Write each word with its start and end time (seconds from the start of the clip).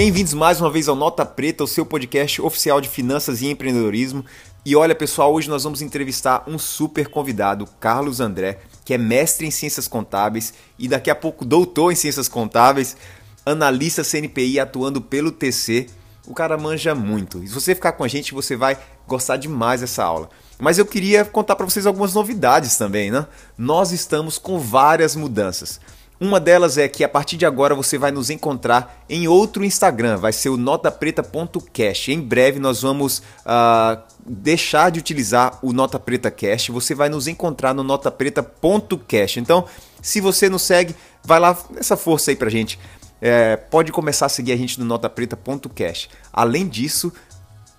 Bem-vindos 0.00 0.32
mais 0.32 0.60
uma 0.60 0.70
vez 0.70 0.88
ao 0.88 0.94
Nota 0.94 1.26
Preta, 1.26 1.64
o 1.64 1.66
seu 1.66 1.84
podcast 1.84 2.40
oficial 2.40 2.80
de 2.80 2.88
finanças 2.88 3.42
e 3.42 3.48
empreendedorismo. 3.48 4.24
E 4.64 4.76
olha, 4.76 4.94
pessoal, 4.94 5.34
hoje 5.34 5.48
nós 5.48 5.64
vamos 5.64 5.82
entrevistar 5.82 6.44
um 6.46 6.56
super 6.56 7.08
convidado, 7.08 7.66
Carlos 7.80 8.20
André, 8.20 8.60
que 8.84 8.94
é 8.94 8.96
mestre 8.96 9.44
em 9.44 9.50
ciências 9.50 9.88
contábeis 9.88 10.54
e 10.78 10.86
daqui 10.86 11.10
a 11.10 11.16
pouco 11.16 11.44
doutor 11.44 11.90
em 11.90 11.96
ciências 11.96 12.28
contábeis, 12.28 12.96
analista 13.44 14.04
CNPI 14.04 14.60
atuando 14.60 15.00
pelo 15.00 15.32
TC. 15.32 15.88
O 16.28 16.32
cara 16.32 16.56
manja 16.56 16.94
muito. 16.94 17.42
E 17.42 17.48
se 17.48 17.54
você 17.54 17.74
ficar 17.74 17.90
com 17.90 18.04
a 18.04 18.08
gente, 18.08 18.32
você 18.32 18.54
vai 18.54 18.78
gostar 19.04 19.36
demais 19.36 19.80
dessa 19.80 20.04
aula. 20.04 20.30
Mas 20.60 20.78
eu 20.78 20.86
queria 20.86 21.24
contar 21.24 21.56
para 21.56 21.66
vocês 21.66 21.86
algumas 21.86 22.14
novidades 22.14 22.76
também, 22.76 23.10
né? 23.10 23.26
Nós 23.58 23.90
estamos 23.90 24.38
com 24.38 24.60
várias 24.60 25.16
mudanças. 25.16 25.80
Uma 26.20 26.40
delas 26.40 26.76
é 26.76 26.88
que 26.88 27.04
a 27.04 27.08
partir 27.08 27.36
de 27.36 27.46
agora 27.46 27.76
você 27.76 27.96
vai 27.96 28.10
nos 28.10 28.28
encontrar 28.28 29.04
em 29.08 29.28
outro 29.28 29.64
Instagram, 29.64 30.16
vai 30.16 30.32
ser 30.32 30.48
o 30.48 30.56
notapreta.cast. 30.56 32.12
Em 32.12 32.20
breve 32.20 32.58
nós 32.58 32.82
vamos 32.82 33.18
uh, 33.18 34.02
deixar 34.26 34.90
de 34.90 34.98
utilizar 34.98 35.58
o 35.62 35.72
Nota 35.72 35.98
Preta 35.98 36.30
Cast, 36.30 36.72
você 36.72 36.94
vai 36.94 37.08
nos 37.08 37.28
encontrar 37.28 37.72
no 37.72 37.84
notapreta.cast. 37.84 39.38
Então, 39.38 39.64
se 40.02 40.20
você 40.20 40.48
nos 40.48 40.62
segue, 40.62 40.94
vai 41.24 41.38
lá, 41.38 41.56
essa 41.76 41.96
força 41.96 42.32
aí 42.32 42.36
pra 42.36 42.50
gente. 42.50 42.78
É, 43.20 43.56
pode 43.56 43.90
começar 43.90 44.26
a 44.26 44.28
seguir 44.28 44.52
a 44.52 44.56
gente 44.56 44.78
no 44.78 44.84
notapreta.cast. 44.84 46.08
Além 46.32 46.68
disso, 46.68 47.12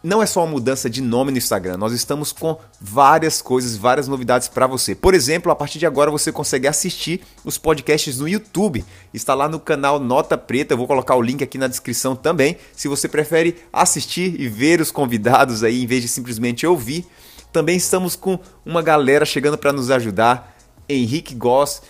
não 0.02 0.23
é 0.23 0.26
só 0.26 0.41
uma 0.41 0.52
mudança 0.52 0.89
de 0.89 1.02
nome 1.02 1.31
no 1.31 1.38
Instagram, 1.38 1.77
nós 1.77 1.91
estamos 1.91 2.31
com 2.31 2.57
várias 2.80 3.41
coisas, 3.41 3.76
várias 3.76 4.07
novidades 4.07 4.48
para 4.48 4.66
você. 4.66 4.95
Por 4.95 5.13
exemplo, 5.13 5.52
a 5.52 5.55
partir 5.55 5.77
de 5.77 5.85
agora 5.85 6.09
você 6.09 6.31
consegue 6.31 6.67
assistir 6.67 7.21
os 7.44 7.57
podcasts 7.57 8.17
no 8.17 8.27
YouTube. 8.27 8.85
Está 9.13 9.34
lá 9.34 9.49
no 9.49 9.59
canal 9.59 9.99
Nota 9.99 10.38
Preta, 10.38 10.73
eu 10.73 10.77
vou 10.77 10.88
colocar 10.88 11.16
o 11.16 11.21
link 11.21 11.43
aqui 11.43 11.57
na 11.57 11.67
descrição 11.67 12.16
também. 12.16 12.57
Se 12.73 12.88
você 12.88 13.07
prefere 13.09 13.57
assistir 13.73 14.40
e 14.40 14.48
ver 14.48 14.79
os 14.79 14.91
convidados 14.91 15.63
aí 15.63 15.84
em 15.84 15.88
vez 15.88 16.01
de 16.01 16.07
simplesmente 16.07 16.66
ouvir, 16.66 17.05
também 17.51 17.76
estamos 17.76 18.16
com 18.16 18.40
uma 18.66 18.82
galera 18.82 19.26
chegando 19.26 19.57
para 19.57 19.73
nos 19.73 19.91
ajudar. 19.91 20.55
Henrique 20.88 21.35
Goss 21.35 21.82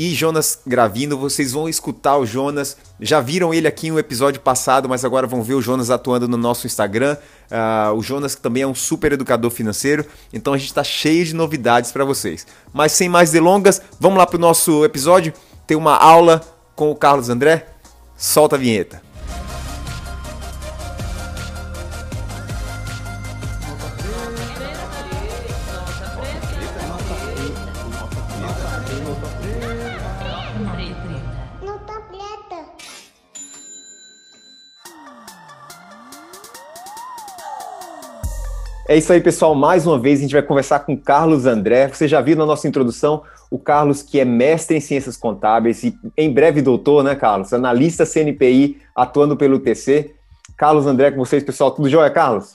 e 0.00 0.14
Jonas 0.14 0.60
Gravino. 0.66 1.18
Vocês 1.18 1.52
vão 1.52 1.68
escutar 1.68 2.16
o 2.16 2.24
Jonas. 2.24 2.74
Já 2.98 3.20
viram 3.20 3.52
ele 3.52 3.68
aqui 3.68 3.88
em 3.88 3.92
um 3.92 3.98
episódio 3.98 4.40
passado, 4.40 4.88
mas 4.88 5.04
agora 5.04 5.26
vão 5.26 5.42
ver 5.42 5.52
o 5.52 5.60
Jonas 5.60 5.90
atuando 5.90 6.26
no 6.26 6.38
nosso 6.38 6.66
Instagram. 6.66 7.18
Uh, 7.50 7.94
o 7.94 8.02
Jonas 8.02 8.34
também 8.34 8.62
é 8.62 8.66
um 8.66 8.74
super 8.74 9.12
educador 9.12 9.50
financeiro. 9.50 10.06
Então 10.32 10.54
a 10.54 10.56
gente 10.56 10.68
está 10.68 10.82
cheio 10.82 11.22
de 11.26 11.34
novidades 11.34 11.92
para 11.92 12.02
vocês. 12.02 12.46
Mas 12.72 12.92
sem 12.92 13.10
mais 13.10 13.30
delongas, 13.30 13.82
vamos 14.00 14.16
lá 14.16 14.26
para 14.26 14.38
o 14.38 14.40
nosso 14.40 14.86
episódio. 14.86 15.34
Tem 15.66 15.76
uma 15.76 15.96
aula 15.96 16.40
com 16.74 16.90
o 16.90 16.96
Carlos 16.96 17.28
André. 17.28 17.66
Solta 18.16 18.56
a 18.56 18.58
vinheta. 18.58 19.09
É 38.90 38.96
isso 38.96 39.12
aí, 39.12 39.20
pessoal. 39.20 39.54
Mais 39.54 39.86
uma 39.86 39.96
vez 39.96 40.18
a 40.18 40.22
gente 40.22 40.32
vai 40.32 40.42
conversar 40.42 40.80
com 40.80 40.96
Carlos 40.96 41.46
André. 41.46 41.86
Você 41.86 42.08
já 42.08 42.20
viu 42.20 42.36
na 42.36 42.44
nossa 42.44 42.66
introdução 42.66 43.22
o 43.48 43.56
Carlos, 43.56 44.02
que 44.02 44.18
é 44.18 44.24
mestre 44.24 44.76
em 44.76 44.80
ciências 44.80 45.16
contábeis 45.16 45.84
e 45.84 45.96
em 46.18 46.28
breve 46.28 46.60
doutor, 46.60 47.04
né, 47.04 47.14
Carlos? 47.14 47.52
Analista 47.52 48.04
CNPI, 48.04 48.78
atuando 48.92 49.36
pelo 49.36 49.60
TC. 49.60 50.12
Carlos 50.58 50.88
André 50.88 51.12
com 51.12 51.18
vocês, 51.18 51.44
pessoal. 51.44 51.70
Tudo 51.70 51.88
jóia, 51.88 52.10
Carlos? 52.10 52.54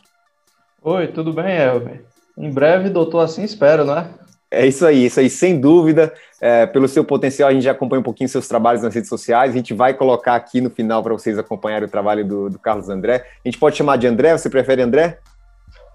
Oi, 0.83 1.07
tudo 1.07 1.31
bem, 1.31 1.55
Elber? 1.55 2.03
Em 2.37 2.51
breve, 2.51 2.89
doutor, 2.89 3.21
assim 3.21 3.45
espero, 3.45 3.85
né? 3.85 4.09
É 4.51 4.67
isso 4.67 4.85
aí, 4.85 5.05
isso 5.05 5.21
aí, 5.21 5.29
sem 5.29 5.57
dúvida. 5.57 6.13
É, 6.41 6.65
pelo 6.65 6.89
seu 6.89 7.05
potencial, 7.05 7.47
a 7.47 7.53
gente 7.53 7.63
já 7.63 7.71
acompanha 7.71 8.01
um 8.01 8.03
pouquinho 8.03 8.27
seus 8.27 8.45
trabalhos 8.45 8.83
nas 8.83 8.93
redes 8.93 9.07
sociais. 9.07 9.51
A 9.51 9.55
gente 9.55 9.73
vai 9.73 9.93
colocar 9.93 10.35
aqui 10.35 10.59
no 10.59 10.69
final 10.69 11.01
para 11.01 11.13
vocês 11.13 11.39
acompanharem 11.39 11.87
o 11.87 11.91
trabalho 11.91 12.27
do, 12.27 12.49
do 12.49 12.59
Carlos 12.59 12.89
André. 12.89 13.25
A 13.45 13.47
gente 13.47 13.57
pode 13.57 13.77
chamar 13.77 13.95
de 13.95 14.05
André? 14.05 14.37
Você 14.37 14.49
prefere 14.49 14.81
André? 14.81 15.17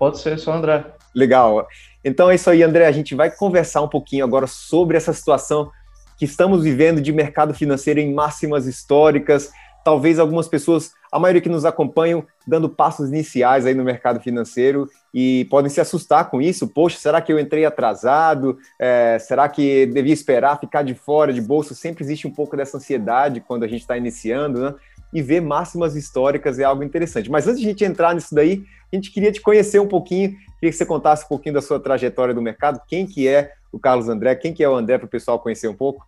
Pode 0.00 0.18
ser, 0.18 0.38
só 0.38 0.54
André. 0.54 0.86
Legal. 1.14 1.68
Então 2.02 2.30
é 2.30 2.34
isso 2.34 2.48
aí, 2.48 2.62
André. 2.62 2.86
A 2.86 2.92
gente 2.92 3.14
vai 3.14 3.30
conversar 3.30 3.82
um 3.82 3.88
pouquinho 3.88 4.24
agora 4.24 4.46
sobre 4.46 4.96
essa 4.96 5.12
situação 5.12 5.70
que 6.18 6.24
estamos 6.24 6.64
vivendo 6.64 7.02
de 7.02 7.12
mercado 7.12 7.52
financeiro 7.52 8.00
em 8.00 8.14
máximas 8.14 8.66
históricas. 8.66 9.52
Talvez 9.84 10.18
algumas 10.18 10.48
pessoas, 10.48 10.92
a 11.12 11.18
maioria 11.18 11.42
que 11.42 11.50
nos 11.50 11.66
acompanham, 11.66 12.26
dando 12.46 12.66
passos 12.66 13.10
iniciais 13.10 13.66
aí 13.66 13.74
no 13.74 13.84
mercado 13.84 14.20
financeiro 14.20 14.88
e 15.12 15.46
podem 15.50 15.70
se 15.70 15.82
assustar 15.82 16.30
com 16.30 16.40
isso. 16.40 16.66
Poxa, 16.66 16.98
será 16.98 17.20
que 17.20 17.30
eu 17.30 17.38
entrei 17.38 17.66
atrasado? 17.66 18.56
É, 18.78 19.18
será 19.18 19.50
que 19.50 19.84
devia 19.84 20.14
esperar 20.14 20.58
ficar 20.58 20.82
de 20.82 20.94
fora 20.94 21.30
de 21.30 21.42
bolsa? 21.42 21.74
Sempre 21.74 22.04
existe 22.04 22.26
um 22.26 22.32
pouco 22.32 22.56
dessa 22.56 22.78
ansiedade 22.78 23.40
quando 23.40 23.64
a 23.64 23.68
gente 23.68 23.82
está 23.82 23.98
iniciando, 23.98 24.62
né? 24.62 24.74
E 25.12 25.22
ver 25.22 25.40
máximas 25.40 25.96
históricas 25.96 26.58
é 26.58 26.64
algo 26.64 26.82
interessante. 26.82 27.30
Mas 27.30 27.46
antes 27.46 27.60
de 27.60 27.66
a 27.66 27.70
gente 27.70 27.84
entrar 27.84 28.14
nisso 28.14 28.34
daí, 28.34 28.64
a 28.92 28.96
gente 28.96 29.10
queria 29.10 29.32
te 29.32 29.40
conhecer 29.40 29.80
um 29.80 29.88
pouquinho, 29.88 30.30
queria 30.58 30.70
que 30.70 30.72
você 30.72 30.86
contasse 30.86 31.24
um 31.24 31.28
pouquinho 31.28 31.54
da 31.54 31.62
sua 31.62 31.80
trajetória 31.80 32.34
do 32.34 32.42
mercado, 32.42 32.80
quem 32.86 33.06
que 33.06 33.26
é 33.26 33.52
o 33.72 33.78
Carlos 33.78 34.08
André, 34.08 34.34
quem 34.34 34.52
que 34.52 34.62
é 34.62 34.68
o 34.68 34.74
André 34.74 34.98
para 34.98 35.06
o 35.06 35.10
pessoal 35.10 35.38
conhecer 35.38 35.68
um 35.68 35.74
pouco. 35.74 36.06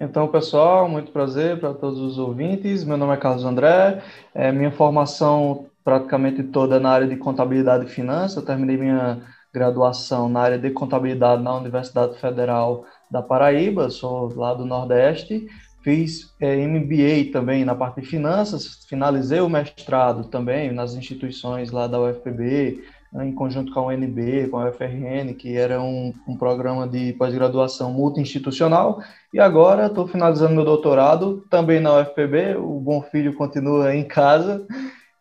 Então, 0.00 0.26
pessoal, 0.28 0.88
muito 0.88 1.12
prazer 1.12 1.60
para 1.60 1.74
todos 1.74 1.98
os 2.00 2.18
ouvintes. 2.18 2.84
Meu 2.84 2.96
nome 2.96 3.12
é 3.12 3.18
Carlos 3.18 3.44
André. 3.44 4.02
É, 4.34 4.50
minha 4.50 4.72
formação 4.72 5.66
praticamente 5.84 6.42
toda 6.42 6.80
na 6.80 6.90
área 6.90 7.06
de 7.06 7.16
contabilidade 7.16 7.84
e 7.84 7.88
finanças. 7.88 8.36
Eu 8.36 8.44
terminei 8.44 8.78
minha 8.78 9.20
graduação 9.52 10.28
na 10.28 10.40
área 10.40 10.58
de 10.58 10.70
contabilidade 10.70 11.42
na 11.42 11.54
Universidade 11.54 12.18
Federal 12.18 12.84
da 13.10 13.20
Paraíba, 13.20 13.90
sou 13.90 14.32
lá 14.34 14.54
do 14.54 14.64
Nordeste. 14.64 15.46
Fiz 15.82 16.34
é, 16.38 16.56
MBA 16.66 17.32
também 17.32 17.64
na 17.64 17.74
parte 17.74 18.00
de 18.00 18.06
finanças, 18.06 18.84
finalizei 18.88 19.40
o 19.40 19.48
mestrado 19.48 20.24
também 20.28 20.72
nas 20.72 20.94
instituições 20.94 21.70
lá 21.70 21.86
da 21.86 22.00
UFPB, 22.00 22.82
né, 23.12 23.26
em 23.26 23.32
conjunto 23.32 23.72
com 23.72 23.80
a 23.80 23.86
UNB, 23.86 24.48
com 24.48 24.58
a 24.58 24.68
UFRN, 24.68 25.34
que 25.34 25.56
era 25.56 25.80
um, 25.80 26.12
um 26.28 26.36
programa 26.36 26.86
de 26.86 27.14
pós-graduação 27.14 27.92
multi-institucional, 27.92 29.02
e 29.32 29.40
agora 29.40 29.86
estou 29.86 30.06
finalizando 30.06 30.54
meu 30.54 30.64
doutorado 30.64 31.44
também 31.50 31.80
na 31.80 31.98
UFPB, 31.98 32.56
o 32.56 32.78
Bom 32.78 33.02
Filho 33.02 33.34
continua 33.34 33.94
em 33.94 34.04
casa, 34.04 34.66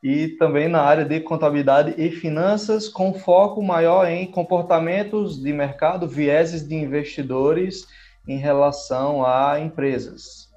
e 0.03 0.29
também 0.29 0.67
na 0.67 0.81
área 0.81 1.05
de 1.05 1.19
contabilidade 1.19 1.93
e 1.97 2.09
finanças, 2.11 2.87
com 2.87 3.13
foco 3.13 3.61
maior 3.61 4.07
em 4.07 4.25
comportamentos 4.27 5.41
de 5.41 5.51
mercado, 5.51 6.07
vieses 6.07 6.67
de 6.67 6.75
investidores 6.75 7.87
em 8.27 8.37
relação 8.37 9.25
a 9.25 9.59
empresas. 9.59 10.48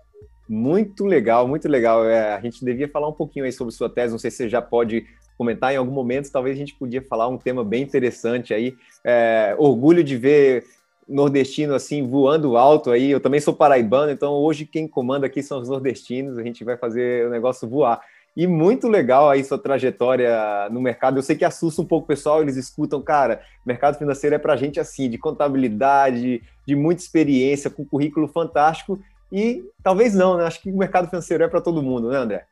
Muito 0.53 1.07
legal, 1.07 1.49
muito 1.49 1.67
legal. 1.67 2.05
É, 2.05 2.35
a 2.35 2.41
gente 2.43 2.63
devia 2.63 2.87
falar 2.87 3.09
um 3.09 3.13
pouquinho 3.15 3.47
aí 3.47 3.53
sobre 3.53 3.73
sua 3.73 3.89
tese, 3.89 4.13
não 4.13 4.19
sei 4.19 4.31
se 4.31 4.37
você 4.37 4.49
já 4.51 4.61
pode 4.61 5.07
comentar 5.39 5.73
em 5.73 5.79
algum 5.79 5.93
momento, 5.93 6.31
talvez 6.31 6.55
a 6.55 6.59
gente 6.59 6.75
podia 6.75 7.01
falar 7.01 7.27
um 7.27 7.39
tema 7.39 7.65
bem 7.65 7.83
interessante 7.83 8.53
aí. 8.53 8.77
É, 9.03 9.55
orgulho 9.57 10.05
de 10.05 10.15
ver 10.15 10.63
nordestino 11.09 11.75
assim 11.75 12.07
voando 12.07 12.59
alto 12.59 12.91
aí. 12.91 13.11
Eu 13.11 13.19
também 13.19 13.41
sou 13.41 13.55
paraibano, 13.55 14.13
então 14.13 14.35
hoje 14.35 14.67
quem 14.67 14.87
comanda 14.87 15.25
aqui 15.25 15.43
são 15.43 15.59
os 15.59 15.71
nordestinos. 15.71 16.37
A 16.37 16.43
gente 16.43 16.63
vai 16.65 16.77
fazer 16.77 17.27
o 17.27 17.31
negócio 17.31 17.67
voar. 17.67 18.03
E 18.37 18.47
muito 18.47 18.89
legal 18.89 19.31
aí 19.31 19.43
sua 19.43 19.59
trajetória 19.59 20.69
no 20.71 20.83
mercado. 20.83 21.17
Eu 21.19 21.23
sei 21.23 21.35
que 21.35 21.47
assusta 21.47 21.81
um 21.81 21.87
pouco 21.87 22.05
o 22.05 22.09
pessoal, 22.09 22.43
eles 22.43 22.57
escutam, 22.57 23.01
cara, 23.01 23.41
mercado 23.65 23.97
financeiro 23.97 24.37
é 24.37 24.39
para 24.39 24.57
gente 24.57 24.79
assim, 24.79 25.09
de 25.09 25.17
contabilidade, 25.17 26.43
de 26.67 26.77
muita 26.77 27.03
experiência, 27.03 27.71
com 27.71 27.87
currículo 27.87 28.29
fantástico. 28.29 28.99
E 29.33 29.65
talvez 29.83 30.15
não, 30.15 30.37
né? 30.37 30.45
Acho 30.45 30.61
que 30.61 30.71
o 30.71 30.77
mercado 30.77 31.09
financeiro 31.09 31.43
é 31.43 31.49
para 31.49 31.63
todo 31.63 31.83
mundo, 31.83 32.11
né, 32.11 32.19
André? 32.19 32.45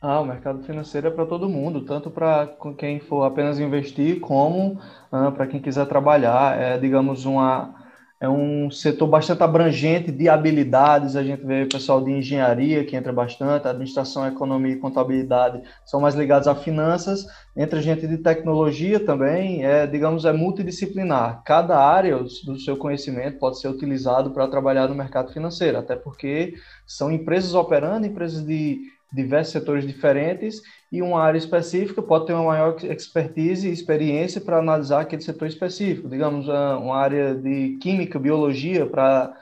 Ah, 0.00 0.20
o 0.20 0.24
mercado 0.24 0.62
financeiro 0.62 1.08
é 1.08 1.10
para 1.10 1.26
todo 1.26 1.48
mundo, 1.48 1.80
tanto 1.80 2.10
para 2.10 2.48
quem 2.78 3.00
for 3.00 3.24
apenas 3.24 3.58
investir, 3.58 4.20
como 4.20 4.80
ah, 5.10 5.32
para 5.32 5.48
quem 5.48 5.60
quiser 5.60 5.86
trabalhar. 5.86 6.56
É, 6.56 6.78
digamos, 6.78 7.24
uma, 7.24 7.74
é 8.18 8.28
um 8.28 8.70
setor 8.70 9.06
bastante 9.06 9.42
abrangente 9.42 10.10
de 10.10 10.28
habilidades. 10.28 11.16
A 11.16 11.22
gente 11.22 11.44
vê 11.44 11.64
o 11.64 11.68
pessoal 11.68 12.02
de 12.02 12.10
engenharia 12.10 12.84
que 12.84 12.96
entra 12.96 13.12
bastante, 13.12 13.68
administração, 13.68 14.26
economia 14.26 14.72
e 14.72 14.78
contabilidade 14.78 15.62
são 15.84 16.00
mais 16.00 16.14
ligados 16.14 16.48
a 16.48 16.54
finanças. 16.54 17.26
Entra 17.54 17.82
gente 17.82 18.06
de 18.06 18.18
tecnologia 18.18 18.98
também, 18.98 19.64
é, 19.64 19.86
digamos, 19.86 20.24
é 20.24 20.32
multidisciplinar. 20.32 21.42
Cada 21.44 21.78
área 21.78 22.16
do 22.18 22.58
seu 22.58 22.76
conhecimento 22.76 23.38
pode 23.38 23.60
ser 23.60 23.68
utilizado 23.68 24.30
para 24.30 24.48
trabalhar 24.48 24.88
no 24.88 24.94
mercado 24.94 25.32
financeiro, 25.32 25.78
até 25.78 25.94
porque 25.94 26.54
são 26.86 27.12
empresas 27.12 27.54
operando, 27.54 28.06
empresas 28.06 28.44
de 28.44 28.95
diversos 29.12 29.52
setores 29.52 29.86
diferentes 29.86 30.60
e 30.90 31.02
uma 31.02 31.20
área 31.20 31.38
específica 31.38 32.02
pode 32.02 32.26
ter 32.26 32.32
uma 32.32 32.44
maior 32.44 32.76
expertise 32.84 33.68
e 33.68 33.72
experiência 33.72 34.40
para 34.40 34.58
analisar 34.58 35.00
aquele 35.00 35.22
setor 35.22 35.48
específico. 35.48 36.08
Digamos, 36.08 36.48
uma 36.48 36.96
área 36.96 37.34
de 37.34 37.78
química, 37.80 38.18
biologia, 38.18 38.86
para 38.86 39.34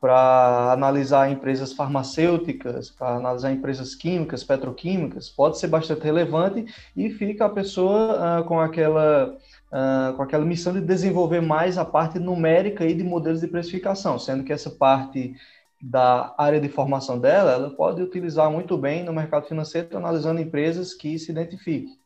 para 0.00 0.72
analisar 0.72 1.30
empresas 1.30 1.74
farmacêuticas, 1.74 2.88
para 2.88 3.16
analisar 3.16 3.52
empresas 3.52 3.94
químicas, 3.94 4.42
petroquímicas, 4.42 5.28
pode 5.28 5.58
ser 5.58 5.66
bastante 5.68 6.02
relevante 6.02 6.64
e 6.96 7.10
fica 7.10 7.44
a 7.44 7.50
pessoa 7.50 8.40
uh, 8.40 8.44
com 8.44 8.58
aquela 8.58 9.36
uh, 9.70 10.16
com 10.16 10.22
aquela 10.22 10.44
missão 10.44 10.72
de 10.72 10.80
desenvolver 10.80 11.42
mais 11.42 11.76
a 11.76 11.84
parte 11.84 12.18
numérica 12.18 12.86
e 12.86 12.94
de 12.94 13.04
modelos 13.04 13.42
de 13.42 13.48
precificação, 13.48 14.18
sendo 14.18 14.42
que 14.42 14.54
essa 14.54 14.70
parte 14.70 15.34
da 15.80 16.34
área 16.36 16.60
de 16.60 16.68
formação 16.68 17.18
dela, 17.18 17.52
ela 17.52 17.70
pode 17.70 18.02
utilizar 18.02 18.50
muito 18.50 18.76
bem 18.76 19.02
no 19.02 19.12
mercado 19.12 19.46
financeiro, 19.46 19.96
analisando 19.96 20.40
empresas 20.40 20.92
que 20.92 21.18
se 21.18 21.30
identifiquem. 21.30 21.98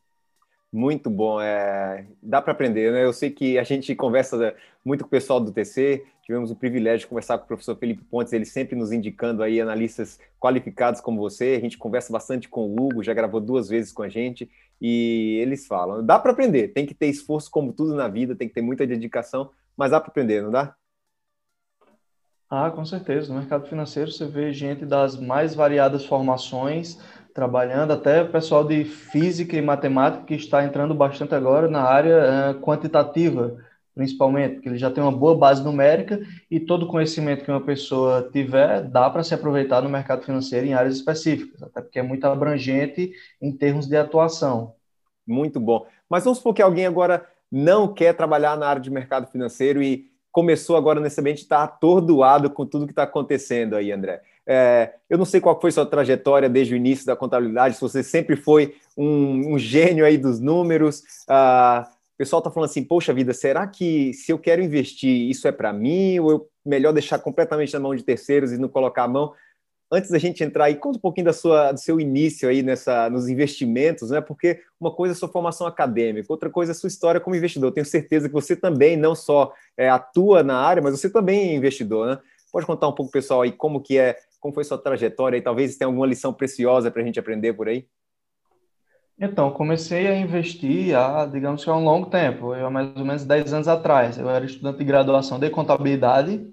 Muito 0.71 1.09
bom, 1.09 1.39
é... 1.39 2.05
dá 2.21 2.41
para 2.41 2.51
aprender, 2.51 2.91
né? 2.91 3.03
Eu 3.03 3.13
sei 3.13 3.29
que 3.29 3.57
a 3.57 3.63
gente 3.63 3.95
conversa 3.95 4.53
muito 4.83 5.03
com 5.03 5.07
o 5.07 5.09
pessoal 5.09 5.39
do 5.39 5.51
TC, 5.51 6.05
tivemos 6.21 6.51
o 6.51 6.55
privilégio 6.55 6.99
de 7.01 7.07
conversar 7.07 7.37
com 7.37 7.45
o 7.45 7.47
professor 7.47 7.77
Felipe 7.77 8.03
Pontes, 8.03 8.33
ele 8.33 8.45
sempre 8.45 8.75
nos 8.75 8.91
indicando 8.91 9.41
aí 9.41 9.61
analistas 9.61 10.19
qualificados 10.39 10.99
como 10.99 11.19
você, 11.19 11.55
a 11.57 11.61
gente 11.61 11.77
conversa 11.77 12.11
bastante 12.11 12.49
com 12.49 12.67
o 12.67 12.73
Hugo, 12.73 13.03
já 13.03 13.13
gravou 13.13 13.39
duas 13.39 13.69
vezes 13.69 13.93
com 13.93 14.03
a 14.03 14.09
gente, 14.09 14.49
e 14.81 15.39
eles 15.41 15.65
falam, 15.65 16.05
dá 16.05 16.19
para 16.19 16.31
aprender, 16.31 16.69
tem 16.69 16.85
que 16.85 16.93
ter 16.93 17.07
esforço 17.07 17.49
como 17.49 17.71
tudo 17.71 17.95
na 17.95 18.07
vida, 18.07 18.35
tem 18.35 18.47
que 18.47 18.53
ter 18.53 18.61
muita 18.61 18.85
dedicação, 18.85 19.51
mas 19.77 19.91
dá 19.91 19.99
para 19.99 20.09
aprender, 20.09 20.41
não 20.41 20.51
dá? 20.51 20.75
Ah, 22.57 22.71
com 22.71 22.85
certeza. 22.85 23.33
No 23.33 23.39
mercado 23.39 23.67
financeiro 23.67 24.09
você 24.09 24.25
vê 24.25 24.53
gente 24.53 24.85
das 24.85 25.19
mais 25.19 25.53
variadas 25.53 26.05
formações 26.05 26.97
trabalhando, 27.33 27.91
até 27.91 28.23
pessoal 28.23 28.63
de 28.63 28.85
física 28.85 29.57
e 29.57 29.61
matemática 29.61 30.23
que 30.23 30.35
está 30.35 30.63
entrando 30.63 30.95
bastante 30.95 31.35
agora 31.35 31.67
na 31.67 31.81
área 31.81 32.53
uh, 32.55 32.61
quantitativa, 32.61 33.57
principalmente, 33.93 34.53
porque 34.53 34.69
ele 34.69 34.77
já 34.77 34.89
tem 34.89 35.03
uma 35.03 35.11
boa 35.11 35.35
base 35.37 35.61
numérica 35.61 36.17
e 36.49 36.57
todo 36.57 36.87
conhecimento 36.87 37.43
que 37.43 37.51
uma 37.51 37.59
pessoa 37.59 38.29
tiver 38.31 38.83
dá 38.83 39.09
para 39.09 39.21
se 39.21 39.33
aproveitar 39.33 39.81
no 39.81 39.89
mercado 39.89 40.23
financeiro 40.23 40.65
em 40.65 40.73
áreas 40.73 40.95
específicas, 40.95 41.61
até 41.61 41.81
porque 41.81 41.99
é 41.99 42.03
muito 42.03 42.23
abrangente 42.23 43.11
em 43.41 43.51
termos 43.51 43.85
de 43.85 43.97
atuação. 43.97 44.75
Muito 45.27 45.59
bom. 45.59 45.85
Mas 46.09 46.23
vamos 46.23 46.37
supor 46.37 46.53
que 46.53 46.61
alguém 46.61 46.85
agora 46.85 47.27
não 47.51 47.93
quer 47.93 48.15
trabalhar 48.15 48.57
na 48.57 48.65
área 48.65 48.81
de 48.81 48.89
mercado 48.89 49.27
financeiro 49.27 49.83
e 49.83 50.14
começou 50.35 50.75
agora 50.75 50.99
nesse 50.99 51.17
ambiente, 51.21 51.43
está 51.43 51.63
atordoado 51.63 52.49
com 52.49 52.65
tudo 52.65 52.85
que 52.85 52.91
está 52.91 53.03
acontecendo 53.03 53.73
aí, 53.73 53.89
André. 53.89 54.21
É, 54.45 54.95
eu 55.09 55.17
não 55.17 55.23
sei 55.23 55.39
qual 55.39 55.61
foi 55.61 55.71
sua 55.71 55.85
trajetória 55.85 56.49
desde 56.49 56.73
o 56.73 56.75
início 56.75 57.05
da 57.05 57.15
contabilidade, 57.15 57.75
se 57.75 57.81
você 57.81 58.03
sempre 58.03 58.35
foi 58.35 58.75
um, 58.97 59.53
um 59.53 59.57
gênio 59.57 60.05
aí 60.05 60.17
dos 60.17 60.41
números. 60.41 61.03
Ah, 61.25 61.87
o 62.15 62.17
pessoal 62.17 62.41
está 62.41 62.51
falando 62.51 62.69
assim, 62.69 62.83
poxa 62.83 63.13
vida, 63.13 63.33
será 63.33 63.65
que 63.65 64.11
se 64.13 64.29
eu 64.29 64.37
quero 64.37 64.61
investir, 64.61 65.29
isso 65.29 65.47
é 65.47 65.53
para 65.53 65.71
mim? 65.71 66.19
Ou 66.19 66.31
eu 66.31 66.49
melhor 66.65 66.91
deixar 66.91 67.17
completamente 67.19 67.73
na 67.73 67.79
mão 67.79 67.95
de 67.95 68.03
terceiros 68.03 68.51
e 68.51 68.57
não 68.57 68.67
colocar 68.67 69.03
a 69.03 69.07
mão? 69.07 69.31
Antes 69.91 70.09
da 70.09 70.17
gente 70.17 70.43
entrar 70.43 70.65
aí, 70.65 70.75
conta 70.75 70.97
um 70.97 71.01
pouquinho 71.01 71.25
da 71.25 71.33
sua, 71.33 71.71
do 71.71 71.79
seu 71.79 71.99
início 71.99 72.49
aí 72.49 72.63
nessa, 72.63 73.09
nos 73.09 73.27
investimentos, 73.29 74.09
né? 74.09 74.19
Porque 74.19 74.61
uma 74.79 74.91
coisa 74.91 75.13
é 75.13 75.15
sua 75.15 75.29
formação 75.29 75.67
acadêmica, 75.67 76.31
outra 76.31 76.49
coisa 76.49 76.71
é 76.71 76.75
sua 76.75 76.87
história 76.87 77.21
como 77.21 77.35
investidor. 77.35 77.71
Tenho 77.71 77.85
certeza 77.85 78.27
que 78.27 78.33
você 78.33 78.55
também 78.55 78.97
não 78.97 79.13
só 79.13 79.53
é, 79.77 79.89
atua 79.89 80.43
na 80.43 80.57
área, 80.57 80.81
mas 80.81 80.99
você 80.99 81.09
também 81.09 81.51
é 81.51 81.55
investidor, 81.55 82.07
né? 82.07 82.19
Pode 82.51 82.65
contar 82.65 82.87
um 82.87 82.93
pouco, 82.93 83.11
pessoal, 83.11 83.41
aí 83.41 83.51
como 83.51 83.81
que 83.81 83.97
é 83.97 84.17
como 84.39 84.53
foi 84.53 84.63
sua 84.63 84.77
trajetória 84.77 85.37
e 85.37 85.41
talvez 85.41 85.75
tenha 85.75 85.87
alguma 85.87 86.05
lição 86.05 86.31
preciosa 86.31 86.91
para 86.91 87.01
a 87.01 87.05
gente 87.05 87.19
aprender 87.19 87.53
por 87.53 87.67
aí? 87.67 87.87
Então, 89.19 89.49
comecei 89.49 90.07
a 90.07 90.15
investir 90.15 90.95
há, 90.95 91.25
digamos 91.25 91.63
que 91.63 91.69
há 91.69 91.75
um 91.75 91.83
longo 91.83 92.09
tempo, 92.09 92.53
eu, 92.53 92.67
há 92.67 92.69
mais 92.69 92.95
ou 92.95 93.05
menos 93.05 93.23
10 93.23 93.53
anos 93.53 93.67
atrás. 93.67 94.17
Eu 94.17 94.29
era 94.29 94.45
estudante 94.45 94.77
de 94.77 94.83
graduação 94.83 95.39
de 95.39 95.49
contabilidade. 95.49 96.45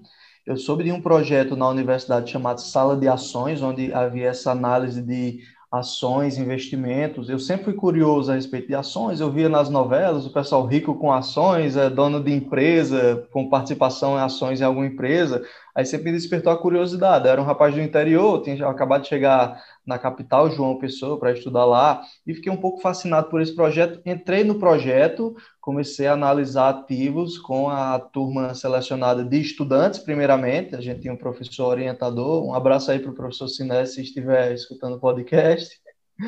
Eu 0.45 0.57
soube 0.57 0.83
de 0.83 0.91
um 0.91 1.01
projeto 1.01 1.55
na 1.55 1.69
universidade 1.69 2.31
chamado 2.31 2.61
Sala 2.61 2.97
de 2.97 3.07
Ações, 3.07 3.63
onde 3.63 3.93
havia 3.93 4.29
essa 4.29 4.51
análise 4.51 5.01
de 5.01 5.41
ações, 5.71 6.37
investimentos. 6.37 7.31
Eu 7.31 7.39
sempre 7.39 7.67
fui 7.67 7.75
curioso 7.75 8.31
a 8.31 8.35
respeito 8.35 8.67
de 8.67 8.75
ações. 8.75 9.21
Eu 9.21 9.31
via 9.31 9.49
nas 9.49 9.71
novelas 9.71 10.27
o 10.27 10.33
pessoal 10.33 10.67
rico 10.67 10.97
com 10.97 11.13
ações, 11.13 11.77
é 11.77 11.89
dono 11.89 12.21
de 12.21 12.33
empresa, 12.33 13.27
com 13.31 13.49
participação 13.49 14.17
em 14.17 14.21
ações 14.21 14.61
em 14.61 14.65
alguma 14.65 14.85
empresa. 14.85 15.43
Aí 15.75 15.87
sempre 15.87 16.11
me 16.11 16.19
despertou 16.19 16.53
a 16.53 16.59
curiosidade. 16.59 17.25
Eu 17.25 17.33
era 17.33 17.41
um 17.41 17.45
rapaz 17.45 17.75
do 17.75 17.81
interior, 17.81 18.43
tinha 18.43 18.67
acabado 18.69 19.03
de 19.03 19.09
chegar 19.09 19.63
na 19.87 19.99
capital, 19.99 20.51
João 20.51 20.79
Pessoa, 20.79 21.19
para 21.19 21.33
estudar 21.33 21.65
lá, 21.65 22.03
e 22.27 22.35
fiquei 22.35 22.51
um 22.51 22.57
pouco 22.57 22.81
fascinado 22.81 23.29
por 23.29 23.41
esse 23.41 23.55
projeto. 23.55 24.01
Entrei 24.07 24.45
no 24.45 24.59
projeto, 24.59 25.35
comecei 25.61 26.07
a 26.07 26.13
analisar 26.13 26.69
ativos 26.69 27.39
com 27.39 27.69
a 27.69 27.99
turma 27.99 28.55
selecionada 28.55 29.25
de 29.25 29.41
estudantes, 29.41 29.99
primeiramente. 29.99 30.77
A 30.77 30.81
gente 30.81 31.01
tinha 31.01 31.13
um 31.13 31.17
professor 31.17 31.69
orientador. 31.69 32.47
Um 32.47 32.55
abraço 32.55 32.91
aí 32.91 32.99
para 32.99 33.11
o 33.11 33.15
professor 33.15 33.49
Sinés, 33.49 33.95
se 33.95 34.03
estiver 34.03 34.53
escutando 34.53 34.95
o 34.97 35.01
podcast. 35.01 35.81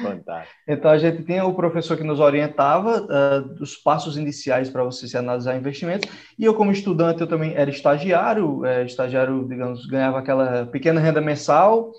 Fantástico. 0.02 0.54
Então, 0.66 0.90
a 0.90 0.98
gente 0.98 1.22
tinha 1.22 1.44
o 1.44 1.54
professor 1.54 1.96
que 1.96 2.02
nos 2.02 2.18
orientava 2.18 3.02
uh, 3.02 3.54
dos 3.54 3.76
passos 3.76 4.16
iniciais 4.16 4.68
para 4.68 4.82
você 4.82 5.06
se 5.06 5.16
analisar 5.16 5.56
investimentos. 5.56 6.10
E 6.38 6.44
eu, 6.44 6.54
como 6.54 6.72
estudante, 6.72 7.20
eu 7.20 7.26
também 7.28 7.54
era 7.54 7.70
estagiário. 7.70 8.64
É, 8.64 8.84
estagiário, 8.84 9.46
digamos, 9.46 9.86
ganhava 9.86 10.18
aquela 10.18 10.66
pequena 10.66 11.00
renda 11.00 11.20
mensal 11.20 11.92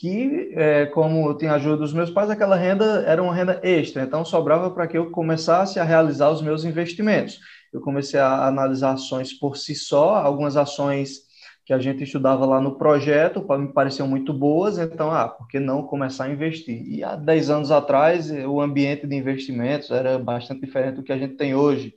que, 0.00 0.50
é, 0.54 0.86
como 0.86 1.28
eu 1.28 1.36
tinha 1.36 1.52
ajuda 1.52 1.76
dos 1.76 1.92
meus 1.92 2.08
pais, 2.08 2.30
aquela 2.30 2.56
renda 2.56 3.04
era 3.06 3.22
uma 3.22 3.34
renda 3.34 3.60
extra, 3.62 4.02
então 4.02 4.24
sobrava 4.24 4.70
para 4.70 4.86
que 4.86 4.96
eu 4.96 5.10
começasse 5.10 5.78
a 5.78 5.84
realizar 5.84 6.30
os 6.30 6.40
meus 6.40 6.64
investimentos. 6.64 7.38
Eu 7.70 7.82
comecei 7.82 8.18
a 8.18 8.46
analisar 8.46 8.92
ações 8.92 9.34
por 9.34 9.58
si 9.58 9.74
só, 9.74 10.14
algumas 10.14 10.56
ações 10.56 11.28
que 11.66 11.74
a 11.74 11.78
gente 11.78 12.02
estudava 12.02 12.46
lá 12.46 12.62
no 12.62 12.78
projeto 12.78 13.46
me 13.58 13.72
pareciam 13.74 14.08
muito 14.08 14.32
boas, 14.32 14.78
então, 14.78 15.12
ah, 15.12 15.28
por 15.28 15.46
que 15.46 15.60
não 15.60 15.82
começar 15.82 16.24
a 16.24 16.30
investir? 16.30 16.82
E 16.88 17.04
há 17.04 17.14
10 17.14 17.50
anos 17.50 17.70
atrás, 17.70 18.30
o 18.30 18.58
ambiente 18.58 19.06
de 19.06 19.14
investimentos 19.14 19.90
era 19.90 20.18
bastante 20.18 20.62
diferente 20.62 20.96
do 20.96 21.02
que 21.02 21.12
a 21.12 21.18
gente 21.18 21.34
tem 21.34 21.54
hoje 21.54 21.94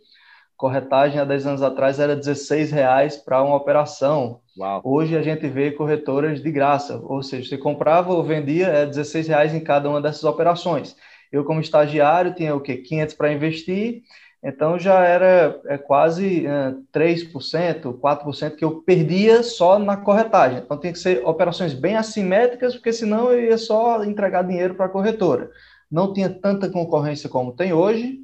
corretagem 0.64 1.20
há 1.20 1.26
10 1.26 1.48
anos 1.48 1.62
atrás 1.62 2.00
era 2.00 2.16
16 2.16 2.72
reais 2.72 3.18
para 3.18 3.44
uma 3.44 3.56
operação. 3.56 4.40
Uau. 4.58 4.82
Hoje 4.84 5.18
a 5.18 5.22
gente 5.24 5.48
vê 5.48 5.72
corretoras 5.72 6.42
de 6.42 6.52
graça, 6.52 6.98
ou 7.04 7.24
seja, 7.24 7.50
você 7.50 7.58
comprava 7.58 8.14
ou 8.14 8.24
vendia 8.24 8.68
é 8.68 8.86
16 8.86 9.28
reais 9.28 9.54
em 9.54 9.60
cada 9.60 9.90
uma 9.90 10.00
dessas 10.00 10.24
operações. 10.24 10.96
Eu 11.32 11.44
como 11.44 11.60
estagiário 11.60 12.36
tinha 12.36 12.56
o 12.56 12.62
quê? 12.62 12.78
500 12.78 13.16
para 13.16 13.34
investir, 13.34 14.04
então 14.44 14.78
já 14.78 15.04
era 15.04 15.60
é, 15.66 15.78
quase 15.78 16.46
é, 16.46 16.76
3%, 16.92 17.98
4% 18.00 18.56
que 18.56 18.64
eu 18.64 18.82
perdia 18.84 19.42
só 19.42 19.80
na 19.80 19.98
corretagem. 19.98 20.60
Então 20.60 20.78
tem 20.78 20.94
que 20.94 21.00
ser 21.00 21.26
operações 21.26 21.74
bem 21.74 21.96
assimétricas, 21.96 22.76
porque 22.76 22.94
senão 22.94 23.32
eu 23.32 23.46
ia 23.46 23.58
só 23.58 24.04
entregar 24.04 24.44
dinheiro 24.44 24.76
para 24.76 24.86
a 24.86 24.90
corretora. 24.90 25.50
Não 25.90 26.14
tinha 26.14 26.30
tanta 26.30 26.70
concorrência 26.70 27.28
como 27.28 27.54
tem 27.56 27.74
hoje, 27.74 28.20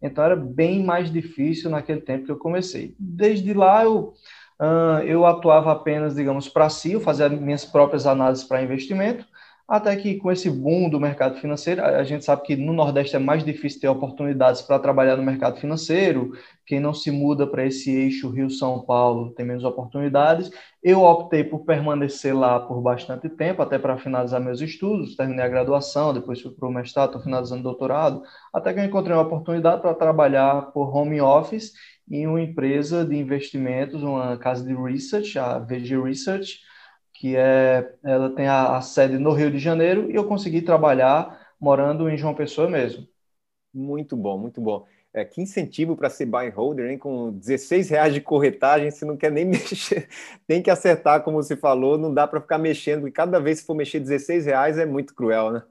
então 0.00 0.24
era 0.24 0.36
bem 0.36 0.84
mais 0.84 1.10
difícil 1.12 1.70
naquele 1.70 2.00
tempo 2.00 2.26
que 2.26 2.32
eu 2.32 2.38
comecei. 2.38 2.94
Desde 2.98 3.52
lá 3.54 3.84
eu, 3.84 4.12
eu 5.04 5.26
atuava 5.26 5.72
apenas, 5.72 6.14
digamos, 6.14 6.48
para 6.48 6.68
si, 6.68 6.92
eu 6.92 7.00
fazia 7.00 7.28
minhas 7.28 7.64
próprias 7.64 8.06
análises 8.06 8.44
para 8.44 8.62
investimento, 8.62 9.26
até 9.66 9.96
que 9.96 10.16
com 10.16 10.30
esse 10.30 10.50
boom 10.50 10.90
do 10.90 11.00
mercado 11.00 11.36
financeiro, 11.36 11.82
a 11.82 12.02
gente 12.04 12.24
sabe 12.24 12.42
que 12.42 12.54
no 12.56 12.72
Nordeste 12.72 13.16
é 13.16 13.18
mais 13.18 13.42
difícil 13.42 13.80
ter 13.80 13.88
oportunidades 13.88 14.60
para 14.60 14.78
trabalhar 14.78 15.16
no 15.16 15.22
mercado 15.22 15.58
financeiro. 15.58 16.32
Quem 16.66 16.78
não 16.78 16.92
se 16.92 17.10
muda 17.10 17.46
para 17.46 17.64
esse 17.64 17.90
eixo 17.90 18.28
Rio-São 18.28 18.80
Paulo 18.80 19.30
tem 19.30 19.46
menos 19.46 19.64
oportunidades. 19.64 20.50
Eu 20.82 21.02
optei 21.02 21.42
por 21.42 21.60
permanecer 21.60 22.36
lá 22.36 22.60
por 22.60 22.82
bastante 22.82 23.28
tempo, 23.30 23.62
até 23.62 23.78
para 23.78 23.96
finalizar 23.96 24.40
meus 24.40 24.60
estudos. 24.60 25.16
Terminei 25.16 25.44
a 25.44 25.48
graduação, 25.48 26.12
depois 26.12 26.40
fui 26.40 26.50
para 26.50 26.68
o 26.68 26.72
mestrado, 26.72 27.10
estou 27.10 27.22
finalizando 27.22 27.60
o 27.60 27.64
doutorado, 27.64 28.22
até 28.52 28.74
que 28.74 28.80
eu 28.80 28.84
encontrei 28.84 29.16
uma 29.16 29.22
oportunidade 29.22 29.80
para 29.80 29.94
trabalhar 29.94 30.72
por 30.72 30.94
home 30.94 31.20
office 31.20 31.72
em 32.10 32.26
uma 32.26 32.40
empresa 32.40 33.04
de 33.04 33.16
investimentos, 33.16 34.02
uma 34.02 34.36
casa 34.36 34.64
de 34.64 34.74
research, 34.74 35.38
a 35.38 35.58
VG 35.58 36.00
Research, 36.02 36.60
que 37.12 37.36
é, 37.36 37.94
ela 38.02 38.34
tem 38.34 38.46
a, 38.46 38.76
a, 38.76 38.80
sede 38.80 39.18
no 39.18 39.32
Rio 39.32 39.50
de 39.50 39.58
Janeiro 39.58 40.10
e 40.10 40.14
eu 40.14 40.26
consegui 40.26 40.62
trabalhar 40.62 41.54
morando 41.60 42.08
em 42.08 42.16
João 42.16 42.34
Pessoa 42.34 42.68
mesmo. 42.68 43.06
Muito 43.72 44.16
bom, 44.16 44.38
muito 44.38 44.60
bom. 44.60 44.86
É, 45.14 45.24
que 45.24 45.42
incentivo 45.42 45.94
para 45.94 46.08
ser 46.08 46.26
buy 46.26 46.48
holder, 46.48 46.90
hein? 46.90 46.98
Com 46.98 47.30
16 47.32 47.90
reais 47.90 48.14
de 48.14 48.20
corretagem, 48.20 48.90
você 48.90 49.04
não 49.04 49.16
quer 49.16 49.30
nem 49.30 49.44
mexer, 49.46 50.08
tem 50.46 50.62
que 50.62 50.70
acertar, 50.70 51.22
como 51.22 51.42
você 51.42 51.54
falou, 51.54 51.98
não 51.98 52.12
dá 52.12 52.26
para 52.26 52.40
ficar 52.40 52.58
mexendo, 52.58 53.02
porque 53.02 53.12
cada 53.12 53.38
vez 53.38 53.60
que 53.60 53.66
for 53.66 53.74
mexer 53.74 54.00
16 54.00 54.46
reais 54.46 54.78
é 54.78 54.86
muito 54.86 55.14
cruel, 55.14 55.52
né? 55.52 55.62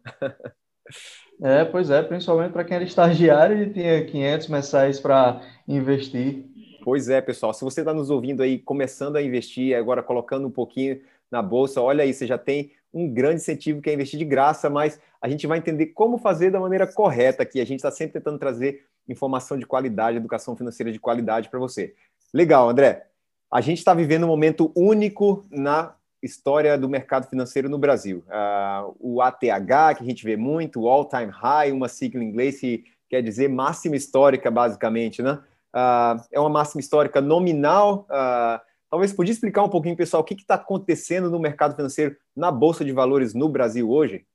é, 1.41 1.65
pois 1.65 1.89
é, 1.89 2.03
principalmente 2.03 2.53
para 2.53 2.63
quem 2.63 2.75
era 2.75 2.83
estagiário 2.83 3.61
e 3.63 3.73
tinha 3.73 4.05
500 4.05 4.47
mensais 4.47 4.99
para 4.99 5.41
investir. 5.75 6.45
Pois 6.83 7.09
é, 7.09 7.21
pessoal, 7.21 7.53
se 7.53 7.63
você 7.63 7.81
está 7.81 7.93
nos 7.93 8.09
ouvindo 8.09 8.41
aí, 8.41 8.57
começando 8.57 9.15
a 9.15 9.21
investir, 9.21 9.75
agora 9.75 10.01
colocando 10.01 10.47
um 10.47 10.51
pouquinho 10.51 10.99
na 11.29 11.41
bolsa, 11.41 11.81
olha 11.81 12.03
aí, 12.03 12.13
você 12.13 12.25
já 12.25 12.37
tem 12.37 12.71
um 12.93 13.11
grande 13.11 13.35
incentivo 13.35 13.81
que 13.81 13.89
é 13.89 13.93
investir 13.93 14.19
de 14.19 14.25
graça, 14.25 14.69
mas 14.69 14.99
a 15.21 15.29
gente 15.29 15.47
vai 15.47 15.57
entender 15.57 15.87
como 15.87 16.17
fazer 16.17 16.49
da 16.51 16.59
maneira 16.59 16.85
correta 16.85 17.43
aqui. 17.43 17.61
A 17.61 17.65
gente 17.65 17.77
está 17.77 17.91
sempre 17.91 18.13
tentando 18.13 18.37
trazer 18.37 18.83
informação 19.07 19.57
de 19.57 19.65
qualidade, 19.65 20.17
educação 20.17 20.55
financeira 20.55 20.91
de 20.91 20.99
qualidade 20.99 21.49
para 21.49 21.59
você. 21.59 21.93
Legal, 22.33 22.69
André. 22.69 23.07
A 23.49 23.61
gente 23.61 23.79
está 23.79 23.93
vivendo 23.93 24.23
um 24.23 24.27
momento 24.27 24.71
único 24.75 25.45
na 25.51 25.93
história 26.21 26.77
do 26.77 26.87
mercado 26.87 27.27
financeiro 27.29 27.67
no 27.67 27.77
Brasil. 27.77 28.23
Uh, 28.27 28.95
o 28.99 29.21
ATH, 29.21 29.97
que 29.97 30.03
a 30.03 30.05
gente 30.05 30.23
vê 30.23 30.37
muito, 30.37 30.81
o 30.81 30.87
all-time 30.87 31.31
high, 31.31 31.71
uma 31.71 31.87
sigla 31.87 32.23
em 32.23 32.27
inglês 32.27 32.59
que 32.59 32.83
quer 33.09 33.21
dizer 33.21 33.49
máxima 33.49 33.95
histórica, 33.95 34.49
basicamente, 34.49 35.21
né? 35.21 35.39
Uh, 35.73 36.21
é 36.31 36.39
uma 36.39 36.49
máxima 36.49 36.81
histórica 36.81 37.21
nominal. 37.21 38.05
Uh, 38.09 38.59
talvez 38.89 39.13
podia 39.13 39.31
explicar 39.31 39.63
um 39.63 39.69
pouquinho, 39.69 39.95
pessoal, 39.95 40.21
o 40.21 40.25
que 40.25 40.33
está 40.33 40.55
acontecendo 40.55 41.29
no 41.29 41.39
mercado 41.39 41.75
financeiro, 41.75 42.15
na 42.35 42.51
Bolsa 42.51 42.83
de 42.83 42.91
Valores 42.91 43.33
no 43.33 43.49
Brasil 43.49 43.89
hoje? 43.89 44.25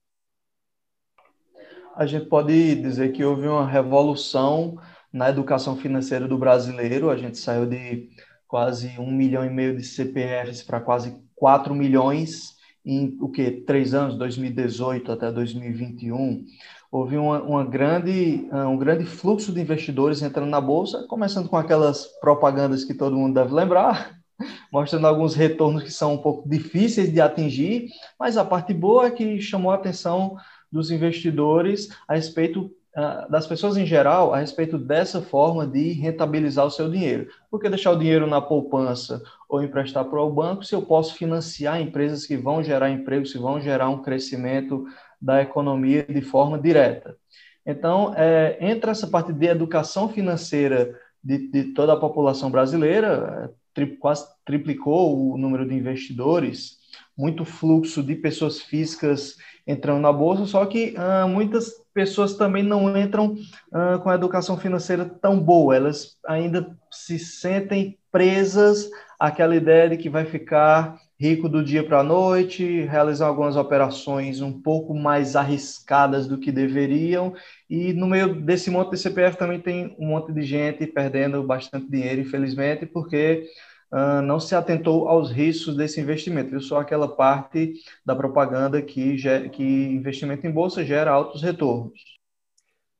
A 1.94 2.04
gente 2.04 2.26
pode 2.26 2.74
dizer 2.76 3.12
que 3.12 3.24
houve 3.24 3.46
uma 3.46 3.66
revolução 3.66 4.78
na 5.12 5.30
educação 5.30 5.76
financeira 5.76 6.28
do 6.28 6.36
brasileiro. 6.36 7.10
A 7.10 7.16
gente 7.16 7.38
saiu 7.38 7.64
de 7.64 8.10
quase 8.46 8.98
um 8.98 9.10
milhão 9.10 9.44
e 9.44 9.50
meio 9.50 9.76
de 9.76 9.82
CPFs 9.82 10.62
para 10.62 10.80
quase 10.80 11.18
4 11.34 11.74
milhões 11.74 12.56
em 12.84 13.16
o 13.20 13.28
que 13.28 13.50
três 13.50 13.94
anos, 13.94 14.16
2018 14.16 15.10
até 15.10 15.32
2021, 15.32 16.44
houve 16.90 17.16
uma, 17.16 17.42
uma, 17.42 17.64
grande, 17.64 18.48
um 18.52 18.76
grande 18.76 19.04
fluxo 19.04 19.52
de 19.52 19.60
investidores 19.60 20.22
entrando 20.22 20.48
na 20.48 20.60
bolsa, 20.60 21.06
começando 21.08 21.48
com 21.48 21.56
aquelas 21.56 22.06
propagandas 22.20 22.84
que 22.84 22.94
todo 22.94 23.16
mundo 23.16 23.34
deve 23.34 23.52
lembrar, 23.52 24.16
mostrando 24.72 25.06
alguns 25.06 25.34
retornos 25.34 25.82
que 25.82 25.90
são 25.90 26.14
um 26.14 26.18
pouco 26.18 26.48
difíceis 26.48 27.12
de 27.12 27.20
atingir, 27.20 27.88
mas 28.18 28.36
a 28.36 28.44
parte 28.44 28.72
boa 28.72 29.06
é 29.06 29.10
que 29.10 29.40
chamou 29.40 29.72
a 29.72 29.76
atenção 29.76 30.36
dos 30.70 30.90
investidores 30.90 31.88
a 32.08 32.14
respeito 32.14 32.70
ah, 32.98 33.26
das 33.28 33.46
pessoas 33.46 33.76
em 33.76 33.84
geral 33.84 34.32
a 34.32 34.38
respeito 34.38 34.78
dessa 34.78 35.20
forma 35.20 35.66
de 35.66 35.92
rentabilizar 35.92 36.64
o 36.64 36.70
seu 36.70 36.90
dinheiro. 36.90 37.28
Porque 37.50 37.68
deixar 37.68 37.90
o 37.90 37.98
dinheiro 37.98 38.26
na 38.26 38.40
poupança 38.40 39.22
ou 39.46 39.62
emprestar 39.62 40.06
para 40.06 40.22
o 40.22 40.32
banco 40.32 40.64
se 40.64 40.74
eu 40.74 40.80
posso 40.80 41.14
financiar 41.14 41.78
empresas 41.78 42.24
que 42.24 42.38
vão 42.38 42.62
gerar 42.62 42.88
emprego, 42.88 43.26
se 43.26 43.36
vão 43.36 43.60
gerar 43.60 43.90
um 43.90 44.00
crescimento 44.00 44.86
da 45.20 45.42
economia 45.42 46.04
de 46.04 46.20
forma 46.20 46.58
direta. 46.58 47.16
Então, 47.64 48.14
é, 48.16 48.56
entre 48.60 48.90
essa 48.90 49.06
parte 49.06 49.32
de 49.32 49.46
educação 49.46 50.08
financeira 50.08 50.94
de, 51.22 51.50
de 51.50 51.64
toda 51.74 51.92
a 51.92 51.98
população 51.98 52.50
brasileira, 52.50 53.50
é, 53.50 53.54
tri, 53.74 53.96
quase 53.96 54.24
triplicou 54.44 55.32
o 55.32 55.36
número 55.36 55.66
de 55.66 55.74
investidores, 55.74 56.78
muito 57.16 57.44
fluxo 57.44 58.02
de 58.02 58.14
pessoas 58.14 58.60
físicas 58.60 59.36
entrando 59.66 60.00
na 60.00 60.12
bolsa, 60.12 60.46
só 60.46 60.64
que 60.64 60.94
ah, 60.96 61.26
muitas 61.26 61.72
pessoas 61.92 62.36
também 62.36 62.62
não 62.62 62.96
entram 62.96 63.32
uh, 63.72 63.98
com 64.02 64.10
a 64.10 64.14
educação 64.14 64.58
financeira 64.58 65.04
tão 65.04 65.40
boa, 65.40 65.74
elas 65.74 66.18
ainda 66.26 66.76
se 66.90 67.18
sentem 67.18 67.98
presas 68.12 68.90
àquela 69.18 69.56
ideia 69.56 69.88
de 69.88 69.96
que 69.96 70.10
vai 70.10 70.26
ficar 70.26 70.98
rico 71.18 71.48
do 71.48 71.64
dia 71.64 71.82
para 71.82 72.00
a 72.00 72.02
noite, 72.02 72.82
realizar 72.82 73.26
algumas 73.26 73.56
operações 73.56 74.40
um 74.40 74.60
pouco 74.60 74.94
mais 74.94 75.34
arriscadas 75.34 76.26
do 76.26 76.38
que 76.38 76.52
deveriam, 76.52 77.34
e 77.68 77.92
no 77.92 78.06
meio 78.06 78.34
desse 78.34 78.70
monte 78.70 78.90
de 78.90 78.98
CPF 78.98 79.38
também 79.38 79.60
tem 79.60 79.96
um 79.98 80.08
monte 80.08 80.32
de 80.32 80.42
gente 80.42 80.86
perdendo 80.86 81.42
bastante 81.42 81.90
dinheiro, 81.90 82.20
infelizmente, 82.20 82.84
porque 82.84 83.46
uh, 83.92 84.20
não 84.20 84.38
se 84.38 84.54
atentou 84.54 85.08
aos 85.08 85.30
riscos 85.30 85.74
desse 85.74 86.00
investimento, 86.00 86.50
viu 86.50 86.60
só 86.60 86.80
aquela 86.80 87.08
parte 87.08 87.72
da 88.04 88.14
propaganda 88.14 88.82
que, 88.82 89.16
que 89.52 89.62
investimento 89.62 90.46
em 90.46 90.50
bolsa 90.50 90.84
gera 90.84 91.10
altos 91.10 91.42
retornos. 91.42 92.16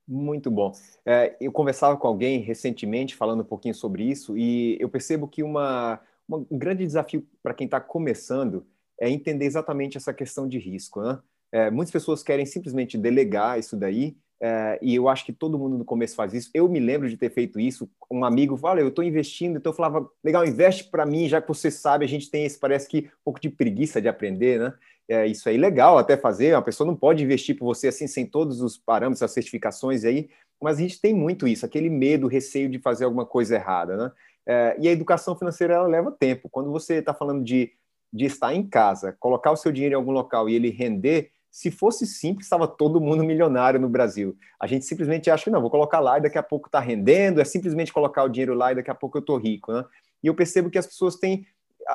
Muito 0.09 0.51
bom. 0.53 0.73
É, 1.05 1.37
eu 1.41 1.51
conversava 1.51 1.97
com 1.97 2.07
alguém 2.07 2.39
recentemente 2.39 3.17
falando 3.17 3.41
um 3.41 3.47
pouquinho 3.47 3.75
sobre 3.75 4.05
isso 4.05 4.39
e 4.39 4.79
eu 4.81 4.89
percebo 4.89 5.27
que 5.27 5.43
uma 5.43 6.01
um 6.29 6.59
grande 6.59 6.85
desafio 6.85 7.27
para 7.43 7.55
quem 7.55 7.67
está 7.67 7.81
começando 7.81 8.67
é 9.01 9.09
entender 9.09 9.45
exatamente 9.45 9.97
essa 9.97 10.13
questão 10.13 10.49
de 10.49 10.59
risco. 10.59 11.03
Né? 11.03 11.19
É, 11.53 11.71
muitas 11.71 11.93
pessoas 11.93 12.23
querem 12.23 12.47
simplesmente 12.47 12.97
delegar 12.99 13.59
isso 13.59 13.77
daí 13.77 14.17
é, 14.41 14.79
e 14.83 14.95
eu 14.95 15.09
acho 15.09 15.25
que 15.25 15.33
todo 15.33 15.59
mundo 15.59 15.79
no 15.79 15.85
começo 15.85 16.15
faz 16.15 16.35
isso. 16.35 16.51
Eu 16.53 16.69
me 16.69 16.79
lembro 16.79 17.09
de 17.09 17.17
ter 17.17 17.31
feito 17.31 17.59
isso. 17.59 17.89
Um 18.11 18.25
amigo 18.25 18.57
fala, 18.57 18.81
eu 18.81 18.89
estou 18.89 19.05
investindo, 19.05 19.57
então 19.57 19.71
eu 19.71 19.77
falava, 19.77 20.09
legal, 20.23 20.45
investe 20.45 20.85
para 20.85 21.07
mim, 21.07 21.29
já 21.29 21.41
que 21.41 21.49
você 21.49 21.71
sabe, 21.71 22.05
a 22.05 22.09
gente 22.09 22.31
tem 22.31 22.45
esse, 22.45 22.59
parece 22.59 22.89
que, 22.89 22.99
um 22.99 23.25
pouco 23.25 23.41
de 23.41 23.49
preguiça 23.49 24.01
de 24.01 24.09
aprender, 24.09 24.59
né? 24.59 24.75
É, 25.09 25.25
isso 25.25 25.49
aí 25.49 25.57
legal 25.57 25.99
até 25.99 26.17
fazer, 26.17 26.53
uma 26.55 26.63
pessoa 26.63 26.85
não 26.85 26.97
pode 26.97 27.23
investir 27.23 27.57
por 27.57 27.65
você 27.65 27.87
assim, 27.87 28.09
sem 28.09 28.27
todos 28.27 28.61
os 28.61 28.77
parâmetros, 28.77 29.23
as 29.23 29.31
certificações 29.31 30.05
aí, 30.05 30.29
mas 30.61 30.79
a 30.79 30.81
gente 30.81 31.01
tem 31.01 31.15
muito 31.15 31.47
isso, 31.47 31.65
aquele 31.65 31.89
medo, 31.89 32.27
receio 32.27 32.69
de 32.69 32.81
fazer 32.81 33.05
alguma 33.05 33.25
coisa 33.25 33.55
errada, 33.55 33.97
né? 33.97 34.13
É, 34.47 34.77
e 34.79 34.89
a 34.89 34.93
educação 34.93 35.37
financeira, 35.37 35.75
ela 35.75 35.89
leva 35.89 36.13
tempo. 36.13 36.49
Quando 36.49 36.71
você 36.71 36.97
está 36.97 37.13
falando 37.13 37.43
de, 37.43 37.73
de 38.13 38.25
estar 38.25 38.55
em 38.55 38.67
casa, 38.67 39.17
colocar 39.19 39.51
o 39.51 39.57
seu 39.57 39.73
dinheiro 39.73 39.95
em 39.95 39.97
algum 39.97 40.13
local 40.13 40.49
e 40.49 40.55
ele 40.55 40.71
render, 40.71 41.31
se 41.57 41.71
fosse 41.71 42.07
simples, 42.07 42.45
estava 42.47 42.69
todo 42.69 43.01
mundo 43.01 43.25
milionário 43.25 43.81
no 43.81 43.89
Brasil. 43.89 44.37
A 44.61 44.67
gente 44.67 44.85
simplesmente 44.85 45.31
acha 45.31 45.45
que 45.45 45.51
não, 45.51 45.63
vou 45.63 45.71
colocar 45.71 46.01
lá 46.01 46.19
e 46.19 46.21
daqui 46.21 46.37
a 46.37 46.43
pouco 46.43 46.69
está 46.69 46.79
rendendo, 46.79 47.41
é 47.41 47.45
simplesmente 47.47 47.93
colocar 47.93 48.25
o 48.25 48.29
dinheiro 48.29 48.53
lá 48.53 48.73
e 48.73 48.75
daqui 48.75 48.91
a 48.91 48.95
pouco 48.95 49.17
eu 49.17 49.21
estou 49.21 49.39
rico. 49.39 49.73
Né? 49.73 49.83
E 50.23 50.27
eu 50.27 50.35
percebo 50.35 50.69
que 50.69 50.77
as 50.77 50.87
pessoas 50.87 51.17
têm, 51.17 51.47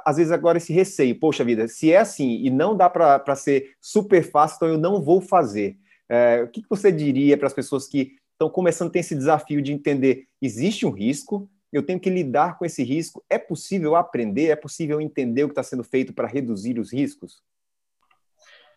às 0.03 0.17
vezes, 0.17 0.31
agora 0.31 0.58
esse 0.58 0.74
receio: 0.74 1.20
poxa 1.20 1.43
vida, 1.43 1.67
se 1.67 1.93
é 1.93 1.98
assim 1.98 2.43
e 2.43 2.50
não 2.50 2.75
dá 2.75 2.89
para 2.89 3.36
ser 3.36 3.75
super 3.79 4.24
fácil, 4.24 4.55
então 4.55 4.67
eu 4.70 4.77
não 4.79 5.00
vou 5.00 5.22
fazer. 5.22 5.77
É, 6.10 6.41
o 6.41 6.48
que, 6.48 6.63
que 6.63 6.70
você 6.70 6.91
diria 6.91 7.38
para 7.38 7.46
as 7.46 7.53
pessoas 7.53 7.88
que 7.88 8.13
estão 8.31 8.50
começando 8.50 8.89
a 8.89 8.91
ter 8.91 9.00
esse 9.00 9.15
desafio 9.15 9.62
de 9.62 9.72
entender: 9.72 10.25
existe 10.41 10.88
um 10.88 10.91
risco, 10.91 11.48
eu 11.72 11.84
tenho 11.84 12.00
que 12.00 12.10
lidar 12.10 12.58
com 12.58 12.66
esse 12.66 12.84
risco, 12.84 13.24
é 13.30 13.38
possível 13.38 13.96
aprender, 13.96 14.48
é 14.48 14.56
possível 14.56 15.00
entender 15.00 15.44
o 15.44 15.48
que 15.48 15.54
está 15.54 15.63
sendo 15.63 15.84
feito 15.84 16.13
para 16.13 16.28
reduzir 16.28 16.78
os 16.80 16.92
riscos? 16.92 17.42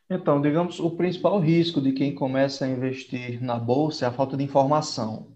Então, 0.09 0.41
digamos, 0.41 0.79
o 0.81 0.91
principal 0.91 1.41
risco 1.41 1.81
de 1.81 1.93
quem 1.93 2.15
começa 2.15 2.65
a 2.65 2.69
investir 2.69 3.43
na 3.43 3.59
bolsa 3.59 4.05
é 4.05 4.09
a 4.09 4.13
falta 4.13 4.37
de 4.37 4.45
informação. 4.45 5.35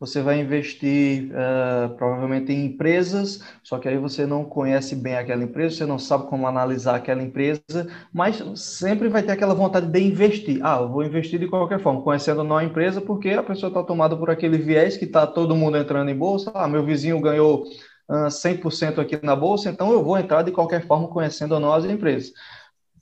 Você 0.00 0.22
vai 0.22 0.40
investir 0.40 1.30
uh, 1.30 1.94
provavelmente 1.94 2.50
em 2.50 2.64
empresas, 2.64 3.42
só 3.62 3.78
que 3.78 3.86
aí 3.86 3.98
você 3.98 4.24
não 4.24 4.46
conhece 4.46 4.96
bem 4.96 5.14
aquela 5.14 5.44
empresa, 5.44 5.76
você 5.76 5.84
não 5.84 5.98
sabe 5.98 6.26
como 6.26 6.46
analisar 6.46 6.94
aquela 6.94 7.22
empresa, 7.22 7.86
mas 8.10 8.42
sempre 8.58 9.10
vai 9.10 9.22
ter 9.22 9.32
aquela 9.32 9.52
vontade 9.52 9.88
de 9.88 10.00
investir. 10.00 10.58
Ah, 10.64 10.78
eu 10.80 10.88
vou 10.88 11.04
investir 11.04 11.38
de 11.38 11.46
qualquer 11.48 11.80
forma, 11.80 12.00
conhecendo 12.00 12.42
não 12.42 12.56
a 12.56 12.64
empresa, 12.64 12.98
porque 12.98 13.28
a 13.28 13.42
pessoa 13.42 13.68
está 13.68 13.82
tomada 13.82 14.16
por 14.16 14.30
aquele 14.30 14.56
viés 14.56 14.96
que 14.96 15.04
está 15.04 15.26
todo 15.26 15.54
mundo 15.54 15.76
entrando 15.76 16.10
em 16.10 16.16
bolsa. 16.16 16.50
Ah, 16.54 16.66
meu 16.66 16.82
vizinho 16.82 17.20
ganhou 17.20 17.64
uh, 18.08 18.30
100% 18.30 19.00
aqui 19.00 19.20
na 19.22 19.36
bolsa, 19.36 19.68
então 19.68 19.92
eu 19.92 20.02
vou 20.02 20.16
entrar 20.16 20.40
de 20.40 20.50
qualquer 20.50 20.86
forma, 20.86 21.08
conhecendo 21.08 21.52
ou 21.52 21.60
não 21.60 21.74
as 21.74 21.84
empresas. 21.84 22.32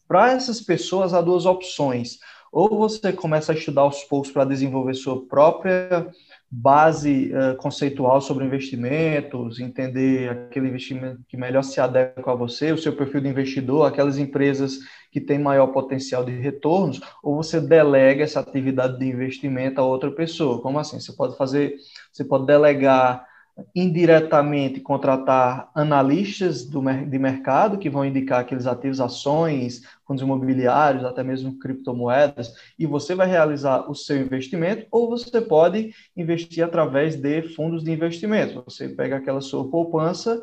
Para 0.09 0.33
essas 0.33 0.61
pessoas, 0.61 1.15
há 1.15 1.21
duas 1.21 1.47
opções. 1.47 2.19
Ou 2.51 2.77
você 2.77 3.13
começa 3.13 3.53
a 3.53 3.55
estudar 3.55 3.83
aos 3.83 4.03
poucos 4.03 4.33
para 4.33 4.45
desenvolver 4.45 4.95
sua 4.95 5.25
própria 5.27 6.11
base 6.51 7.31
uh, 7.35 7.57
conceitual 7.57 8.21
sobre 8.21 8.45
investimentos, 8.45 9.61
entender 9.61 10.31
aquele 10.31 10.69
investimento 10.69 11.21
que 11.29 11.37
melhor 11.37 11.63
se 11.63 11.79
adequa 11.81 12.33
a 12.33 12.35
você, 12.35 12.73
o 12.73 12.79
seu 12.79 12.97
perfil 12.97 13.21
de 13.21 13.29
investidor, 13.29 13.87
aquelas 13.87 14.17
empresas 14.17 14.79
que 15.13 15.21
têm 15.21 15.39
maior 15.39 15.69
potencial 15.69 16.25
de 16.25 16.33
retornos, 16.33 17.01
ou 17.23 17.37
você 17.37 17.61
delega 17.61 18.25
essa 18.25 18.41
atividade 18.41 18.99
de 18.99 19.07
investimento 19.07 19.81
a 19.81 19.85
outra 19.85 20.11
pessoa. 20.11 20.63
Como 20.63 20.79
assim? 20.79 20.99
Você 20.99 21.13
pode 21.13 21.37
fazer, 21.37 21.77
você 22.11 22.25
pode 22.25 22.47
delegar 22.47 23.28
indiretamente 23.75 24.81
contratar 24.81 25.71
analistas 25.75 26.65
do, 26.65 26.81
de 26.81 27.19
mercado 27.19 27.79
que 27.79 27.91
vão 27.91 28.05
indicar 28.05 28.41
aqueles 28.41 28.67
ativos, 28.67 29.01
ações, 29.01 29.83
fundos 30.07 30.23
imobiliários, 30.23 31.05
até 31.05 31.23
mesmo 31.23 31.59
criptomoedas, 31.59 32.53
e 32.79 32.87
você 32.87 33.15
vai 33.15 33.27
realizar 33.27 33.91
o 33.91 33.95
seu 33.95 34.17
investimento, 34.17 34.87
ou 34.91 35.09
você 35.09 35.41
pode 35.41 35.93
investir 36.17 36.65
através 36.65 37.17
de 37.17 37.43
fundos 37.55 37.83
de 37.83 37.91
investimento. 37.91 38.63
Você 38.65 38.89
pega 38.89 39.17
aquela 39.17 39.41
sua 39.41 39.69
poupança, 39.69 40.41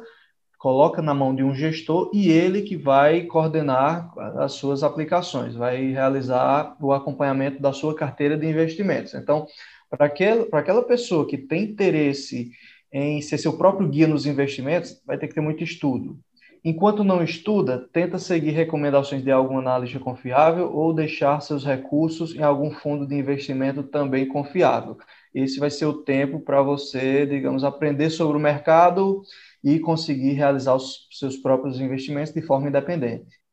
coloca 0.57 1.01
na 1.01 1.13
mão 1.13 1.33
de 1.33 1.43
um 1.43 1.53
gestor 1.53 2.09
e 2.13 2.29
ele 2.29 2.63
que 2.63 2.75
vai 2.75 3.21
coordenar 3.23 4.11
as 4.39 4.53
suas 4.53 4.83
aplicações, 4.83 5.55
vai 5.55 5.91
realizar 5.91 6.75
o 6.81 6.91
acompanhamento 6.91 7.61
da 7.61 7.71
sua 7.71 7.95
carteira 7.95 8.37
de 8.37 8.47
investimentos. 8.47 9.13
Então, 9.13 9.45
para 9.89 10.07
aquela, 10.07 10.45
para 10.45 10.59
aquela 10.59 10.83
pessoa 10.83 11.27
que 11.27 11.37
tem 11.37 11.63
interesse 11.63 12.51
em 12.97 13.21
ser 13.21 13.37
seu 13.37 13.57
próprio 13.57 13.89
guia 13.89 14.07
nos 14.07 14.25
investimentos, 14.25 15.01
vai 15.05 15.17
ter 15.17 15.27
que 15.27 15.35
ter 15.35 15.41
muito 15.41 15.63
estudo. 15.63 16.17
Enquanto 16.63 17.03
não 17.03 17.21
estuda, 17.21 17.87
tenta 17.93 18.17
seguir 18.17 18.51
recomendações 18.51 19.21
de 19.21 19.29
algum 19.29 19.59
analista 19.59 19.99
confiável 19.99 20.71
ou 20.73 20.93
deixar 20.93 21.41
seus 21.41 21.63
recursos 21.63 22.33
em 22.33 22.41
algum 22.41 22.71
fundo 22.71 23.05
de 23.05 23.13
investimento 23.13 23.83
também 23.83 24.27
confiável. 24.27 24.97
Esse 25.33 25.59
vai 25.59 25.69
ser 25.69 25.85
o 25.85 26.03
tempo 26.03 26.39
para 26.39 26.61
você, 26.63 27.25
digamos, 27.25 27.63
aprender 27.63 28.09
sobre 28.09 28.37
o 28.37 28.41
mercado 28.41 29.21
e 29.63 29.77
conseguir 29.79 30.31
realizar 30.31 30.73
os 30.73 31.07
seus 31.11 31.37
próprios 31.37 31.79
investimentos 31.79 32.33
de 32.33 32.41
forma 32.41 32.69
independente. 32.69 33.44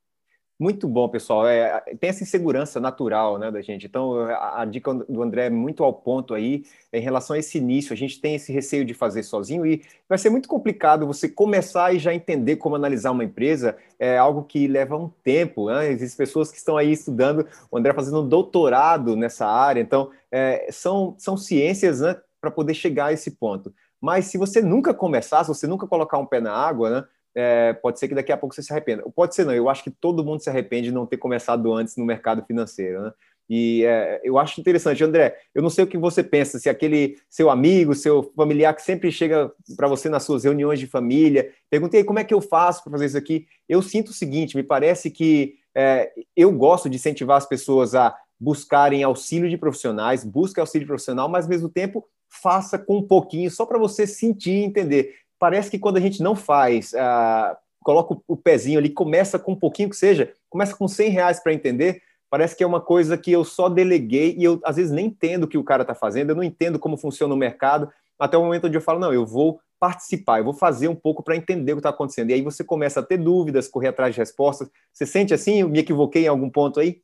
Muito 0.58 0.86
bom, 0.86 1.08
pessoal. 1.08 1.46
É, 1.46 1.80
tem 1.98 2.10
essa 2.10 2.22
insegurança 2.22 2.78
natural 2.78 3.36
né, 3.36 3.50
da 3.50 3.60
gente. 3.60 3.86
Então, 3.86 4.14
a, 4.20 4.62
a, 4.62 4.64
dica 4.64 4.94
do 4.94 5.22
André 5.22 5.46
é 5.46 5.50
muito 5.50 5.82
ao 5.82 5.92
ponto 5.92 6.34
aí 6.34 6.64
em 6.92 7.00
relação 7.00 7.34
a 7.34 7.38
esse 7.38 7.58
início. 7.58 7.92
A 7.92 7.96
gente 7.96 8.20
tem 8.20 8.36
esse 8.36 8.52
receio 8.52 8.84
de 8.84 8.94
fazer 8.94 9.24
sozinho 9.24 9.66
e 9.66 9.82
vai 10.08 10.18
ser 10.18 10.30
muito 10.30 10.48
complicado 10.48 11.06
você 11.06 11.28
começar 11.28 11.92
e 11.92 11.98
já 11.98 12.14
entender 12.14 12.56
como 12.56 12.76
analisar 12.76 13.10
uma 13.10 13.24
empresa. 13.24 13.76
É 13.98 14.16
algo 14.16 14.44
que 14.44 14.68
leva 14.68 14.96
um 14.96 15.08
tempo. 15.24 15.66
Né? 15.66 15.90
Existem 15.90 16.16
pessoas 16.16 16.52
que 16.52 16.58
estão 16.58 16.76
aí 16.76 16.92
estudando, 16.92 17.46
o 17.70 17.76
André 17.76 17.92
fazendo 17.92 18.20
um 18.20 18.28
doutorado 18.28 19.16
nessa 19.16 19.46
área. 19.46 19.80
Então, 19.80 20.10
é, 20.30 20.68
são, 20.70 21.16
são 21.18 21.36
ciências 21.36 22.00
né, 22.00 22.16
para 22.40 22.50
poder 22.52 22.74
chegar 22.74 23.06
a 23.06 23.12
esse 23.12 23.32
ponto. 23.32 23.74
Mas 24.00 24.26
se 24.26 24.38
você 24.38 24.60
nunca 24.60 24.94
começar, 24.94 25.42
se 25.42 25.48
você 25.48 25.66
nunca 25.66 25.86
colocar 25.86 26.18
um 26.18 26.26
pé 26.26 26.40
na 26.40 26.52
água, 26.52 26.90
né, 26.90 27.04
é, 27.34 27.72
pode 27.72 27.98
ser 27.98 28.08
que 28.08 28.14
daqui 28.14 28.32
a 28.32 28.36
pouco 28.36 28.54
você 28.54 28.62
se 28.62 28.72
arrependa. 28.72 29.02
Pode 29.14 29.34
ser 29.34 29.44
não, 29.44 29.54
eu 29.54 29.68
acho 29.68 29.82
que 29.82 29.90
todo 29.90 30.24
mundo 30.24 30.42
se 30.42 30.50
arrepende 30.50 30.88
de 30.88 30.94
não 30.94 31.06
ter 31.06 31.16
começado 31.16 31.72
antes 31.72 31.96
no 31.96 32.04
mercado 32.04 32.44
financeiro, 32.44 33.02
né? 33.02 33.12
E 33.50 33.84
é, 33.84 34.20
eu 34.24 34.38
acho 34.38 34.60
interessante, 34.60 35.04
André. 35.04 35.36
Eu 35.54 35.62
não 35.62 35.68
sei 35.68 35.84
o 35.84 35.86
que 35.86 35.98
você 35.98 36.22
pensa, 36.22 36.58
se 36.58 36.70
aquele 36.70 37.18
seu 37.28 37.50
amigo, 37.50 37.94
seu 37.94 38.32
familiar 38.34 38.74
que 38.74 38.80
sempre 38.80 39.10
chega 39.10 39.52
para 39.76 39.88
você 39.88 40.08
nas 40.08 40.22
suas 40.22 40.44
reuniões 40.44 40.78
de 40.78 40.86
família, 40.86 41.50
perguntei 41.68 42.02
como 42.04 42.18
é 42.18 42.24
que 42.24 42.32
eu 42.32 42.40
faço 42.40 42.82
para 42.82 42.92
fazer 42.92 43.06
isso 43.06 43.18
aqui. 43.18 43.46
Eu 43.68 43.82
sinto 43.82 44.08
o 44.08 44.14
seguinte: 44.14 44.56
me 44.56 44.62
parece 44.62 45.10
que 45.10 45.56
é, 45.74 46.12
eu 46.36 46.52
gosto 46.52 46.88
de 46.88 46.96
incentivar 46.96 47.36
as 47.36 47.46
pessoas 47.46 47.94
a 47.94 48.16
buscarem 48.40 49.02
auxílio 49.02 49.50
de 49.50 49.58
profissionais, 49.58 50.24
busque 50.24 50.58
auxílio 50.58 50.86
profissional, 50.86 51.28
mas 51.28 51.44
ao 51.44 51.50
mesmo 51.50 51.68
tempo 51.68 52.06
faça 52.28 52.78
com 52.78 52.98
um 52.98 53.06
pouquinho, 53.06 53.50
só 53.50 53.66
para 53.66 53.78
você 53.78 54.06
sentir 54.06 54.52
e 54.52 54.64
entender 54.64 55.16
parece 55.42 55.68
que 55.68 55.78
quando 55.80 55.96
a 55.96 56.00
gente 56.00 56.22
não 56.22 56.36
faz, 56.36 56.92
uh, 56.92 57.56
coloca 57.82 58.16
o 58.28 58.36
pezinho 58.36 58.78
ali, 58.78 58.88
começa 58.88 59.40
com 59.40 59.50
um 59.50 59.58
pouquinho 59.58 59.90
que 59.90 59.96
seja, 59.96 60.32
começa 60.48 60.72
com 60.76 60.86
100 60.86 61.10
reais 61.10 61.40
para 61.40 61.52
entender, 61.52 62.00
parece 62.30 62.54
que 62.54 62.62
é 62.62 62.66
uma 62.66 62.80
coisa 62.80 63.18
que 63.18 63.32
eu 63.32 63.42
só 63.42 63.68
deleguei 63.68 64.36
e 64.38 64.44
eu 64.44 64.60
às 64.64 64.76
vezes 64.76 64.92
nem 64.92 65.06
entendo 65.06 65.42
o 65.42 65.48
que 65.48 65.58
o 65.58 65.64
cara 65.64 65.82
está 65.82 65.96
fazendo, 65.96 66.30
eu 66.30 66.36
não 66.36 66.44
entendo 66.44 66.78
como 66.78 66.96
funciona 66.96 67.34
o 67.34 67.36
mercado, 67.36 67.90
até 68.20 68.38
o 68.38 68.44
momento 68.44 68.68
onde 68.68 68.76
eu 68.76 68.80
falo, 68.80 69.00
não, 69.00 69.12
eu 69.12 69.26
vou 69.26 69.58
participar, 69.80 70.38
eu 70.38 70.44
vou 70.44 70.54
fazer 70.54 70.86
um 70.86 70.94
pouco 70.94 71.24
para 71.24 71.34
entender 71.34 71.72
o 71.72 71.74
que 71.74 71.80
está 71.80 71.90
acontecendo. 71.90 72.30
E 72.30 72.34
aí 72.34 72.40
você 72.40 72.62
começa 72.62 73.00
a 73.00 73.02
ter 73.02 73.16
dúvidas, 73.16 73.66
correr 73.66 73.88
atrás 73.88 74.14
de 74.14 74.20
respostas. 74.20 74.70
Você 74.92 75.04
sente 75.04 75.34
assim? 75.34 75.62
Eu 75.62 75.68
me 75.68 75.80
equivoquei 75.80 76.26
em 76.26 76.28
algum 76.28 76.48
ponto 76.48 76.78
aí? 76.78 77.02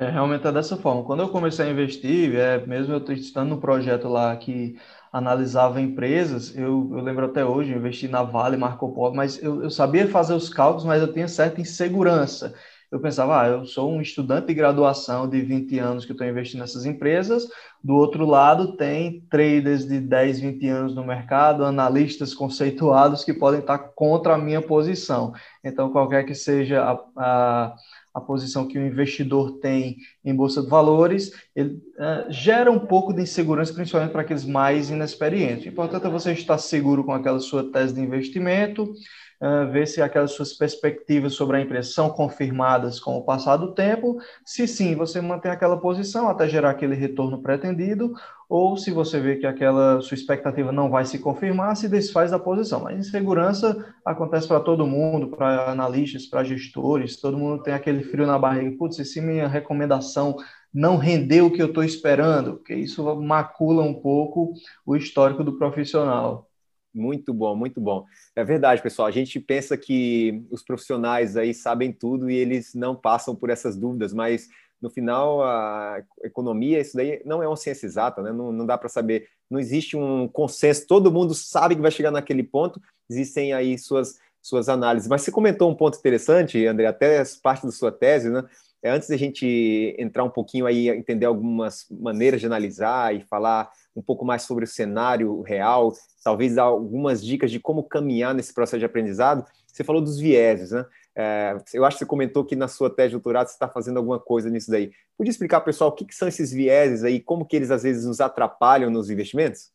É, 0.00 0.08
realmente 0.08 0.46
é 0.46 0.52
dessa 0.52 0.78
forma. 0.78 1.04
Quando 1.04 1.20
eu 1.20 1.28
comecei 1.28 1.66
a 1.66 1.70
investir, 1.70 2.34
é, 2.34 2.64
mesmo 2.66 2.94
eu 2.94 3.12
estando 3.12 3.50
no 3.50 3.60
projeto 3.60 4.08
lá 4.08 4.34
que 4.34 4.78
analisava 5.12 5.78
empresas, 5.78 6.56
eu, 6.56 6.88
eu 6.92 7.02
lembro 7.02 7.26
até 7.26 7.44
hoje, 7.44 7.72
eu 7.72 7.76
investi 7.76 8.08
na 8.08 8.22
Vale, 8.22 8.56
Marco 8.56 8.94
Polo, 8.94 9.14
mas 9.14 9.42
eu, 9.42 9.62
eu 9.62 9.68
sabia 9.70 10.08
fazer 10.08 10.32
os 10.32 10.48
cálculos, 10.48 10.86
mas 10.86 11.02
eu 11.02 11.12
tinha 11.12 11.28
certa 11.28 11.60
insegurança. 11.60 12.54
Eu 12.90 12.98
pensava, 12.98 13.42
ah, 13.42 13.48
eu 13.48 13.66
sou 13.66 13.92
um 13.92 14.00
estudante 14.00 14.46
de 14.46 14.54
graduação 14.54 15.28
de 15.28 15.42
20 15.42 15.78
anos 15.78 16.06
que 16.06 16.12
estou 16.12 16.26
investindo 16.26 16.60
nessas 16.60 16.86
empresas, 16.86 17.46
do 17.84 17.94
outro 17.94 18.24
lado 18.24 18.76
tem 18.76 19.20
traders 19.30 19.86
de 19.86 20.00
10, 20.00 20.40
20 20.40 20.66
anos 20.68 20.94
no 20.94 21.04
mercado, 21.04 21.64
analistas 21.64 22.32
conceituados 22.34 23.22
que 23.22 23.34
podem 23.34 23.60
estar 23.60 23.78
contra 23.78 24.34
a 24.34 24.38
minha 24.38 24.62
posição. 24.62 25.32
Então, 25.62 25.92
qualquer 25.92 26.24
que 26.24 26.34
seja 26.34 26.82
a, 26.82 27.00
a 27.16 27.74
a 28.12 28.20
posição 28.20 28.66
que 28.66 28.78
o 28.78 28.86
investidor 28.86 29.58
tem 29.58 29.96
em 30.24 30.34
bolsa 30.34 30.62
de 30.62 30.68
valores, 30.68 31.32
ele 31.54 31.74
uh, 31.74 32.30
gera 32.30 32.70
um 32.70 32.78
pouco 32.78 33.12
de 33.12 33.22
insegurança, 33.22 33.72
principalmente 33.72 34.10
para 34.12 34.22
aqueles 34.22 34.44
mais 34.44 34.90
inexperientes. 34.90 35.66
O 35.66 35.68
importante 35.68 36.06
é 36.06 36.10
você 36.10 36.32
estar 36.32 36.58
seguro 36.58 37.04
com 37.04 37.12
aquela 37.12 37.38
sua 37.38 37.70
tese 37.70 37.94
de 37.94 38.00
investimento, 38.00 38.92
uh, 39.40 39.70
ver 39.70 39.86
se 39.86 40.02
aquelas 40.02 40.32
suas 40.32 40.52
perspectivas 40.52 41.34
sobre 41.34 41.56
a 41.56 41.60
empresa 41.60 41.90
são 41.90 42.10
confirmadas 42.10 43.00
com 43.00 43.16
o 43.16 43.24
passar 43.24 43.56
do 43.56 43.72
tempo. 43.72 44.18
Se 44.44 44.66
sim, 44.68 44.94
você 44.94 45.20
mantém 45.20 45.50
aquela 45.50 45.80
posição 45.80 46.28
até 46.28 46.48
gerar 46.48 46.70
aquele 46.70 46.94
retorno 46.94 47.42
pretendido, 47.42 48.12
ou 48.48 48.76
se 48.76 48.90
você 48.90 49.20
vê 49.20 49.36
que 49.36 49.46
aquela 49.46 50.00
sua 50.00 50.16
expectativa 50.16 50.72
não 50.72 50.90
vai 50.90 51.04
se 51.04 51.18
confirmar, 51.18 51.76
se 51.76 51.88
desfaz 51.88 52.30
da 52.30 52.38
posição. 52.38 52.80
Mas 52.80 52.98
insegurança 52.98 53.94
acontece 54.04 54.48
para 54.48 54.60
todo 54.60 54.86
mundo, 54.86 55.28
para 55.28 55.70
analistas, 55.70 56.26
para 56.26 56.44
gestores, 56.44 57.20
todo 57.20 57.38
mundo 57.38 57.62
tem 57.62 57.72
aquele 57.72 58.02
frio 58.02 58.26
na 58.26 58.38
barriga. 58.38 58.76
Putz, 58.76 58.96
se 58.96 59.20
minha 59.20 59.46
recomendação 59.46 60.36
não 60.72 60.96
rendeu 60.96 61.46
o 61.46 61.50
que 61.50 61.62
eu 61.62 61.66
estou 61.66 61.82
esperando, 61.84 62.54
porque 62.54 62.74
isso 62.74 63.04
macula 63.16 63.82
um 63.82 63.94
pouco 63.94 64.52
o 64.86 64.96
histórico 64.96 65.42
do 65.44 65.56
profissional. 65.58 66.49
Muito 66.92 67.32
bom, 67.32 67.54
muito 67.54 67.80
bom. 67.80 68.04
É 68.34 68.44
verdade, 68.44 68.82
pessoal. 68.82 69.06
A 69.06 69.12
gente 69.12 69.38
pensa 69.38 69.76
que 69.76 70.44
os 70.50 70.62
profissionais 70.62 71.36
aí 71.36 71.54
sabem 71.54 71.92
tudo 71.92 72.28
e 72.28 72.34
eles 72.34 72.74
não 72.74 72.96
passam 72.96 73.34
por 73.34 73.48
essas 73.48 73.76
dúvidas, 73.76 74.12
mas 74.12 74.48
no 74.80 74.90
final, 74.90 75.42
a 75.42 76.02
economia, 76.24 76.80
isso 76.80 76.96
daí 76.96 77.20
não 77.24 77.42
é 77.42 77.46
uma 77.46 77.56
ciência 77.56 77.86
exata, 77.86 78.22
né? 78.22 78.32
não, 78.32 78.50
não 78.50 78.64
dá 78.64 78.78
para 78.78 78.88
saber, 78.88 79.28
não 79.48 79.60
existe 79.60 79.96
um 79.96 80.26
consenso, 80.26 80.86
todo 80.86 81.12
mundo 81.12 81.34
sabe 81.34 81.76
que 81.76 81.82
vai 81.82 81.90
chegar 81.90 82.10
naquele 82.10 82.42
ponto, 82.42 82.80
existem 83.08 83.52
aí 83.52 83.78
suas, 83.78 84.18
suas 84.40 84.68
análises. 84.68 85.08
Mas 85.08 85.22
você 85.22 85.30
comentou 85.30 85.70
um 85.70 85.74
ponto 85.74 85.98
interessante, 85.98 86.66
André, 86.66 86.86
até 86.86 87.22
parte 87.42 87.66
da 87.66 87.72
sua 87.72 87.92
tese, 87.92 88.30
né? 88.30 88.42
É, 88.82 88.90
antes 88.90 89.10
da 89.10 89.16
gente 89.16 89.94
entrar 89.98 90.24
um 90.24 90.30
pouquinho 90.30 90.64
aí, 90.64 90.88
entender 90.88 91.26
algumas 91.26 91.86
maneiras 91.90 92.40
de 92.40 92.46
analisar 92.46 93.14
e 93.14 93.20
falar 93.20 93.70
um 94.00 94.02
pouco 94.02 94.24
mais 94.24 94.42
sobre 94.42 94.64
o 94.64 94.68
cenário 94.68 95.42
real, 95.42 95.92
talvez 96.24 96.54
dar 96.54 96.64
algumas 96.64 97.24
dicas 97.24 97.50
de 97.50 97.60
como 97.60 97.84
caminhar 97.84 98.34
nesse 98.34 98.52
processo 98.52 98.78
de 98.78 98.84
aprendizado, 98.84 99.44
você 99.66 99.84
falou 99.84 100.02
dos 100.02 100.18
vieses, 100.18 100.72
né? 100.72 100.84
É, 101.14 101.56
eu 101.74 101.84
acho 101.84 101.96
que 101.96 102.04
você 102.04 102.08
comentou 102.08 102.44
que 102.44 102.56
na 102.56 102.68
sua 102.68 102.88
tese 102.88 103.08
de 103.08 103.14
doutorado 103.14 103.48
você 103.48 103.52
está 103.52 103.68
fazendo 103.68 103.98
alguma 103.98 104.18
coisa 104.18 104.48
nisso 104.48 104.70
daí. 104.70 104.90
Podia 105.18 105.30
explicar, 105.30 105.60
pessoal, 105.60 105.90
o 105.90 105.92
que, 105.92 106.04
que, 106.04 106.14
são 106.14 106.26
esses 106.26 106.50
vieses 106.50 107.04
aí, 107.04 107.20
como 107.20 107.44
que 107.44 107.56
eles 107.56 107.70
às 107.70 107.82
vezes 107.82 108.06
nos 108.06 108.20
atrapalham 108.20 108.90
nos 108.90 109.10
investimentos? 109.10 109.70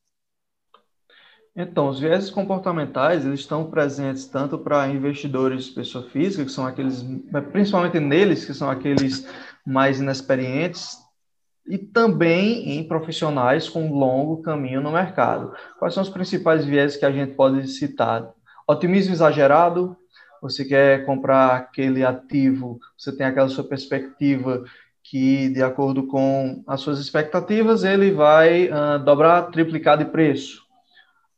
Então, 1.55 1.87
os 1.87 1.99
vieses 1.99 2.29
comportamentais, 2.29 3.25
eles 3.25 3.41
estão 3.41 3.69
presentes 3.69 4.25
tanto 4.25 4.57
para 4.57 4.89
investidores 4.89 5.69
pessoa 5.69 6.09
física, 6.09 6.43
que 6.43 6.51
são 6.51 6.65
aqueles, 6.65 7.05
principalmente 7.51 7.99
neles, 7.99 8.43
que 8.43 8.53
são 8.53 8.69
aqueles 8.69 9.25
mais 9.65 9.99
inexperientes, 9.99 10.97
e 11.67 11.77
também 11.77 12.77
em 12.77 12.87
profissionais 12.87 13.67
com 13.67 13.91
longo 13.91 14.41
caminho 14.41 14.81
no 14.81 14.91
mercado. 14.91 15.53
Quais 15.79 15.93
são 15.93 16.03
os 16.03 16.09
principais 16.09 16.65
vieses 16.65 16.97
que 16.97 17.05
a 17.05 17.11
gente 17.11 17.33
pode 17.33 17.67
citar? 17.67 18.31
Otimismo 18.67 19.13
exagerado, 19.13 19.95
você 20.41 20.63
quer 20.63 21.05
comprar 21.05 21.55
aquele 21.55 22.05
ativo, 22.05 22.79
você 22.97 23.15
tem 23.15 23.25
aquela 23.25 23.49
sua 23.49 23.63
perspectiva 23.63 24.63
que, 25.03 25.49
de 25.49 25.61
acordo 25.61 26.07
com 26.07 26.63
as 26.67 26.81
suas 26.81 26.99
expectativas, 26.99 27.83
ele 27.83 28.11
vai 28.11 28.69
uh, 28.69 28.99
dobrar, 29.03 29.43
triplicar 29.51 29.97
de 29.97 30.05
preço. 30.05 30.63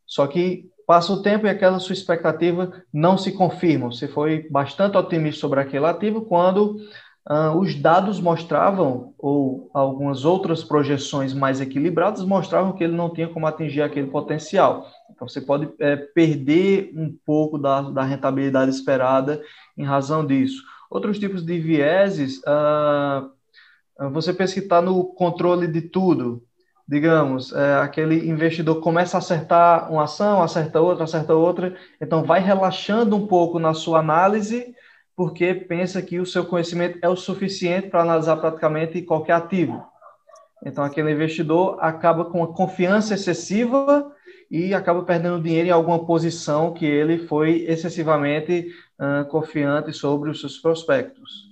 Só 0.06 0.26
que 0.26 0.70
passa 0.86 1.12
o 1.12 1.22
tempo 1.22 1.46
e 1.46 1.50
aquela 1.50 1.80
sua 1.80 1.94
expectativa 1.94 2.72
não 2.94 3.18
se 3.18 3.34
confirma. 3.34 3.92
Você 3.92 4.08
foi 4.08 4.48
bastante 4.50 4.98
otimista 4.98 5.42
sobre 5.42 5.60
aquele 5.60 5.86
ativo 5.86 6.22
quando 6.22 6.78
uh, 7.30 7.58
os 7.58 7.76
dados 7.76 8.20
mostravam, 8.20 9.14
ou 9.18 9.70
algumas 9.74 10.26
outras 10.26 10.64
projeções 10.64 11.34
mais 11.34 11.60
equilibradas 11.62 12.24
mostravam 12.24 12.74
que 12.74 12.84
ele 12.84 12.96
não 12.96 13.10
tinha 13.14 13.28
como 13.28 13.46
atingir 13.46 13.82
aquele 13.82 14.08
potencial. 14.08 14.88
Então, 15.12 15.28
você 15.28 15.42
pode 15.42 15.70
é, 15.80 15.96
perder 15.96 16.92
um 16.96 17.14
pouco 17.26 17.58
da, 17.58 17.82
da 17.82 18.04
rentabilidade 18.04 18.72
esperada 18.72 19.42
em 19.78 19.84
razão 19.84 20.26
disso. 20.26 20.64
Outros 20.90 21.20
tipos 21.20 21.44
de 21.44 21.60
vieses, 21.60 22.40
uh, 22.40 23.30
você 24.12 24.32
está 24.32 24.82
no 24.82 25.04
controle 25.04 25.68
de 25.68 25.82
tudo. 25.82 26.44
Digamos, 26.90 27.52
é, 27.52 27.76
aquele 27.82 28.30
investidor 28.30 28.80
começa 28.80 29.18
a 29.18 29.20
acertar 29.20 29.92
uma 29.92 30.06
ação, 30.06 30.42
acerta 30.42 30.80
outra, 30.80 31.04
acerta 31.04 31.36
outra, 31.36 31.76
então 32.00 32.24
vai 32.24 32.40
relaxando 32.40 33.14
um 33.14 33.28
pouco 33.28 33.60
na 33.60 33.74
sua 33.74 34.00
análise, 34.00 34.74
porque 35.18 35.52
pensa 35.56 36.00
que 36.00 36.20
o 36.20 36.28
seu 36.28 36.46
conhecimento 36.46 37.00
é 37.02 37.10
o 37.10 37.16
suficiente 37.16 37.90
para 37.90 38.04
analisar 38.04 38.38
praticamente 38.38 39.02
qualquer 39.02 39.34
ativo. 39.34 39.84
Então, 40.64 40.84
aquele 40.84 41.12
investidor 41.12 41.80
acaba 41.82 42.26
com 42.26 42.38
uma 42.38 42.54
confiança 42.54 43.16
excessiva 43.16 44.14
e 44.50 44.76
acaba 44.76 45.02
perdendo 45.02 45.42
dinheiro 45.42 45.70
em 45.70 45.72
alguma 45.72 46.06
posição 46.06 46.72
que 46.72 46.86
ele 46.86 47.18
foi 47.18 47.64
excessivamente 47.64 48.72
uh, 49.00 49.28
confiante 49.28 49.92
sobre 49.92 50.30
os 50.30 50.40
seus 50.40 50.60
prospectos. 50.60 51.48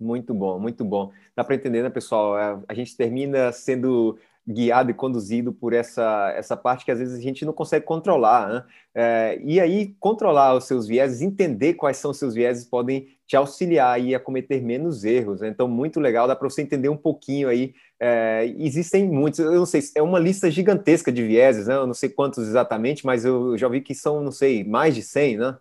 Muito 0.00 0.32
bom, 0.32 0.58
muito 0.58 0.82
bom. 0.82 1.12
Dá 1.36 1.44
para 1.44 1.56
entender, 1.56 1.82
né, 1.82 1.90
pessoal? 1.90 2.38
É, 2.38 2.58
a 2.66 2.72
gente 2.72 2.96
termina 2.96 3.52
sendo 3.52 4.18
guiado 4.46 4.90
e 4.90 4.94
conduzido 4.94 5.52
por 5.52 5.72
essa, 5.72 6.32
essa 6.36 6.56
parte 6.56 6.84
que 6.84 6.90
às 6.90 6.98
vezes 6.98 7.18
a 7.18 7.22
gente 7.22 7.44
não 7.44 7.52
consegue 7.52 7.84
controlar. 7.84 8.48
Né? 8.48 8.64
É, 8.94 9.40
e 9.42 9.58
aí, 9.60 9.94
controlar 9.98 10.54
os 10.54 10.64
seus 10.64 10.86
vieses, 10.86 11.22
entender 11.22 11.74
quais 11.74 11.96
são 11.96 12.10
os 12.10 12.18
seus 12.18 12.34
vieses, 12.34 12.64
podem 12.64 13.08
te 13.26 13.36
auxiliar 13.36 13.94
aí 13.94 14.14
a 14.14 14.20
cometer 14.20 14.62
menos 14.62 15.04
erros. 15.04 15.40
Né? 15.40 15.48
Então, 15.48 15.66
muito 15.66 15.98
legal, 15.98 16.28
dá 16.28 16.36
para 16.36 16.48
você 16.48 16.62
entender 16.62 16.88
um 16.88 16.96
pouquinho 16.96 17.48
aí. 17.48 17.74
É, 17.98 18.52
existem 18.58 19.08
muitos, 19.08 19.38
eu 19.38 19.52
não 19.52 19.66
sei, 19.66 19.80
é 19.94 20.02
uma 20.02 20.18
lista 20.18 20.50
gigantesca 20.50 21.10
de 21.10 21.26
vieses, 21.26 21.66
né? 21.66 21.74
eu 21.74 21.86
não 21.86 21.94
sei 21.94 22.08
quantos 22.10 22.46
exatamente, 22.46 23.06
mas 23.06 23.24
eu 23.24 23.56
já 23.56 23.68
vi 23.68 23.80
que 23.80 23.94
são, 23.94 24.20
não 24.20 24.32
sei, 24.32 24.62
mais 24.64 24.94
de 24.94 25.02
100, 25.02 25.38
né? 25.38 25.56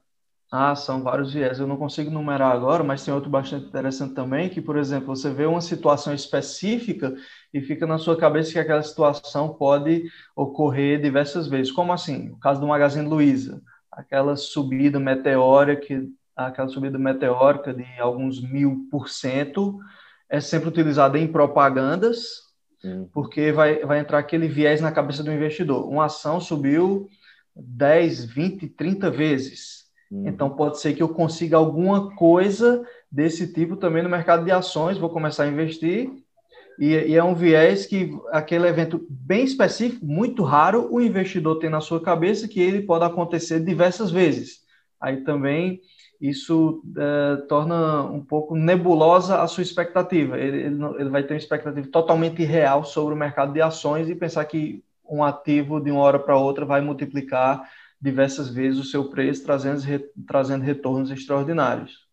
Ah, 0.56 0.76
são 0.76 1.02
vários 1.02 1.34
viés. 1.34 1.58
Eu 1.58 1.66
não 1.66 1.78
consigo 1.78 2.12
numerar 2.12 2.52
agora, 2.52 2.84
mas 2.84 3.04
tem 3.04 3.12
outro 3.12 3.28
bastante 3.28 3.66
interessante 3.66 4.14
também, 4.14 4.50
que, 4.50 4.62
por 4.62 4.78
exemplo, 4.78 5.08
você 5.08 5.34
vê 5.34 5.48
uma 5.48 5.62
situação 5.62 6.14
específica 6.14 7.16
e 7.52 7.60
fica 7.60 7.88
na 7.88 7.98
sua 7.98 8.16
cabeça 8.16 8.52
que 8.52 8.60
aquela 8.60 8.84
situação 8.84 9.56
pode 9.56 10.04
ocorrer 10.36 11.02
diversas 11.02 11.48
vezes. 11.48 11.72
Como 11.72 11.92
assim? 11.92 12.30
O 12.30 12.38
caso 12.38 12.62
do 12.62 12.68
Magazine 12.68 13.10
Luiza, 13.10 13.64
aquela 13.92 14.36
subida 14.36 15.00
meteórica, 15.00 16.06
aquela 16.36 16.68
subida 16.68 17.00
meteórica 17.00 17.74
de 17.74 17.88
alguns 18.00 18.40
mil 18.40 18.88
por 18.92 19.10
cento, 19.10 19.80
é 20.30 20.40
sempre 20.40 20.70
utilizada 20.70 21.18
em 21.18 21.28
propagandas, 21.28 22.44
uhum. 22.84 23.10
porque 23.12 23.52
vai, 23.52 23.84
vai 23.84 23.98
entrar 23.98 24.20
aquele 24.20 24.48
viés 24.48 24.82
na 24.82 24.92
cabeça 24.92 25.24
do 25.24 25.32
investidor. 25.32 25.90
Uma 25.90 26.06
ação 26.06 26.40
subiu 26.40 27.10
10, 27.56 28.26
20, 28.26 28.68
30 28.68 29.10
vezes 29.10 29.83
Uhum. 30.14 30.28
Então, 30.28 30.50
pode 30.52 30.80
ser 30.80 30.94
que 30.94 31.02
eu 31.02 31.10
consiga 31.10 31.58
alguma 31.58 32.12
coisa 32.16 32.86
desse 33.12 33.52
tipo 33.52 33.76
também 33.76 34.04
no 34.04 34.10
mercado 34.10 34.46
de 34.46 34.52
ações, 34.52 34.98
vou 34.98 35.10
começar 35.10 35.44
a 35.44 35.48
investir. 35.48 36.12
E, 36.80 36.94
e, 36.94 37.16
é 37.16 37.24
um 37.24 37.34
viés 37.34 37.88
que 37.88 38.16
aquele 38.32 38.68
evento 38.68 39.06
bem 39.10 39.44
específico, 39.44 40.06
muito 40.06 40.44
raro, 40.44 40.88
o 40.92 41.02
investidor 41.02 41.58
tem 41.58 41.70
na 41.70 41.82
sua 41.82 42.00
cabeça 42.00 42.48
que 42.48 42.60
ele 42.60 42.82
pode 42.84 43.04
acontecer 43.04 43.60
diversas 43.60 44.12
vezes. 44.12 44.62
Aí 45.02 45.18
também 45.24 45.82
isso 46.22 46.84
é, 46.96 47.36
torna 47.48 48.04
um 48.04 48.24
pouco 48.24 48.56
nebulosa 48.56 49.42
a 49.42 49.48
sua 49.48 49.64
expectativa. 49.64 50.40
Ele, 50.40 50.58
ele, 50.58 50.84
ele 51.00 51.10
vai 51.10 51.24
ter 51.24 51.34
uma 51.34 51.40
expectativa 51.40 51.88
totalmente 51.88 52.44
real 52.44 52.84
sobre 52.86 53.14
o 53.14 53.18
mercado 53.18 53.52
de 53.52 53.62
ações 53.62 54.10
e 54.10 54.16
pensar 54.16 54.46
que 54.46 54.84
um 55.08 55.24
ativo 55.24 55.80
de 55.80 55.92
uma 55.92 56.02
hora 56.02 56.20
para 56.20 56.38
outra 56.38 56.66
vai 56.66 56.82
multiplicar 56.82 57.68
diversas 58.04 58.50
vezes 58.50 58.80
o 58.80 58.84
seu 58.84 59.10
preço, 59.10 59.46
trazendo, 59.46 59.82
trazendo 60.28 60.62
retornos 60.62 61.10
extraordinários. 61.10 62.04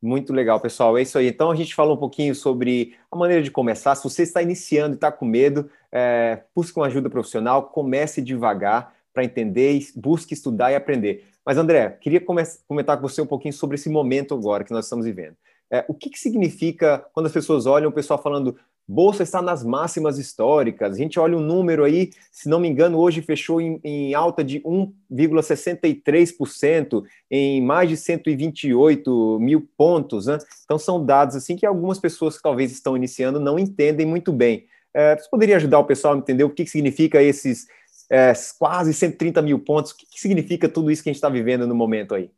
Muito 0.00 0.32
legal, 0.32 0.58
pessoal. 0.58 0.96
É 0.96 1.02
isso 1.02 1.18
aí. 1.18 1.28
Então 1.28 1.50
a 1.50 1.54
gente 1.54 1.74
falou 1.74 1.94
um 1.94 2.00
pouquinho 2.00 2.34
sobre 2.34 2.96
a 3.10 3.16
maneira 3.16 3.42
de 3.42 3.50
começar. 3.50 3.94
Se 3.94 4.02
você 4.02 4.22
está 4.22 4.42
iniciando 4.42 4.94
e 4.94 4.96
está 4.96 5.12
com 5.12 5.26
medo, 5.26 5.70
é, 5.92 6.42
busque 6.56 6.78
uma 6.78 6.86
ajuda 6.86 7.10
profissional, 7.10 7.68
comece 7.68 8.22
devagar 8.22 8.94
para 9.12 9.22
entender, 9.22 9.78
busque 9.94 10.32
estudar 10.32 10.72
e 10.72 10.76
aprender. 10.76 11.26
Mas, 11.44 11.58
André, 11.58 11.90
queria 12.00 12.20
comentar 12.66 12.96
com 12.96 13.06
você 13.06 13.20
um 13.20 13.26
pouquinho 13.26 13.52
sobre 13.52 13.74
esse 13.74 13.90
momento 13.90 14.34
agora 14.34 14.64
que 14.64 14.72
nós 14.72 14.86
estamos 14.86 15.04
vivendo. 15.04 15.36
É, 15.70 15.84
o 15.88 15.94
que, 15.94 16.08
que 16.08 16.18
significa 16.18 17.04
quando 17.12 17.26
as 17.26 17.32
pessoas 17.32 17.66
olham 17.66 17.90
o 17.90 17.92
pessoal 17.92 18.20
falando 18.20 18.58
Bolsa 18.86 19.22
está 19.22 19.40
nas 19.40 19.64
máximas 19.64 20.18
históricas. 20.18 20.94
A 20.94 20.98
gente 20.98 21.18
olha 21.18 21.34
o 21.36 21.40
um 21.40 21.42
número 21.42 21.84
aí, 21.84 22.10
se 22.30 22.46
não 22.48 22.60
me 22.60 22.68
engano, 22.68 22.98
hoje 22.98 23.22
fechou 23.22 23.58
em, 23.60 23.80
em 23.82 24.14
alta 24.14 24.44
de 24.44 24.60
1,63%, 24.60 27.02
em 27.30 27.62
mais 27.62 27.88
de 27.88 27.96
128 27.96 29.38
mil 29.40 29.66
pontos. 29.76 30.26
Né? 30.26 30.38
Então, 30.64 30.78
são 30.78 31.04
dados 31.04 31.36
assim 31.36 31.56
que 31.56 31.64
algumas 31.64 31.98
pessoas 31.98 32.36
que 32.36 32.42
talvez 32.42 32.70
estão 32.72 32.96
iniciando 32.96 33.40
não 33.40 33.58
entendem 33.58 34.06
muito 34.06 34.32
bem. 34.32 34.66
É, 34.94 35.16
você 35.16 35.28
poderia 35.30 35.56
ajudar 35.56 35.78
o 35.78 35.84
pessoal 35.84 36.12
a 36.14 36.18
entender 36.18 36.44
o 36.44 36.50
que, 36.50 36.64
que 36.64 36.70
significa 36.70 37.22
esses 37.22 37.66
é, 38.10 38.34
quase 38.58 38.92
130 38.92 39.40
mil 39.40 39.58
pontos? 39.58 39.92
O 39.92 39.96
que, 39.96 40.04
que 40.06 40.20
significa 40.20 40.68
tudo 40.68 40.90
isso 40.90 41.02
que 41.02 41.08
a 41.08 41.12
gente 41.12 41.16
está 41.16 41.30
vivendo 41.30 41.66
no 41.66 41.74
momento 41.74 42.14
aí? 42.14 42.30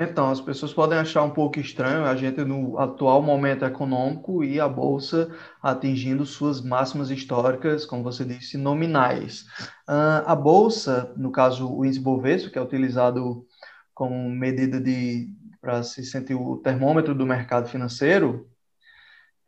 Então, 0.00 0.30
as 0.30 0.40
pessoas 0.40 0.72
podem 0.72 0.96
achar 0.96 1.24
um 1.24 1.30
pouco 1.30 1.58
estranho 1.58 2.04
a 2.04 2.14
gente 2.14 2.44
no 2.44 2.78
atual 2.78 3.20
momento 3.20 3.64
econômico 3.64 4.44
e 4.44 4.60
a 4.60 4.68
bolsa 4.68 5.28
atingindo 5.60 6.24
suas 6.24 6.60
máximas 6.60 7.10
históricas, 7.10 7.84
como 7.84 8.04
você 8.04 8.24
disse, 8.24 8.56
nominais. 8.56 9.42
Uh, 9.88 10.22
a 10.24 10.36
bolsa, 10.36 11.12
no 11.16 11.32
caso 11.32 11.68
o 11.68 11.84
índice 11.84 12.00
Bovespa, 12.00 12.48
que 12.48 12.58
é 12.58 12.62
utilizado 12.62 13.44
como 13.92 14.30
medida 14.30 14.80
de 14.80 15.34
para 15.60 15.82
se 15.82 16.04
sentir 16.04 16.34
o 16.34 16.58
termômetro 16.58 17.12
do 17.12 17.26
mercado 17.26 17.68
financeiro, 17.68 18.48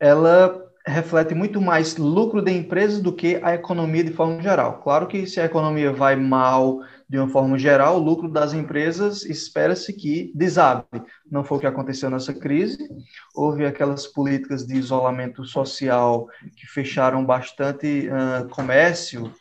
ela 0.01 0.61
reflete 0.85 1.35
muito 1.35 1.61
mais 1.61 1.97
lucro 1.97 2.43
de 2.43 2.51
empresas 2.51 3.01
do 3.01 3.13
que 3.13 3.39
a 3.43 3.55
economia 3.55 4.03
de 4.03 4.13
forma 4.13 4.43
geral. 4.43 4.81
Claro 4.83 5.07
que 5.07 5.27
se 5.27 5.41
a 5.41 5.45
economia 5.45 5.93
vai 5.93 6.17
mal 6.17 6.81
de 7.11 7.19
uma 7.19 7.29
forma 7.29 7.59
geral, 7.59 7.97
o 7.97 8.05
lucro 8.05 8.31
das 8.31 8.55
empresas 8.55 9.25
espera-se 9.25 9.93
que 9.93 10.31
desabe. 10.33 10.85
Não 11.29 11.43
foi 11.43 11.59
o 11.59 11.61
que 11.61 11.67
aconteceu 11.67 12.09
nessa 12.09 12.33
crise. 12.33 12.89
Houve 13.35 13.67
aquelas 13.67 14.07
políticas 14.07 14.65
de 14.65 14.77
isolamento 14.77 15.45
social 15.45 16.29
que 16.57 16.69
fecharam 16.69 17.25
bastante 17.25 18.09
uh, 18.09 18.49
comércio. 18.51 19.35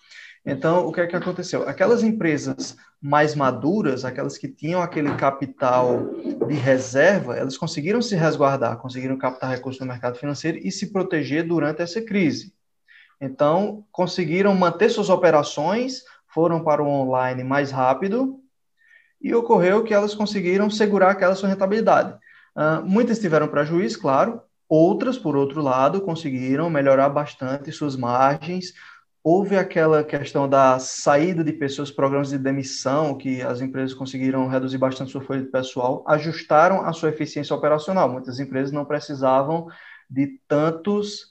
Então, 0.43 0.87
o 0.87 0.91
que 0.91 1.01
é 1.01 1.05
que 1.05 1.15
aconteceu? 1.15 1.69
Aquelas 1.69 2.01
empresas 2.01 2.75
mais 2.99 3.35
maduras, 3.35 4.03
aquelas 4.03 4.35
que 4.35 4.47
tinham 4.47 4.81
aquele 4.81 5.13
capital 5.13 6.07
de 6.47 6.55
reserva, 6.55 7.37
elas 7.37 7.55
conseguiram 7.55 8.01
se 8.01 8.15
resguardar, 8.15 8.77
conseguiram 8.77 9.15
captar 9.15 9.51
recursos 9.51 9.79
no 9.79 9.85
mercado 9.85 10.17
financeiro 10.17 10.57
e 10.57 10.71
se 10.71 10.91
proteger 10.91 11.47
durante 11.47 11.83
essa 11.83 12.01
crise. 12.01 12.51
Então, 13.21 13.85
conseguiram 13.91 14.55
manter 14.55 14.89
suas 14.89 15.09
operações 15.09 16.01
foram 16.29 16.63
para 16.63 16.81
o 16.81 16.87
online 16.87 17.43
mais 17.43 17.71
rápido 17.71 18.39
e 19.21 19.33
ocorreu 19.33 19.83
que 19.83 19.93
elas 19.93 20.15
conseguiram 20.15 20.69
segurar 20.69 21.11
aquela 21.11 21.35
sua 21.35 21.49
rentabilidade. 21.49 22.17
Uh, 22.55 22.85
muitas 22.85 23.19
tiveram 23.19 23.47
prejuízo, 23.47 23.99
claro, 23.99 24.41
outras, 24.67 25.17
por 25.17 25.35
outro 25.35 25.61
lado, 25.61 26.01
conseguiram 26.01 26.69
melhorar 26.69 27.09
bastante 27.09 27.71
suas 27.71 27.95
margens. 27.95 28.73
Houve 29.21 29.57
aquela 29.57 30.03
questão 30.03 30.47
da 30.47 30.79
saída 30.79 31.43
de 31.43 31.51
pessoas, 31.51 31.91
programas 31.91 32.29
de 32.29 32.37
demissão, 32.37 33.17
que 33.17 33.41
as 33.41 33.59
empresas 33.59 33.93
conseguiram 33.93 34.47
reduzir 34.47 34.77
bastante 34.77 35.11
sua 35.11 35.21
folha 35.21 35.41
de 35.41 35.49
pessoal, 35.49 36.05
ajustaram 36.07 36.85
a 36.85 36.93
sua 36.93 37.09
eficiência 37.09 37.55
operacional. 37.55 38.07
Muitas 38.07 38.39
empresas 38.39 38.71
não 38.71 38.85
precisavam 38.85 39.67
de 40.09 40.39
tantos 40.47 41.27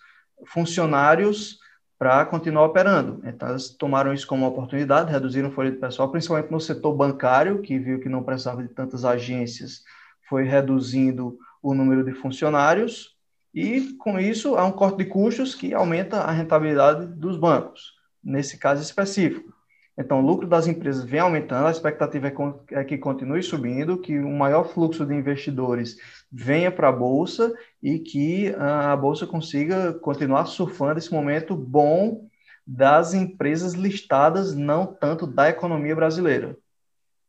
funcionários 0.46 1.58
para 1.98 2.24
continuar 2.26 2.66
operando. 2.66 3.20
Então, 3.24 3.48
elas 3.48 3.70
tomaram 3.70 4.14
isso 4.14 4.26
como 4.26 4.42
uma 4.42 4.50
oportunidade, 4.50 5.11
reduziram 5.11 5.50
folha 5.50 5.72
de 5.72 5.78
pessoal, 5.78 6.11
principalmente 6.11 6.50
no 6.50 6.61
setor 6.61 6.94
bancário, 6.94 7.61
que 7.61 7.78
viu 7.78 7.98
que 7.98 8.08
não 8.08 8.22
precisava 8.22 8.62
de 8.62 8.68
tantas 8.68 9.04
agências, 9.04 9.82
foi 10.28 10.44
reduzindo 10.44 11.37
o 11.61 11.74
número 11.74 12.04
de 12.04 12.12
funcionários, 12.12 13.16
e 13.52 13.94
com 13.98 14.18
isso 14.20 14.56
há 14.56 14.64
um 14.64 14.70
corte 14.70 14.98
de 14.98 15.06
custos 15.06 15.54
que 15.54 15.74
aumenta 15.74 16.20
a 16.20 16.30
rentabilidade 16.30 17.06
dos 17.06 17.37
bancos, 17.37 17.94
nesse 18.22 18.58
caso 18.58 18.80
específico. 18.80 19.52
Então, 19.98 20.20
o 20.20 20.26
lucro 20.26 20.46
das 20.46 20.68
empresas 20.68 21.02
vem 21.02 21.18
aumentando, 21.18 21.66
a 21.66 21.72
expectativa 21.72 22.28
é, 22.28 22.80
é 22.80 22.84
que 22.84 22.96
continue 22.96 23.42
subindo, 23.42 23.98
que 23.98 24.16
um 24.16 24.37
maior 24.37 24.62
fluxo 24.62 25.04
de 25.04 25.12
investidores 25.12 25.96
venha 26.30 26.70
para 26.70 26.88
a 26.88 26.92
Bolsa 26.92 27.52
e 27.82 27.98
que 27.98 28.54
a 28.56 28.94
Bolsa 28.94 29.26
consiga 29.26 29.92
continuar 29.94 30.46
surfando 30.46 31.00
esse 31.00 31.12
momento 31.12 31.56
bom 31.56 32.28
das 32.64 33.12
empresas 33.12 33.72
listadas, 33.72 34.54
não 34.54 34.87
tanto 34.87 35.26
da 35.26 35.48
economia 35.48 35.96
brasileira. 35.96 36.56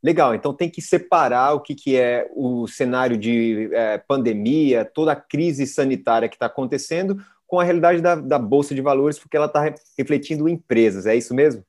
Legal, 0.02 0.36
então 0.36 0.54
tem 0.54 0.70
que 0.70 0.82
separar 0.82 1.54
o 1.54 1.62
que, 1.62 1.74
que 1.74 1.98
é 1.98 2.30
o 2.36 2.68
cenário 2.68 3.18
de 3.18 3.70
é, 3.74 3.98
pandemia, 3.98 4.86
toda 4.86 5.14
a 5.14 5.16
crise 5.16 5.66
sanitária 5.66 6.30
que 6.30 6.36
está 6.36 6.46
acontecendo, 6.46 7.18
com 7.48 7.60
a 7.60 7.64
realidade 7.64 8.00
da, 8.00 8.16
da 8.16 8.38
Bolsa 8.38 8.76
de 8.76 8.82
Valores, 8.82 9.18
porque 9.18 9.36
ela 9.36 9.48
está 9.48 9.74
refletindo 9.98 10.48
empresas, 10.48 11.08
é 11.08 11.16
isso 11.16 11.34
mesmo? 11.34 11.64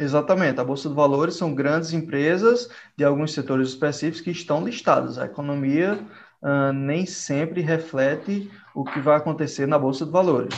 Exatamente. 0.00 0.58
A 0.58 0.64
Bolsa 0.64 0.88
de 0.88 0.94
Valores 0.94 1.34
são 1.34 1.54
grandes 1.54 1.92
empresas 1.92 2.70
de 2.96 3.04
alguns 3.04 3.34
setores 3.34 3.68
específicos 3.68 4.22
que 4.22 4.30
estão 4.30 4.64
listadas. 4.64 5.18
A 5.18 5.26
economia 5.26 6.00
uh, 6.42 6.72
nem 6.72 7.04
sempre 7.04 7.60
reflete 7.60 8.50
o 8.74 8.82
que 8.82 8.98
vai 8.98 9.18
acontecer 9.18 9.66
na 9.66 9.78
Bolsa 9.78 10.06
de 10.06 10.10
Valores. 10.10 10.54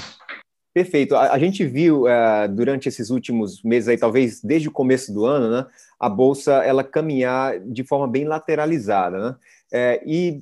Perfeito. 0.72 1.16
A, 1.16 1.32
a 1.32 1.38
gente 1.40 1.66
viu 1.66 2.04
uh, 2.04 2.48
durante 2.48 2.88
esses 2.88 3.10
últimos 3.10 3.60
meses, 3.64 3.88
aí, 3.88 3.98
talvez 3.98 4.40
desde 4.40 4.68
o 4.68 4.72
começo 4.72 5.12
do 5.12 5.26
ano, 5.26 5.50
né, 5.50 5.66
a 5.98 6.08
Bolsa 6.08 6.64
ela 6.64 6.84
caminhar 6.84 7.58
de 7.58 7.82
forma 7.82 8.06
bem 8.06 8.24
lateralizada. 8.24 9.18
Né? 9.18 9.36
É, 9.74 10.02
e 10.06 10.40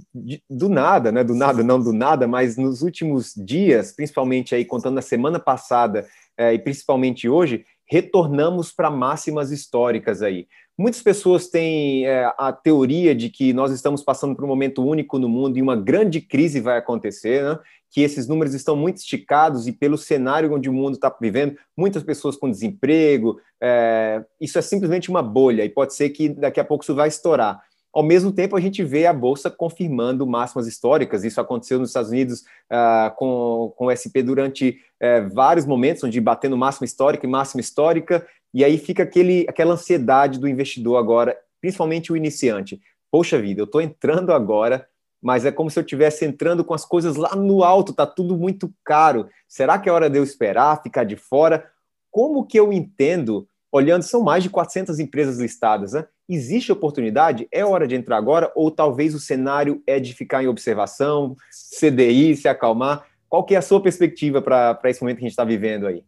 do 0.49 0.69
nada, 0.69 1.11
né, 1.11 1.25
do 1.25 1.35
nada, 1.35 1.63
não 1.63 1.81
do 1.81 1.93
nada, 1.95 2.29
mas 2.29 2.59
nos 2.59 2.83
últimos 2.83 3.33
dias, 3.35 3.93
principalmente 3.93 4.55
aí 4.55 4.65
contando 4.65 4.99
a 4.99 5.03
semana 5.03 5.39
passada 5.39 6.07
é, 6.37 6.53
e 6.53 6.59
principalmente 6.59 7.29
hoje, 7.29 7.65
retornamos 7.91 8.71
para 8.71 8.89
máximas 8.89 9.51
históricas 9.51 10.23
aí. 10.23 10.47
Muitas 10.79 11.03
pessoas 11.03 11.49
têm 11.49 12.07
é, 12.07 12.33
a 12.39 12.53
teoria 12.53 13.15
de 13.15 13.29
que 13.29 13.53
nós 13.53 13.73
estamos 13.73 14.03
passando 14.03 14.35
por 14.35 14.45
um 14.45 14.49
momento 14.49 14.83
único 14.83 15.19
no 15.19 15.29
mundo 15.29 15.59
e 15.59 15.63
uma 15.63 15.77
grande 15.77 16.21
crise 16.21 16.61
vai 16.61 16.79
acontecer, 16.79 17.43
né? 17.43 17.59
que 17.91 18.01
esses 18.03 18.29
números 18.29 18.55
estão 18.55 18.77
muito 18.77 18.99
esticados 18.99 19.67
e 19.67 19.73
pelo 19.73 19.99
cenário 19.99 20.55
onde 20.55 20.71
o 20.71 20.73
mundo 20.73 20.95
está 20.95 21.15
vivendo, 21.21 21.57
muitas 21.77 22.05
pessoas 22.05 22.37
com 22.37 22.49
desemprego, 22.49 23.41
é, 23.61 24.25
isso 24.41 24.57
é 24.57 24.63
simplesmente 24.63 25.11
uma 25.11 25.23
bolha 25.23 25.65
e 25.65 25.69
pode 25.69 25.93
ser 25.95 26.11
que 26.11 26.29
daqui 26.29 26.61
a 26.61 26.65
pouco 26.65 26.85
isso 26.85 26.95
vai 26.95 27.09
estourar. 27.09 27.61
Ao 27.93 28.03
mesmo 28.03 28.31
tempo, 28.31 28.57
a 28.57 28.61
gente 28.61 28.85
vê 28.85 29.07
a 29.07 29.13
Bolsa 29.13 29.51
confirmando 29.51 30.27
máximas 30.27 30.67
históricas. 30.67 31.25
Isso 31.25 31.41
aconteceu 31.41 31.79
nos 31.79 31.91
Estados 31.91 32.11
Unidos 32.11 32.43
uh, 32.71 33.15
com, 33.17 33.73
com 33.77 33.87
o 33.87 33.91
SP 33.91 34.23
durante 34.23 34.79
uh, 35.03 35.29
vários 35.35 35.67
momentos, 35.67 36.05
onde 36.05 36.21
batendo 36.21 36.57
máxima 36.57 36.85
histórica 36.85 37.27
e 37.27 37.31
máxima 37.31 37.61
histórica, 37.61 38.27
e 38.55 38.65
aí 38.65 38.79
fica 38.79 39.03
aquele, 39.03 39.45
aquela 39.49 39.75
ansiedade 39.75 40.39
do 40.39 40.49
investidor 40.49 40.97
agora 40.97 41.37
principalmente 41.61 42.13
o 42.13 42.17
iniciante. 42.17 42.81
Poxa 43.11 43.41
vida, 43.41 43.61
eu 43.61 43.65
estou 43.65 43.81
entrando 43.81 44.33
agora, 44.33 44.87
mas 45.23 45.45
é 45.45 45.53
como 45.53 45.71
se 45.71 45.79
eu 45.79 45.83
estivesse 45.83 46.25
entrando 46.25 46.65
com 46.65 46.73
as 46.73 46.85
coisas 46.85 47.17
lá 47.17 47.37
no 47.37 47.63
alto, 47.63 47.93
tá 47.93 48.07
tudo 48.07 48.37
muito 48.37 48.73
caro. 48.85 49.29
Será 49.47 49.79
que 49.79 49.89
é 49.89 49.93
hora 49.93 50.09
de 50.09 50.19
eu 50.19 50.25
esperar, 50.25 50.83
ficar 50.83 51.05
de 51.05 51.17
fora? 51.17 51.71
Como 52.11 52.47
que 52.47 52.59
eu 52.59 52.73
entendo, 52.73 53.47
olhando, 53.71 54.03
são 54.03 54.23
mais 54.23 54.43
de 54.43 54.51
400 54.51 54.99
empresas 54.99 55.39
listadas, 55.39 55.93
né? 55.93 56.07
Existe 56.33 56.71
oportunidade? 56.71 57.49
É 57.51 57.65
hora 57.65 57.89
de 57.89 57.97
entrar 57.97 58.17
agora? 58.17 58.53
Ou 58.55 58.71
talvez 58.71 59.17
o 59.17 59.19
cenário 59.19 59.83
é 59.85 59.99
de 59.99 60.15
ficar 60.15 60.45
em 60.45 60.47
observação, 60.47 61.37
CDI, 61.51 62.37
se 62.37 62.47
acalmar? 62.47 63.05
Qual 63.29 63.43
que 63.43 63.57
é 63.57 63.59
a 63.59 63.63
sua 63.63 63.83
perspectiva 63.83 64.41
para 64.41 64.79
esse 64.85 65.03
momento 65.03 65.17
que 65.17 65.25
a 65.25 65.27
gente 65.27 65.33
está 65.33 65.43
vivendo 65.43 65.89
aí? 65.89 66.05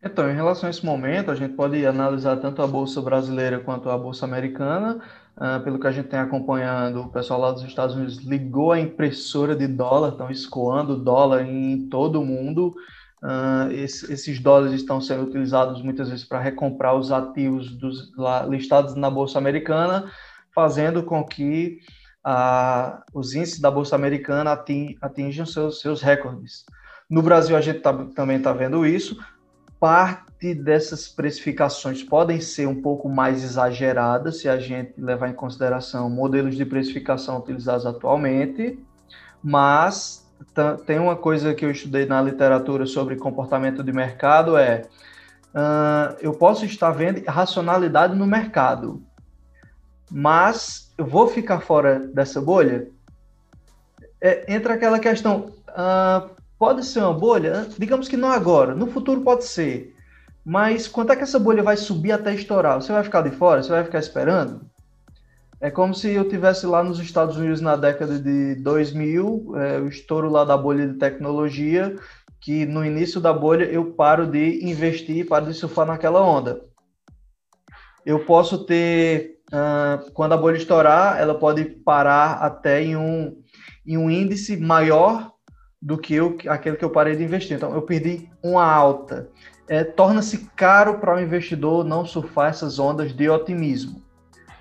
Então, 0.00 0.30
em 0.30 0.34
relação 0.34 0.68
a 0.68 0.70
esse 0.70 0.86
momento, 0.86 1.32
a 1.32 1.34
gente 1.34 1.54
pode 1.54 1.84
analisar 1.84 2.36
tanto 2.36 2.62
a 2.62 2.68
Bolsa 2.68 3.02
brasileira 3.02 3.58
quanto 3.58 3.90
a 3.90 3.98
Bolsa 3.98 4.26
americana. 4.26 5.00
Uh, 5.36 5.64
pelo 5.64 5.80
que 5.80 5.88
a 5.88 5.90
gente 5.90 6.08
tem 6.08 6.20
acompanhando, 6.20 7.00
o 7.00 7.08
pessoal 7.08 7.40
lá 7.40 7.50
dos 7.50 7.64
Estados 7.64 7.96
Unidos 7.96 8.18
ligou 8.18 8.70
a 8.70 8.78
impressora 8.78 9.56
de 9.56 9.66
dólar, 9.66 10.10
estão 10.10 10.30
escoando 10.30 10.96
dólar 10.96 11.48
em 11.48 11.88
todo 11.88 12.20
o 12.20 12.24
mundo. 12.24 12.72
Uh, 13.24 13.72
esse, 13.72 14.12
esses 14.12 14.38
dólares 14.38 14.74
estão 14.74 15.00
sendo 15.00 15.22
utilizados 15.22 15.80
muitas 15.80 16.10
vezes 16.10 16.26
para 16.26 16.38
recomprar 16.38 16.94
os 16.94 17.10
ativos 17.10 17.74
dos, 17.74 18.14
lá, 18.18 18.44
listados 18.44 18.94
na 18.94 19.08
Bolsa 19.08 19.38
Americana, 19.38 20.12
fazendo 20.54 21.02
com 21.02 21.24
que 21.24 21.78
uh, 22.26 23.02
os 23.14 23.34
índices 23.34 23.60
da 23.60 23.70
Bolsa 23.70 23.96
Americana 23.96 24.52
atinjam 25.00 25.46
seus, 25.46 25.80
seus 25.80 26.02
recordes. 26.02 26.66
No 27.08 27.22
Brasil, 27.22 27.56
a 27.56 27.62
gente 27.62 27.80
tá, 27.80 27.94
também 28.14 28.36
está 28.36 28.52
vendo 28.52 28.84
isso. 28.84 29.18
Parte 29.80 30.54
dessas 30.54 31.08
precificações 31.08 32.02
podem 32.02 32.42
ser 32.42 32.68
um 32.68 32.82
pouco 32.82 33.08
mais 33.08 33.42
exageradas 33.42 34.40
se 34.40 34.50
a 34.50 34.58
gente 34.58 35.00
levar 35.00 35.30
em 35.30 35.34
consideração 35.34 36.10
modelos 36.10 36.56
de 36.56 36.66
precificação 36.66 37.38
utilizados 37.38 37.86
atualmente, 37.86 38.78
mas 39.42 40.23
tem 40.86 40.98
uma 40.98 41.16
coisa 41.16 41.54
que 41.54 41.64
eu 41.64 41.70
estudei 41.70 42.06
na 42.06 42.20
literatura 42.22 42.86
sobre 42.86 43.16
comportamento 43.16 43.82
de 43.82 43.92
mercado 43.92 44.56
é 44.56 44.82
uh, 45.54 46.16
eu 46.20 46.32
posso 46.32 46.64
estar 46.64 46.90
vendo 46.90 47.22
racionalidade 47.26 48.14
no 48.14 48.26
mercado, 48.26 49.02
mas 50.10 50.92
eu 50.96 51.06
vou 51.06 51.26
ficar 51.26 51.60
fora 51.60 51.98
dessa 51.98 52.40
bolha? 52.40 52.88
É, 54.20 54.52
entra 54.54 54.74
aquela 54.74 54.98
questão, 54.98 55.52
uh, 55.70 56.30
pode 56.58 56.84
ser 56.84 57.00
uma 57.00 57.14
bolha? 57.14 57.66
Digamos 57.78 58.08
que 58.08 58.16
não 58.16 58.30
agora, 58.30 58.74
no 58.74 58.86
futuro 58.86 59.20
pode 59.20 59.44
ser. 59.44 59.94
Mas 60.44 60.86
quanto 60.86 61.12
é 61.12 61.16
que 61.16 61.22
essa 61.22 61.38
bolha 61.38 61.62
vai 61.62 61.76
subir 61.76 62.12
até 62.12 62.34
estourar? 62.34 62.80
Você 62.80 62.92
vai 62.92 63.02
ficar 63.02 63.22
de 63.22 63.30
fora? 63.30 63.62
Você 63.62 63.70
vai 63.70 63.82
ficar 63.82 63.98
esperando? 63.98 64.60
É 65.60 65.70
como 65.70 65.94
se 65.94 66.10
eu 66.10 66.28
tivesse 66.28 66.66
lá 66.66 66.82
nos 66.82 66.98
Estados 66.98 67.36
Unidos 67.36 67.60
na 67.60 67.76
década 67.76 68.18
de 68.18 68.56
2000, 68.56 69.52
é, 69.56 69.78
o 69.80 69.88
estouro 69.88 70.28
lá 70.28 70.44
da 70.44 70.56
bolha 70.56 70.86
de 70.86 70.98
tecnologia, 70.98 71.96
que 72.44 72.66
no 72.66 72.84
início 72.84 73.20
da 73.20 73.32
bolha 73.32 73.64
eu 73.64 73.92
paro 73.92 74.26
de 74.26 74.62
investir, 74.68 75.26
paro 75.26 75.46
de 75.46 75.54
surfar 75.54 75.86
naquela 75.86 76.22
onda. 76.22 76.60
Eu 78.04 78.20
posso 78.26 78.66
ter, 78.66 79.38
uh, 79.50 80.10
quando 80.12 80.34
a 80.34 80.36
bolha 80.36 80.58
estourar, 80.58 81.18
ela 81.18 81.34
pode 81.38 81.64
parar 81.64 82.32
até 82.34 82.82
em 82.82 82.96
um, 82.96 83.34
em 83.86 83.96
um 83.96 84.10
índice 84.10 84.58
maior 84.58 85.32
do 85.80 85.96
que 85.96 86.14
eu, 86.14 86.36
aquele 86.48 86.76
que 86.76 86.84
eu 86.84 86.90
parei 86.90 87.16
de 87.16 87.24
investir. 87.24 87.56
Então, 87.56 87.74
eu 87.74 87.80
perdi 87.80 88.28
uma 88.42 88.64
alta. 88.64 89.30
É, 89.66 89.82
Torna-se 89.82 90.50
caro 90.54 90.98
para 90.98 91.16
o 91.16 91.20
investidor 91.20 91.82
não 91.82 92.04
surfar 92.04 92.50
essas 92.50 92.78
ondas 92.78 93.14
de 93.14 93.26
otimismo. 93.30 94.03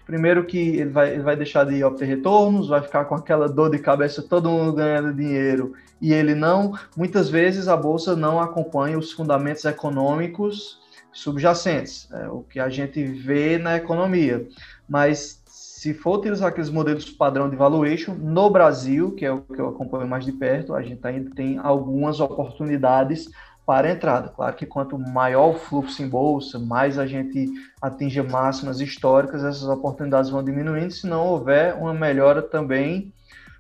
Primeiro 0.05 0.45
que 0.45 0.57
ele 0.57 0.89
vai, 0.89 1.13
ele 1.13 1.23
vai 1.23 1.35
deixar 1.35 1.65
de 1.65 1.83
obter 1.83 2.05
retornos, 2.05 2.67
vai 2.67 2.81
ficar 2.81 3.05
com 3.05 3.15
aquela 3.15 3.47
dor 3.47 3.69
de 3.69 3.79
cabeça, 3.79 4.21
todo 4.21 4.49
mundo 4.49 4.73
ganhando 4.73 5.13
dinheiro 5.13 5.73
e 6.01 6.11
ele 6.11 6.35
não. 6.35 6.73
Muitas 6.97 7.29
vezes 7.29 7.67
a 7.69 7.77
bolsa 7.77 8.15
não 8.15 8.39
acompanha 8.39 8.97
os 8.97 9.11
fundamentos 9.13 9.63
econômicos 9.63 10.81
subjacentes, 11.13 12.09
é, 12.11 12.27
o 12.27 12.41
que 12.41 12.59
a 12.59 12.69
gente 12.69 13.01
vê 13.03 13.57
na 13.57 13.77
economia. 13.77 14.45
Mas 14.89 15.41
se 15.45 15.93
for 15.93 16.19
utilizar 16.19 16.49
aqueles 16.49 16.69
modelos 16.69 17.09
padrão 17.09 17.49
de 17.49 17.55
valuation, 17.55 18.15
no 18.15 18.49
Brasil, 18.49 19.11
que 19.11 19.25
é 19.25 19.31
o 19.31 19.41
que 19.41 19.59
eu 19.59 19.69
acompanho 19.69 20.07
mais 20.07 20.25
de 20.25 20.31
perto, 20.31 20.73
a 20.73 20.81
gente 20.81 21.05
ainda 21.05 21.29
tem 21.35 21.57
algumas 21.57 22.19
oportunidades 22.19 23.29
para 23.65 23.87
a 23.87 23.91
entrada. 23.91 24.29
Claro 24.29 24.55
que 24.55 24.65
quanto 24.65 24.97
maior 24.97 25.51
o 25.51 25.59
fluxo 25.59 26.01
em 26.03 26.07
bolsa, 26.07 26.59
mais 26.59 26.97
a 26.97 27.05
gente 27.05 27.49
atinge 27.81 28.21
máximas 28.21 28.79
históricas, 28.81 29.43
essas 29.43 29.67
oportunidades 29.67 30.29
vão 30.29 30.43
diminuindo 30.43 30.91
se 30.91 31.07
não 31.07 31.25
houver 31.27 31.75
uma 31.75 31.93
melhora 31.93 32.41
também 32.41 33.13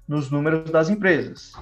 nos 0.07 0.29
números 0.29 0.69
das 0.69 0.89
empresas. 0.89 1.53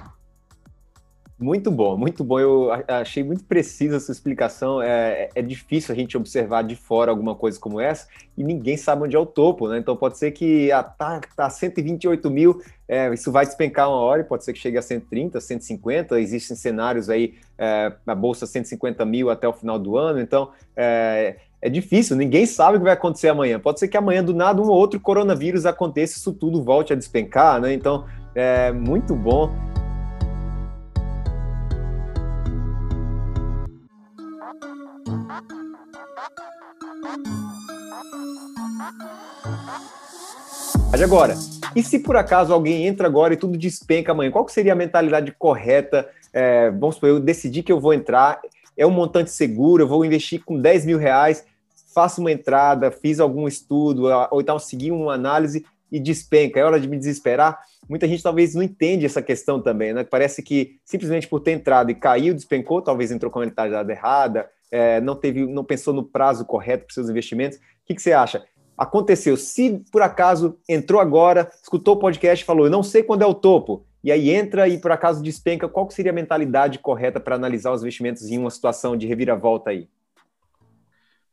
Muito 1.42 1.72
bom, 1.72 1.96
muito 1.96 2.22
bom. 2.22 2.38
Eu 2.38 2.70
achei 2.86 3.24
muito 3.24 3.42
precisa 3.42 3.96
a 3.96 4.00
sua 4.00 4.12
explicação. 4.12 4.80
É, 4.80 5.28
é 5.34 5.42
difícil 5.42 5.92
a 5.92 5.96
gente 5.96 6.16
observar 6.16 6.62
de 6.62 6.76
fora 6.76 7.10
alguma 7.10 7.34
coisa 7.34 7.58
como 7.58 7.80
essa 7.80 8.06
e 8.38 8.44
ninguém 8.44 8.76
sabe 8.76 9.02
onde 9.02 9.16
é 9.16 9.18
o 9.18 9.26
topo, 9.26 9.68
né? 9.68 9.76
Então 9.76 9.96
pode 9.96 10.18
ser 10.18 10.30
que 10.30 10.70
ah, 10.70 10.84
tá, 10.84 11.20
tá 11.34 11.50
128 11.50 12.30
mil, 12.30 12.62
é, 12.88 13.12
isso 13.12 13.32
vai 13.32 13.44
despencar 13.44 13.88
uma 13.88 13.98
hora 13.98 14.20
e 14.20 14.24
pode 14.24 14.44
ser 14.44 14.52
que 14.52 14.60
chegue 14.60 14.78
a 14.78 14.82
130, 14.82 15.40
150. 15.40 16.20
Existem 16.20 16.56
cenários 16.56 17.10
aí, 17.10 17.34
é, 17.58 17.92
a 18.06 18.14
bolsa 18.14 18.46
150 18.46 19.04
mil 19.04 19.28
até 19.28 19.48
o 19.48 19.52
final 19.52 19.80
do 19.80 19.96
ano. 19.96 20.20
Então 20.20 20.50
é, 20.76 21.38
é 21.60 21.68
difícil, 21.68 22.14
ninguém 22.14 22.46
sabe 22.46 22.76
o 22.76 22.78
que 22.78 22.84
vai 22.84 22.94
acontecer 22.94 23.28
amanhã. 23.28 23.58
Pode 23.58 23.80
ser 23.80 23.88
que 23.88 23.96
amanhã, 23.96 24.22
do 24.22 24.32
nada, 24.32 24.62
um 24.62 24.68
ou 24.68 24.76
outro 24.76 25.00
coronavírus 25.00 25.66
aconteça, 25.66 26.18
isso 26.18 26.32
tudo 26.32 26.62
volte 26.62 26.92
a 26.92 26.96
despencar, 26.96 27.60
né? 27.60 27.72
Então, 27.72 28.04
é 28.32 28.70
muito 28.70 29.16
bom. 29.16 29.50
Mas 40.90 41.02
agora, 41.02 41.34
e 41.74 41.82
se 41.82 41.98
por 41.98 42.16
acaso 42.16 42.52
alguém 42.52 42.86
entra 42.86 43.06
agora 43.06 43.34
e 43.34 43.36
tudo 43.36 43.58
despenca 43.58 44.12
amanhã? 44.12 44.30
Qual 44.30 44.46
seria 44.48 44.72
a 44.72 44.76
mentalidade 44.76 45.32
correta? 45.32 46.08
É, 46.32 46.70
vamos 46.70 46.94
supor, 46.94 47.08
eu 47.08 47.20
decidi 47.20 47.62
que 47.62 47.72
eu 47.72 47.80
vou 47.80 47.92
entrar, 47.92 48.40
é 48.76 48.86
um 48.86 48.90
montante 48.90 49.30
seguro, 49.30 49.82
eu 49.82 49.88
vou 49.88 50.04
investir 50.04 50.44
com 50.44 50.60
10 50.60 50.86
mil 50.86 50.98
reais, 50.98 51.44
faço 51.92 52.20
uma 52.20 52.30
entrada, 52.30 52.90
fiz 52.90 53.18
algum 53.20 53.48
estudo, 53.48 54.04
ou 54.30 54.40
então 54.40 54.58
segui 54.58 54.90
uma 54.90 55.14
análise 55.14 55.64
e 55.90 55.98
despenca. 55.98 56.60
É 56.60 56.64
hora 56.64 56.78
de 56.78 56.88
me 56.88 56.96
desesperar? 56.96 57.58
Muita 57.88 58.06
gente 58.06 58.22
talvez 58.22 58.54
não 58.54 58.62
entende 58.62 59.04
essa 59.04 59.20
questão 59.20 59.60
também, 59.60 59.92
né? 59.92 60.04
Parece 60.04 60.42
que 60.42 60.78
simplesmente 60.84 61.26
por 61.26 61.40
ter 61.40 61.52
entrado 61.52 61.90
e 61.90 61.94
caiu, 61.94 62.32
despencou, 62.32 62.80
talvez 62.80 63.10
entrou 63.10 63.30
com 63.30 63.40
a 63.40 63.44
mentalidade 63.44 63.90
errada, 63.90 64.48
é, 64.72 65.00
não 65.00 65.14
teve, 65.14 65.46
não 65.46 65.62
pensou 65.62 65.92
no 65.92 66.02
prazo 66.02 66.44
correto 66.46 66.86
para 66.86 66.94
seus 66.94 67.08
investimentos. 67.08 67.58
O 67.58 67.60
que, 67.84 67.94
que 67.94 68.02
você 68.02 68.12
acha? 68.12 68.42
Aconteceu, 68.76 69.36
se 69.36 69.84
por 69.92 70.00
acaso 70.00 70.58
entrou 70.68 71.00
agora, 71.00 71.48
escutou 71.62 71.94
o 71.94 71.98
podcast 71.98 72.42
e 72.42 72.46
falou, 72.46 72.66
eu 72.66 72.70
não 72.70 72.82
sei 72.82 73.02
quando 73.02 73.22
é 73.22 73.26
o 73.26 73.34
topo, 73.34 73.84
e 74.02 74.10
aí 74.10 74.30
entra 74.30 74.66
e 74.66 74.78
por 74.78 74.90
acaso 74.90 75.22
despenca, 75.22 75.68
qual 75.68 75.88
seria 75.90 76.10
a 76.10 76.14
mentalidade 76.14 76.78
correta 76.78 77.20
para 77.20 77.36
analisar 77.36 77.70
os 77.70 77.82
investimentos 77.82 78.28
em 78.28 78.38
uma 78.38 78.50
situação 78.50 78.96
de 78.96 79.06
reviravolta 79.06 79.70
aí? 79.70 79.88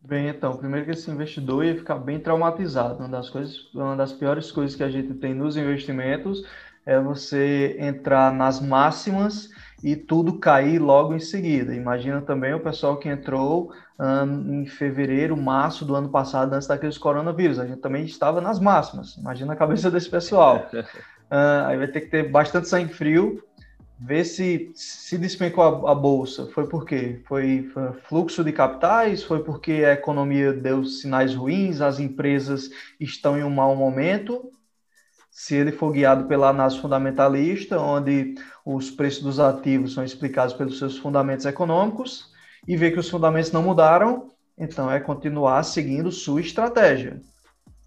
Bem, 0.01 0.27
então, 0.27 0.55
primeiro 0.55 0.85
que 0.85 0.91
esse 0.91 1.09
investidor 1.09 1.65
ia 1.65 1.75
ficar 1.75 1.95
bem 1.95 2.19
traumatizado. 2.19 2.99
Uma 2.99 3.09
das 3.09 3.29
coisas, 3.29 3.73
uma 3.73 3.95
das 3.95 4.13
piores 4.13 4.51
coisas 4.51 4.75
que 4.75 4.83
a 4.83 4.89
gente 4.89 5.13
tem 5.15 5.33
nos 5.33 5.57
investimentos 5.57 6.45
é 6.85 6.99
você 6.99 7.75
entrar 7.79 8.33
nas 8.33 8.61
máximas 8.61 9.49
e 9.83 9.95
tudo 9.95 10.39
cair 10.39 10.79
logo 10.79 11.13
em 11.13 11.19
seguida. 11.19 11.73
Imagina 11.73 12.21
também 12.21 12.53
o 12.53 12.59
pessoal 12.59 12.97
que 12.97 13.07
entrou 13.07 13.71
um, 13.97 14.61
em 14.61 14.65
fevereiro, 14.65 15.37
março 15.37 15.85
do 15.85 15.95
ano 15.95 16.09
passado, 16.09 16.53
antes 16.53 16.67
daqueles 16.67 16.97
coronavírus. 16.97 17.59
A 17.59 17.65
gente 17.65 17.79
também 17.79 18.03
estava 18.05 18.41
nas 18.41 18.59
máximas. 18.59 19.15
Imagina 19.15 19.53
a 19.53 19.55
cabeça 19.55 19.89
desse 19.89 20.09
pessoal. 20.09 20.67
Uh, 21.29 21.67
aí 21.67 21.77
vai 21.77 21.87
ter 21.87 22.01
que 22.01 22.07
ter 22.07 22.27
bastante 22.31 22.67
sangue 22.67 22.91
frio, 22.91 23.43
ver 23.99 24.23
se 24.23 24.71
se 24.73 25.15
despencou 25.15 25.63
a, 25.63 25.91
a 25.91 25.93
bolsa. 25.93 26.47
Foi 26.47 26.67
por 26.67 26.87
quê? 26.87 27.21
Foi, 27.27 27.69
foi 27.71 27.93
fluxo 28.07 28.43
de 28.43 28.51
capitais? 28.51 29.23
Foi 29.23 29.43
porque 29.43 29.83
a 29.85 29.93
economia 29.93 30.51
deu 30.51 30.83
sinais 30.83 31.35
ruins? 31.35 31.81
As 31.81 31.99
empresas 31.99 32.71
estão 32.99 33.37
em 33.37 33.43
um 33.43 33.49
mau 33.51 33.75
momento? 33.75 34.51
se 35.39 35.55
ele 35.55 35.71
for 35.71 35.93
guiado 35.93 36.25
pela 36.25 36.49
análise 36.49 36.79
fundamentalista, 36.79 37.79
onde 37.79 38.35
os 38.75 38.91
preços 38.91 39.23
dos 39.23 39.39
ativos 39.39 39.93
são 39.93 40.03
explicados 40.03 40.53
pelos 40.53 40.77
seus 40.77 40.97
fundamentos 40.97 41.45
econômicos, 41.45 42.29
e 42.67 42.75
ver 42.75 42.91
que 42.91 42.99
os 42.99 43.09
fundamentos 43.09 43.51
não 43.51 43.63
mudaram, 43.63 44.27
então 44.57 44.91
é 44.91 44.99
continuar 44.99 45.63
seguindo 45.63 46.11
sua 46.11 46.41
estratégia. 46.41 47.21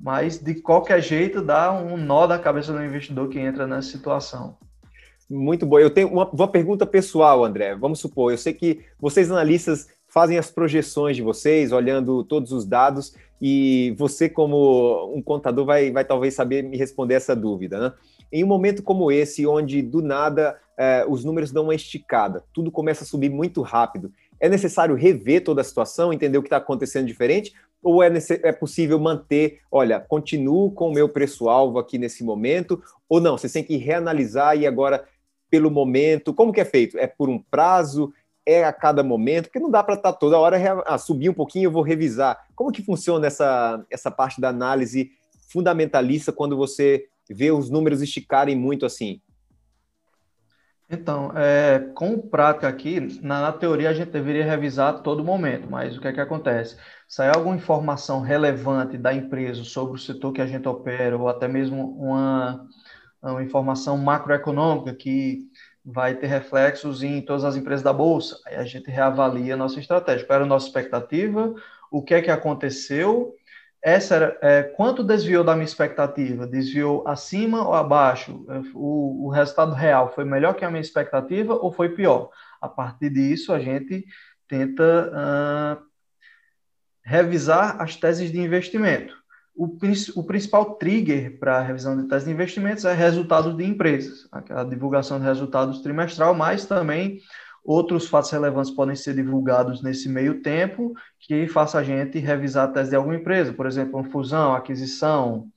Mas, 0.01 0.39
de 0.39 0.55
qualquer 0.57 1.01
jeito, 1.01 1.41
dá 1.41 1.73
um 1.73 1.97
nó 1.97 2.27
da 2.27 2.39
cabeça 2.39 2.73
do 2.73 2.83
investidor 2.83 3.29
que 3.29 3.39
entra 3.39 3.67
nessa 3.67 3.89
situação. 3.89 4.57
Muito 5.31 5.65
bom. 5.65 5.79
Eu 5.79 5.91
tenho 5.91 6.09
uma, 6.09 6.29
uma 6.29 6.49
pergunta 6.49 6.85
pessoal, 6.85 7.45
André. 7.45 7.77
Vamos 7.77 8.01
supor, 8.01 8.33
eu 8.33 8.39
sei 8.39 8.53
que 8.53 8.81
vocês 8.99 9.31
analistas 9.31 9.87
fazem 10.09 10.37
as 10.37 10.51
projeções 10.51 11.17
de 11.17 11.23
vocês, 11.23 11.71
olhando 11.71 12.25
todos 12.25 12.51
os 12.51 12.67
dados, 12.67 13.15
e 13.41 13.95
você, 13.97 14.29
como 14.29 15.15
um 15.15 15.23
contador, 15.23 15.65
vai, 15.65 15.91
vai 15.93 16.05
talvez 16.05 16.35
saber 16.35 16.63
me 16.63 16.77
responder 16.77 17.15
essa 17.15 17.37
dúvida, 17.37 17.79
né? 17.79 17.93
Em 18.33 18.43
um 18.43 18.47
momento 18.47 18.83
como 18.83 19.13
esse, 19.13 19.47
onde 19.47 19.83
do 19.83 20.03
nada 20.03 20.59
é, 20.79 21.05
os 21.09 21.25
números 21.25 21.51
dão 21.51 21.65
uma 21.65 21.75
esticada, 21.75 22.45
tudo 22.53 22.71
começa 22.71 23.05
a 23.05 23.07
subir 23.07 23.31
muito 23.31 23.63
rápido, 23.63 24.13
é 24.41 24.49
necessário 24.49 24.95
rever 24.95 25.45
toda 25.45 25.61
a 25.61 25.65
situação, 25.65 26.13
entender 26.13 26.39
o 26.39 26.43
que 26.43 26.49
está 26.49 26.57
acontecendo 26.57 27.07
diferente, 27.07 27.53
ou 27.83 28.03
é, 28.03 28.11
é 28.43 28.53
possível 28.53 28.99
manter, 28.99 29.61
olha, 29.71 30.01
continuo 30.01 30.71
com 30.71 30.89
o 30.89 30.93
meu 30.93 31.09
preço-alvo 31.09 31.79
aqui 31.79 31.99
nesse 31.99 32.23
momento, 32.23 32.83
ou 33.09 33.21
não, 33.21 33.37
você 33.37 33.49
tem 33.49 33.65
que 33.65 33.77
reanalisar 33.77 34.57
e 34.57 34.67
agora, 34.67 35.05
pelo 35.51 35.71
momento, 35.71 36.33
como 36.33 36.53
que 36.53 36.61
é 36.61 36.65
feito? 36.65 36.99
É 36.99 37.07
por 37.07 37.29
um 37.29 37.39
prazo? 37.39 38.13
É 38.45 38.65
a 38.65 38.73
cada 38.73 39.03
momento? 39.03 39.45
Porque 39.45 39.61
não 39.61 39.71
dá 39.71 39.83
para 39.83 39.95
estar 39.95 40.13
tá 40.13 40.19
toda 40.19 40.39
hora, 40.39 40.83
ah, 40.87 40.99
subir 40.99 41.29
um 41.29 41.35
pouquinho, 41.35 41.67
eu 41.67 41.71
vou 41.73 41.83
revisar. 41.83 42.39
Como 42.55 42.73
que 42.73 42.83
funciona 42.83 43.27
essa, 43.27 43.85
essa 43.91 44.11
parte 44.11 44.41
da 44.41 44.49
análise 44.49 45.11
fundamentalista 45.49 46.33
quando 46.33 46.57
você 46.57 47.07
vê 47.29 47.53
os 47.53 47.71
números 47.71 48.03
esticarem 48.03 48.57
muito 48.57 48.87
assim? 48.87 49.21
Então, 50.95 51.33
é, 51.35 51.79
com 51.95 52.19
prática 52.19 52.69
aqui, 52.69 53.01
na, 53.23 53.41
na, 53.41 53.53
teoria 53.53 53.89
a 53.89 53.95
gente 53.95 54.11
deveria 54.11 54.45
revisar 54.45 54.91
a 54.91 54.99
todo 54.99 55.25
momento, 55.25 55.67
mas 55.71 55.97
o 55.97 56.01
que 56.03 56.09
é 56.09 56.13
que 56.13 56.21
acontece? 56.21 56.77
Sai 57.09 57.31
alguma 57.31 57.57
informação 57.57 58.21
relevante 58.21 58.99
da 58.99 59.15
empresa 59.15 59.65
sobre 59.65 59.95
o 59.95 59.99
setor 59.99 60.35
que 60.35 60.43
a 60.43 60.47
gente 60.47 60.69
opera, 60.69 61.17
ou 61.17 61.31
até 61.31 61.49
mesmo 61.49 61.97
uma, 61.99 62.69
uma 63.23 63.43
informação 63.43 63.97
macroeconômica 63.97 64.95
que 64.95 65.49
vai 65.83 66.15
ter 66.15 66.27
reflexos 66.27 67.03
em 67.03 67.23
todas 67.23 67.45
as 67.45 67.57
empresas 67.57 67.83
da 67.83 67.93
Bolsa, 67.93 68.39
aí 68.47 68.57
a 68.57 68.65
gente 68.65 68.91
reavalia 68.91 69.55
a 69.55 69.57
nossa 69.57 69.81
estratégia. 69.81 70.27
Qual 70.27 70.35
era 70.37 70.45
a 70.45 70.49
nossa 70.49 70.67
expectativa? 70.67 71.55
O 71.91 72.03
que 72.03 72.13
é 72.13 72.21
que 72.21 72.31
aconteceu? 72.31 73.35
Essa 73.83 74.15
era, 74.15 74.39
é, 74.41 74.63
quanto 74.63 75.03
desviou 75.03 75.43
da 75.43 75.55
minha 75.55 75.65
expectativa? 75.65 76.47
Desviou 76.47 77.07
acima 77.07 77.67
ou 77.67 77.75
abaixo? 77.75 78.47
É, 78.49 78.61
o, 78.75 79.27
o, 79.27 79.29
resultado 79.29 79.75
real 79.75 80.15
foi 80.15 80.25
melhor 80.25 80.55
que 80.55 80.65
a 80.65 80.71
minha 80.71 80.81
expectativa 80.81 81.55
ou 81.55 81.73
foi 81.73 81.89
pior? 81.89 82.31
A 82.61 82.69
partir 82.69 83.11
disso, 83.11 83.53
a 83.53 83.59
gente 83.59 84.05
tenta 84.47 85.11
uh, 85.11 85.83
revisar 87.05 87.83
as 87.83 87.97
teses 87.97 88.31
de 88.31 88.39
investimento. 88.39 89.21
O, 89.55 89.77
o 90.15 90.25
principal 90.25 90.77
trigger 90.77 91.39
para 91.39 91.59
a 91.59 91.63
revisão 91.63 92.01
de 92.01 92.09
teses 92.09 92.25
de 92.25 92.33
investimentos 92.33 92.85
é 92.85 92.95
resultados 92.95 93.57
de 93.57 93.65
empresas, 93.65 94.29
a 94.31 94.63
divulgação 94.65 95.19
de 95.19 95.27
resultados 95.27 95.81
trimestral, 95.81 96.35
mas 96.35 96.65
também 96.67 97.21
Outros 97.65 98.09
fatos 98.09 98.31
relevantes 98.31 98.73
podem 98.73 98.97
ser 98.97 99.15
divulgados 99.15 99.83
nesse 99.83 100.09
meio 100.09 100.43
tempo, 100.43 100.93
que 101.21 101.47
faça 101.47 101.79
a 101.79 101.83
gente 101.83 102.19
revisar 102.19 102.69
a 102.69 102.73
tese 102.73 102.91
de 102.91 102.97
alguma 102.97 103.15
empresa, 103.15 103.53
por 103.53 103.67
exemplo, 103.67 104.01
uma 104.01 104.11
fusão, 104.11 104.55
aquisição, 104.55 105.49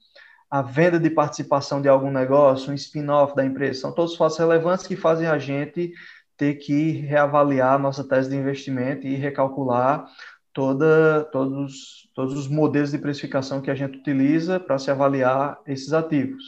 a 0.49 0.61
venda 0.61 0.99
de 0.99 1.09
participação 1.09 1.81
de 1.81 1.89
algum 1.89 2.11
negócio, 2.11 2.71
um 2.71 2.75
spin-off 2.75 3.35
da 3.35 3.43
empresa. 3.43 3.81
São 3.81 3.91
todos 3.91 4.15
fatos 4.15 4.37
relevantes 4.37 4.85
que 4.85 4.95
fazem 4.95 5.27
a 5.27 5.39
gente 5.39 5.91
ter 6.37 6.55
que 6.55 6.91
reavaliar 6.91 7.73
a 7.73 7.79
nossa 7.79 8.07
tese 8.07 8.29
de 8.29 8.35
investimento 8.35 9.07
e 9.07 9.15
recalcular 9.15 10.05
toda, 10.53 11.23
todos, 11.31 12.09
todos 12.13 12.37
os 12.37 12.47
modelos 12.47 12.91
de 12.91 12.99
precificação 12.99 13.61
que 13.61 13.71
a 13.71 13.75
gente 13.75 13.97
utiliza 13.97 14.59
para 14.59 14.77
se 14.77 14.91
avaliar 14.91 15.59
esses 15.65 15.91
ativos. 15.91 16.43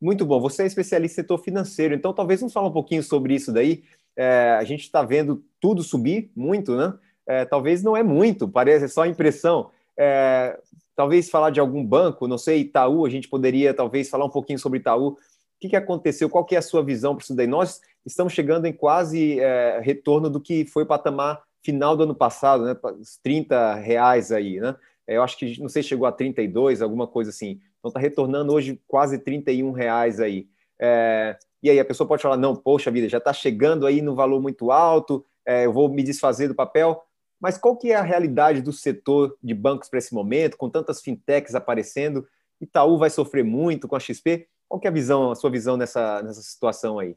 Muito 0.00 0.26
bom. 0.26 0.40
Você 0.40 0.64
é 0.64 0.66
especialista 0.66 1.20
em 1.20 1.22
setor 1.22 1.38
financeiro, 1.38 1.94
então 1.94 2.12
talvez 2.12 2.42
nos 2.42 2.52
fale 2.52 2.66
um 2.66 2.72
pouquinho 2.72 3.02
sobre 3.02 3.34
isso 3.34 3.52
daí 3.52 3.84
é, 4.16 4.56
a 4.58 4.64
gente 4.64 4.82
está 4.82 5.02
vendo 5.02 5.44
tudo 5.60 5.82
subir 5.82 6.30
muito, 6.34 6.76
né? 6.76 6.94
É, 7.26 7.44
talvez 7.44 7.82
não 7.82 7.96
é 7.96 8.02
muito, 8.02 8.48
parece 8.48 8.88
só 8.88 9.04
impressão. 9.04 9.70
É, 9.98 10.58
talvez 10.94 11.28
falar 11.28 11.50
de 11.50 11.60
algum 11.60 11.84
banco, 11.84 12.26
não 12.26 12.38
sei, 12.38 12.60
Itaú, 12.60 13.04
a 13.04 13.10
gente 13.10 13.28
poderia 13.28 13.74
talvez 13.74 14.08
falar 14.08 14.24
um 14.24 14.30
pouquinho 14.30 14.58
sobre 14.58 14.78
Itaú. 14.78 15.08
O 15.08 15.18
que, 15.60 15.68
que 15.68 15.76
aconteceu? 15.76 16.28
Qual 16.30 16.44
que 16.44 16.54
é 16.54 16.58
a 16.58 16.62
sua 16.62 16.82
visão 16.82 17.14
para 17.14 17.24
isso 17.24 17.34
daí? 17.34 17.46
Nós 17.46 17.80
estamos 18.04 18.32
chegando 18.32 18.66
em 18.66 18.72
quase 18.72 19.40
é, 19.40 19.80
retorno 19.82 20.30
do 20.30 20.40
que 20.40 20.64
foi 20.66 20.84
o 20.84 20.86
patamar 20.86 21.42
final 21.64 21.96
do 21.96 22.04
ano 22.04 22.14
passado, 22.14 22.64
né? 22.64 22.76
Os 22.98 23.18
30 23.22 23.74
reais 23.74 24.30
aí, 24.30 24.60
né? 24.60 24.76
Eu 25.06 25.22
acho 25.22 25.36
que, 25.36 25.60
não 25.60 25.68
sei, 25.68 25.82
chegou 25.82 26.06
a 26.06 26.12
32, 26.12 26.82
alguma 26.82 27.06
coisa 27.06 27.30
assim. 27.30 27.60
Então 27.78 27.88
está 27.88 28.00
retornando 28.00 28.52
hoje 28.52 28.80
quase 28.86 29.18
31 29.18 29.72
reais 29.72 30.20
aí. 30.20 30.48
É, 30.80 31.38
e 31.62 31.70
aí 31.70 31.80
a 31.80 31.84
pessoa 31.84 32.06
pode 32.06 32.22
falar, 32.22 32.36
não, 32.36 32.54
poxa 32.54 32.90
vida, 32.90 33.08
já 33.08 33.18
está 33.18 33.32
chegando 33.32 33.86
aí 33.86 34.02
no 34.02 34.14
valor 34.14 34.40
muito 34.40 34.70
alto, 34.70 35.24
é, 35.44 35.66
eu 35.66 35.72
vou 35.72 35.88
me 35.88 36.02
desfazer 36.02 36.48
do 36.48 36.54
papel. 36.54 37.02
Mas 37.40 37.58
qual 37.58 37.76
que 37.76 37.92
é 37.92 37.96
a 37.96 38.02
realidade 38.02 38.62
do 38.62 38.72
setor 38.72 39.36
de 39.42 39.54
bancos 39.54 39.88
para 39.88 39.98
esse 39.98 40.14
momento, 40.14 40.56
com 40.56 40.70
tantas 40.70 41.02
fintechs 41.02 41.54
aparecendo? 41.54 42.26
Itaú 42.60 42.98
vai 42.98 43.10
sofrer 43.10 43.44
muito 43.44 43.86
com 43.86 43.94
a 43.94 44.00
XP? 44.00 44.48
Qual 44.68 44.80
que 44.80 44.86
é 44.86 44.90
a 44.90 44.92
visão, 44.92 45.30
a 45.30 45.34
sua 45.34 45.50
visão 45.50 45.76
nessa, 45.76 46.22
nessa 46.22 46.40
situação 46.40 46.98
aí? 46.98 47.16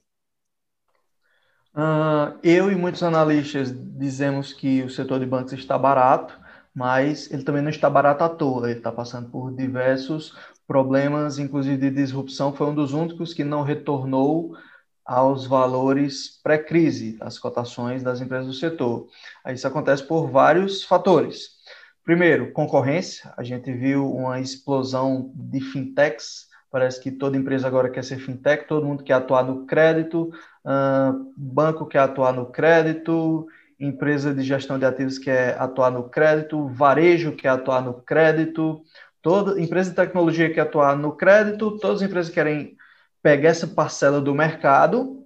Uh, 1.74 2.38
eu 2.44 2.72
e 2.72 2.76
muitos 2.76 3.04
analistas 3.04 3.72
dizemos 3.74 4.54
que 4.54 4.84
o 4.84 4.90
setor 4.90 5.20
de 5.20 5.26
bancos 5.26 5.54
está 5.54 5.78
barato, 5.78 6.38
mas 6.74 7.32
ele 7.32 7.44
também 7.44 7.62
não 7.62 7.70
está 7.70 7.90
barato 7.90 8.24
à 8.24 8.30
toa. 8.30 8.70
Ele 8.70 8.80
está 8.80 8.92
passando 8.92 9.30
por 9.30 9.54
diversos 9.54 10.36
problemas, 10.70 11.40
inclusive 11.40 11.78
de 11.78 11.90
disrupção, 11.90 12.54
foi 12.54 12.68
um 12.68 12.76
dos 12.76 12.94
únicos 12.94 13.34
que 13.34 13.44
não 13.44 13.64
retornou 13.64 14.56
aos 15.04 15.48
valores 15.48 16.40
pré-crise, 16.44 17.18
as 17.22 17.40
cotações 17.40 18.04
das 18.04 18.22
empresas 18.22 18.46
do 18.46 18.54
setor. 18.54 19.08
Isso 19.48 19.68
acontece 19.68 20.04
por 20.04 20.30
vários 20.30 20.84
fatores. 20.84 21.58
Primeiro, 22.04 22.52
concorrência. 22.52 23.34
A 23.36 23.44
gente 23.44 23.74
viu 23.74 24.14
uma 24.14 24.40
explosão 24.40 25.32
de 25.34 25.60
fintechs. 25.60 26.48
Parece 26.70 27.02
que 27.02 27.10
toda 27.10 27.36
empresa 27.36 27.66
agora 27.66 27.90
quer 27.90 28.04
ser 28.04 28.20
fintech, 28.20 28.68
todo 28.68 28.86
mundo 28.86 29.04
quer 29.04 29.14
atuar 29.14 29.44
no 29.44 29.66
crédito, 29.66 30.32
uh, 30.64 31.34
banco 31.36 31.88
quer 31.88 32.02
atuar 32.02 32.32
no 32.32 32.46
crédito, 32.46 33.48
empresa 33.80 34.36
de 34.36 34.44
gestão 34.44 34.78
de 34.78 34.86
ativos 34.86 35.18
quer 35.18 35.60
atuar 35.60 35.90
no 35.90 36.10
crédito, 36.10 36.68
varejo 36.68 37.36
quer 37.36 37.50
atuar 37.50 37.82
no 37.82 37.96
crédito, 38.04 38.84
Toda 39.22 39.62
empresa 39.62 39.90
de 39.90 39.96
tecnologia 39.96 40.52
que 40.54 40.60
atuar 40.60 40.96
no 40.96 41.12
crédito, 41.16 41.78
todas 41.78 42.02
as 42.02 42.08
empresas 42.08 42.34
querem 42.34 42.78
pegar 43.22 43.50
essa 43.50 43.68
parcela 43.68 44.22
do 44.22 44.34
mercado, 44.34 45.26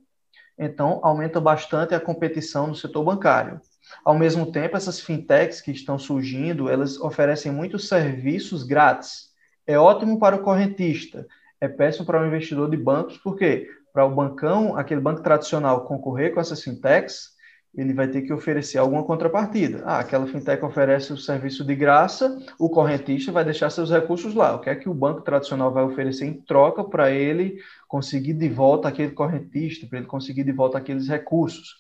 então 0.58 1.00
aumenta 1.04 1.40
bastante 1.40 1.94
a 1.94 2.00
competição 2.00 2.68
no 2.68 2.76
setor 2.76 3.04
bancário. 3.04 3.62
Ao 4.04 4.18
mesmo 4.18 4.52
tempo, 4.52 4.76
essas 4.76 5.00
fintechs 5.00 5.62
que 5.62 5.72
estão 5.72 6.00
surgindo, 6.00 6.70
elas 6.70 7.00
oferecem 7.00 7.52
muitos 7.52 7.88
serviços 7.88 8.64
grátis. 8.64 9.32
É 9.66 9.78
ótimo 9.78 10.20
para 10.20 10.36
o 10.36 10.42
correntista, 10.42 11.28
é 11.62 11.68
péssimo 11.68 12.06
para 12.06 12.22
o 12.22 12.26
investidor 12.26 12.70
de 12.70 12.78
bancos, 12.78 13.18
porque 13.18 13.70
para 13.94 14.06
o 14.06 14.14
bancão, 14.14 14.76
aquele 14.76 15.00
banco 15.00 15.22
tradicional 15.22 15.86
concorrer 15.86 16.34
com 16.34 16.40
essas 16.40 16.64
fintechs, 16.64 17.33
ele 17.76 17.94
vai 17.94 18.08
ter 18.08 18.22
que 18.22 18.32
oferecer 18.32 18.78
alguma 18.78 19.04
contrapartida. 19.04 19.82
Ah, 19.84 20.00
aquela 20.00 20.28
fintech 20.28 20.64
oferece 20.64 21.12
o 21.12 21.18
serviço 21.18 21.66
de 21.66 21.76
graça, 21.76 22.38
o 22.60 22.70
correntista 22.70 23.32
vai 23.32 23.44
deixar 23.44 23.70
seus 23.72 23.90
recursos 23.90 24.36
lá. 24.36 24.56
O 24.56 24.60
que 24.60 24.70
é 24.70 24.76
que 24.76 24.88
o 24.88 24.94
banco 24.94 25.22
tradicional 25.22 25.72
vai 25.72 25.84
oferecer 25.84 26.26
em 26.26 26.34
troca 26.34 26.84
para 26.84 27.10
ele 27.10 27.58
conseguir 27.88 28.34
de 28.34 28.48
volta 28.48 28.88
aquele 28.88 29.12
correntista, 29.12 29.88
para 29.88 30.00
ele 30.00 30.08
conseguir 30.08 30.44
de 30.44 30.52
volta 30.52 30.78
aqueles 30.78 31.08
recursos? 31.08 31.76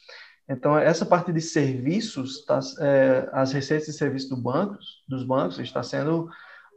Então, 0.49 0.77
essa 0.77 1.05
parte 1.05 1.31
de 1.31 1.39
serviços, 1.39 2.43
tá, 2.43 2.59
é, 2.79 3.29
as 3.31 3.53
receitas 3.53 3.87
de 3.87 3.93
serviço 3.93 4.29
do 4.29 4.37
bancos, 4.37 5.03
dos 5.07 5.23
bancos, 5.23 5.59
está 5.59 5.83
sendo 5.83 6.27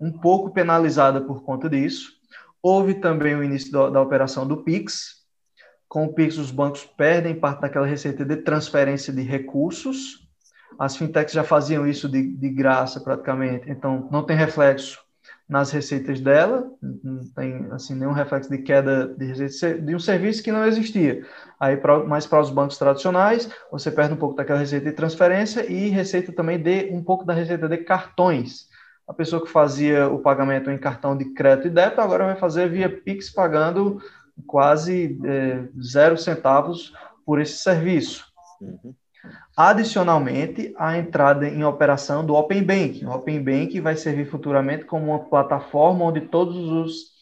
um 0.00 0.12
pouco 0.12 0.50
penalizada 0.50 1.20
por 1.20 1.42
conta 1.42 1.68
disso. 1.68 2.12
Houve 2.62 2.94
também 2.94 3.34
o 3.34 3.42
início 3.42 3.72
da, 3.72 3.90
da 3.90 4.00
operação 4.00 4.46
do 4.46 4.62
PIX, 4.62 5.15
com 5.88 6.04
o 6.04 6.12
Pix, 6.12 6.36
os 6.36 6.50
bancos 6.50 6.84
perdem 6.84 7.34
parte 7.34 7.60
daquela 7.60 7.86
receita 7.86 8.24
de 8.24 8.36
transferência 8.36 9.12
de 9.12 9.22
recursos. 9.22 10.26
As 10.78 10.96
fintechs 10.96 11.32
já 11.32 11.44
faziam 11.44 11.86
isso 11.86 12.08
de, 12.08 12.26
de 12.36 12.50
graça 12.50 13.00
praticamente, 13.00 13.70
então 13.70 14.08
não 14.10 14.24
tem 14.24 14.36
reflexo 14.36 14.98
nas 15.48 15.70
receitas 15.70 16.20
dela, 16.20 16.68
não 16.82 17.24
tem 17.34 17.68
assim 17.70 17.94
nenhum 17.94 18.12
reflexo 18.12 18.50
de 18.50 18.58
queda 18.58 19.06
de 19.16 19.26
receita 19.26 19.80
de 19.80 19.94
um 19.94 19.98
serviço 19.98 20.42
que 20.42 20.50
não 20.50 20.66
existia. 20.66 21.24
Aí, 21.58 21.76
pra, 21.76 22.00
mais 22.04 22.26
para 22.26 22.40
os 22.40 22.50
bancos 22.50 22.76
tradicionais, 22.76 23.48
você 23.70 23.90
perde 23.90 24.14
um 24.14 24.18
pouco 24.18 24.34
daquela 24.34 24.58
receita 24.58 24.86
de 24.86 24.92
transferência 24.92 25.64
e 25.70 25.88
receita 25.88 26.32
também 26.32 26.60
de 26.60 26.90
um 26.92 27.02
pouco 27.02 27.24
da 27.24 27.32
receita 27.32 27.68
de 27.68 27.78
cartões. 27.78 28.66
A 29.06 29.14
pessoa 29.14 29.42
que 29.42 29.50
fazia 29.50 30.08
o 30.08 30.18
pagamento 30.18 30.68
em 30.68 30.76
cartão 30.76 31.16
de 31.16 31.26
crédito 31.26 31.68
e 31.68 31.70
débito 31.70 32.00
agora 32.00 32.26
vai 32.26 32.36
fazer 32.36 32.68
via 32.68 32.88
Pix 32.88 33.30
pagando 33.30 34.02
quase 34.46 35.18
é, 35.24 35.64
zero 35.80 36.16
centavos 36.16 36.92
por 37.24 37.40
esse 37.40 37.58
serviço. 37.58 38.24
Uhum. 38.60 38.94
Adicionalmente, 39.56 40.74
a 40.76 40.98
entrada 40.98 41.48
em 41.48 41.64
operação 41.64 42.24
do 42.24 42.34
Open 42.34 42.62
Bank. 42.62 43.04
O 43.04 43.10
Open 43.10 43.42
Bank 43.42 43.80
vai 43.80 43.96
servir 43.96 44.26
futuramente 44.26 44.84
como 44.84 45.06
uma 45.06 45.24
plataforma 45.24 46.04
onde 46.04 46.20
todos 46.22 46.56
os 46.56 47.16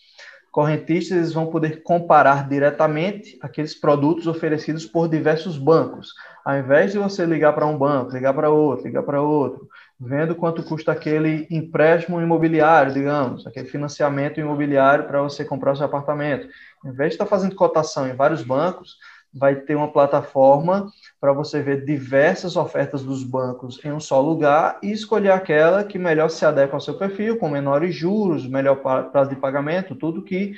correntistas 0.51 1.33
vão 1.33 1.47
poder 1.47 1.83
comparar 1.83 2.49
diretamente 2.49 3.39
aqueles 3.41 3.75
produtos 3.75 4.27
oferecidos 4.27 4.87
por 4.87 5.09
diversos 5.09 5.59
bancos. 5.59 6.13
Ao 6.45 6.57
invés 6.57 6.93
de 6.93 6.99
você 6.99 7.25
ligar 7.25 7.53
para 7.55 7.67
um 7.67 7.77
banco, 7.77 8.13
ligar 8.13 8.35
para 8.35 8.51
outro, 8.51 8.87
ligar 8.87 9.03
para 9.03 9.23
outro, 9.23 9.69
vendo 9.99 10.35
quanto 10.35 10.63
custa 10.63 10.93
aquele 10.93 11.47
empréstimo 11.51 12.21
imobiliário, 12.21 12.93
digamos, 12.93 13.47
aquele 13.47 13.69
financiamento 13.69 14.41
imobiliário 14.41 15.07
para 15.07 15.23
você 15.23 15.45
comprar 15.45 15.77
seu 15.77 15.87
apartamento. 15.87 16.49
Ao 16.83 16.91
invés 16.91 17.11
de 17.11 17.15
estar 17.15 17.27
fazendo 17.27 17.55
cotação 17.55 18.09
em 18.09 18.15
vários 18.15 18.43
bancos, 18.43 18.97
vai 19.33 19.57
ter 19.57 19.75
uma 19.75 19.91
plataforma 19.91 20.89
para 21.21 21.33
você 21.33 21.61
ver 21.61 21.85
diversas 21.85 22.55
ofertas 22.55 23.03
dos 23.03 23.25
bancos 23.25 23.85
em 23.85 23.91
um 23.91 23.99
só 23.99 24.21
lugar 24.21 24.79
e 24.83 24.93
escolher 24.93 25.33
aquela 25.33 25.83
que 25.83 25.99
melhor 25.99 26.29
se 26.29 26.45
adequa 26.45 26.77
ao 26.77 26.81
seu 26.81 26.95
perfil, 26.95 27.39
com 27.39 27.49
menores 27.49 27.95
juros, 27.95 28.47
melhor 28.47 28.77
prazo 29.11 29.31
de 29.31 29.37
pagamento, 29.37 29.97
tudo 29.97 30.23
que 30.23 30.55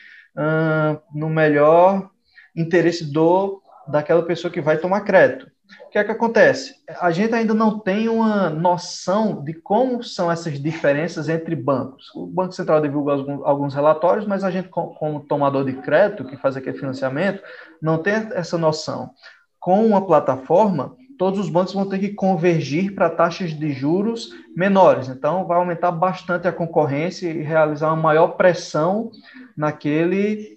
no 1.14 1.30
melhor 1.30 2.10
interesse 2.54 3.10
do 3.10 3.62
daquela 3.88 4.22
pessoa 4.22 4.52
que 4.52 4.60
vai 4.60 4.76
tomar 4.76 5.02
crédito. 5.02 5.50
O 5.86 5.90
que 5.90 5.98
é 5.98 6.04
que 6.04 6.12
acontece? 6.12 6.74
A 7.00 7.10
gente 7.10 7.34
ainda 7.34 7.54
não 7.54 7.78
tem 7.78 8.08
uma 8.08 8.50
noção 8.50 9.42
de 9.42 9.54
como 9.54 10.02
são 10.02 10.30
essas 10.30 10.60
diferenças 10.60 11.28
entre 11.28 11.56
bancos. 11.56 12.10
O 12.14 12.26
Banco 12.26 12.52
Central 12.52 12.80
divulga 12.80 13.12
alguns 13.44 13.74
relatórios, 13.74 14.26
mas 14.26 14.44
a 14.44 14.50
gente, 14.50 14.68
como 14.68 15.20
tomador 15.20 15.64
de 15.64 15.72
crédito, 15.74 16.24
que 16.24 16.36
faz 16.36 16.56
aquele 16.56 16.78
financiamento, 16.78 17.42
não 17.80 17.98
tem 17.98 18.14
essa 18.34 18.58
noção. 18.58 19.10
Com 19.58 19.84
uma 19.84 20.06
plataforma, 20.06 20.94
todos 21.18 21.40
os 21.40 21.48
bancos 21.48 21.74
vão 21.74 21.88
ter 21.88 21.98
que 21.98 22.10
convergir 22.10 22.94
para 22.94 23.10
taxas 23.10 23.50
de 23.50 23.72
juros 23.72 24.30
menores. 24.54 25.08
Então, 25.08 25.46
vai 25.46 25.58
aumentar 25.58 25.90
bastante 25.90 26.46
a 26.46 26.52
concorrência 26.52 27.28
e 27.28 27.42
realizar 27.42 27.88
uma 27.88 28.02
maior 28.02 28.28
pressão 28.36 29.10
naquele 29.56 30.55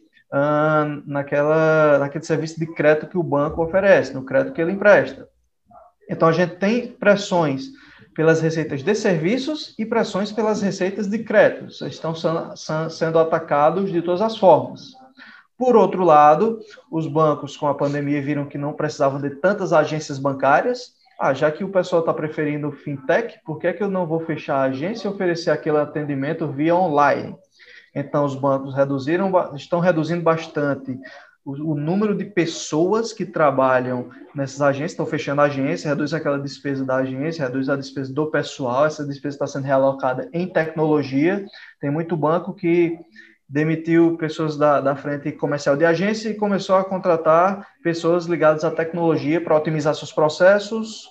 naquela, 1.05 1.99
naquele 1.99 2.23
serviço 2.23 2.59
de 2.59 2.67
crédito 2.67 3.07
que 3.07 3.17
o 3.17 3.23
banco 3.23 3.63
oferece, 3.63 4.13
no 4.13 4.23
crédito 4.23 4.53
que 4.53 4.61
ele 4.61 4.71
empresta. 4.71 5.27
Então, 6.09 6.27
a 6.27 6.31
gente 6.31 6.55
tem 6.55 6.87
pressões 6.87 7.69
pelas 8.15 8.41
receitas 8.41 8.83
de 8.83 8.95
serviços 8.95 9.75
e 9.77 9.85
pressões 9.85 10.31
pelas 10.31 10.61
receitas 10.61 11.07
de 11.07 11.19
crédito. 11.19 11.67
Estão 11.85 12.13
sendo 12.89 13.19
atacados 13.19 13.91
de 13.91 14.01
todas 14.01 14.21
as 14.21 14.37
formas. 14.37 14.91
Por 15.57 15.75
outro 15.75 16.03
lado, 16.03 16.59
os 16.89 17.05
bancos 17.05 17.57
com 17.57 17.67
a 17.67 17.75
pandemia 17.75 18.21
viram 18.21 18.45
que 18.45 18.57
não 18.57 18.73
precisavam 18.73 19.21
de 19.21 19.29
tantas 19.31 19.73
agências 19.73 20.17
bancárias. 20.17 20.93
Ah, 21.19 21.33
já 21.33 21.51
que 21.51 21.65
o 21.65 21.69
pessoal 21.69 22.01
está 22.01 22.13
preferindo 22.13 22.71
fintech, 22.71 23.39
por 23.45 23.59
que, 23.59 23.67
é 23.67 23.73
que 23.73 23.83
eu 23.83 23.89
não 23.89 24.07
vou 24.07 24.21
fechar 24.21 24.55
a 24.55 24.63
agência 24.63 25.07
e 25.07 25.11
oferecer 25.11 25.51
aquele 25.51 25.77
atendimento 25.77 26.47
via 26.47 26.73
online? 26.73 27.37
Então, 27.99 28.25
os 28.25 28.35
bancos 28.35 28.73
reduziram, 28.73 29.31
estão 29.55 29.79
reduzindo 29.79 30.21
bastante 30.21 30.97
o, 31.43 31.71
o, 31.71 31.75
número 31.75 32.15
de 32.15 32.25
pessoas 32.25 33.13
que 33.13 33.25
trabalham 33.25 34.09
nessas 34.35 34.61
agências, 34.61 34.91
estão 34.91 35.05
fechando 35.05 35.41
a 35.41 35.45
agência, 35.45 35.89
reduz 35.89 36.13
aquela 36.13 36.37
despesa 36.37 36.85
da 36.85 36.97
agência, 36.97 37.45
reduz 37.45 37.69
a 37.69 37.75
despesa 37.75 38.13
do 38.13 38.29
pessoal, 38.29 38.85
essa 38.85 39.05
despesa 39.05 39.35
está 39.35 39.47
sendo 39.47 39.65
realocada 39.65 40.29
em 40.33 40.47
tecnologia. 40.47 41.45
Tem 41.79 41.89
muito 41.89 42.15
banco 42.15 42.53
que 42.53 42.99
demitiu 43.47 44.15
pessoas 44.17 44.57
da, 44.57 44.79
da 44.79 44.95
frente 44.95 45.31
comercial 45.31 45.75
de 45.75 45.85
agência 45.85 46.29
e 46.29 46.35
começou 46.35 46.75
a 46.75 46.83
contratar 46.83 47.67
pessoas 47.81 48.25
ligadas 48.25 48.63
à 48.63 48.69
tecnologia 48.69 49.41
para 49.41 49.57
otimizar 49.57 49.95
seus 49.95 50.11
processos, 50.11 51.09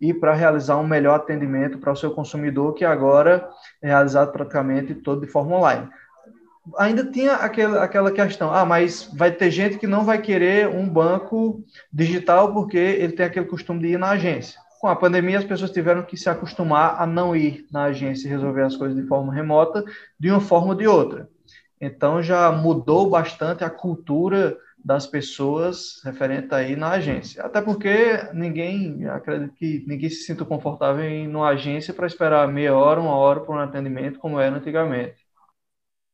e 0.00 0.14
para 0.14 0.32
realizar 0.32 0.78
um 0.78 0.86
melhor 0.86 1.16
atendimento 1.16 1.76
para 1.76 1.92
o 1.92 1.96
seu 1.96 2.10
consumidor, 2.10 2.72
que 2.72 2.86
agora 2.86 3.46
é 3.82 3.88
realizado 3.88 4.32
praticamente 4.32 4.94
todo 4.94 5.20
de 5.20 5.30
forma 5.30 5.56
online 5.56 5.90
ainda 6.78 7.04
tinha 7.04 7.34
aquela, 7.34 7.82
aquela 7.82 8.10
questão, 8.10 8.52
ah, 8.52 8.64
mas 8.64 9.10
vai 9.14 9.30
ter 9.30 9.50
gente 9.50 9.78
que 9.78 9.86
não 9.86 10.04
vai 10.04 10.20
querer 10.20 10.68
um 10.68 10.88
banco 10.88 11.64
digital 11.92 12.52
porque 12.52 12.76
ele 12.76 13.12
tem 13.12 13.26
aquele 13.26 13.46
costume 13.46 13.80
de 13.80 13.88
ir 13.88 13.98
na 13.98 14.10
agência. 14.10 14.58
Com 14.80 14.88
a 14.88 14.96
pandemia, 14.96 15.38
as 15.38 15.44
pessoas 15.44 15.70
tiveram 15.70 16.02
que 16.02 16.16
se 16.16 16.28
acostumar 16.30 17.00
a 17.00 17.06
não 17.06 17.36
ir 17.36 17.66
na 17.70 17.84
agência 17.84 18.26
e 18.26 18.30
resolver 18.30 18.62
as 18.62 18.76
coisas 18.76 18.96
de 18.96 19.06
forma 19.06 19.32
remota, 19.32 19.84
de 20.18 20.30
uma 20.30 20.40
forma 20.40 20.68
ou 20.68 20.74
de 20.74 20.86
outra. 20.86 21.28
Então, 21.80 22.22
já 22.22 22.50
mudou 22.50 23.08
bastante 23.08 23.62
a 23.62 23.70
cultura 23.70 24.56
das 24.82 25.06
pessoas 25.06 26.00
referente 26.02 26.54
aí 26.54 26.74
na 26.76 26.92
agência. 26.92 27.42
Até 27.42 27.60
porque 27.60 28.28
ninguém, 28.32 29.06
acredito 29.06 29.54
que 29.54 29.84
ninguém 29.86 30.08
se 30.08 30.24
sinta 30.24 30.44
confortável 30.44 31.04
em 31.04 31.24
ir 31.24 31.28
numa 31.28 31.48
agência 31.48 31.92
para 31.92 32.06
esperar 32.06 32.48
meia 32.48 32.74
hora, 32.74 33.00
uma 33.00 33.14
hora 33.14 33.40
por 33.40 33.54
um 33.54 33.58
atendimento, 33.58 34.18
como 34.18 34.40
era 34.40 34.56
antigamente. 34.56 35.29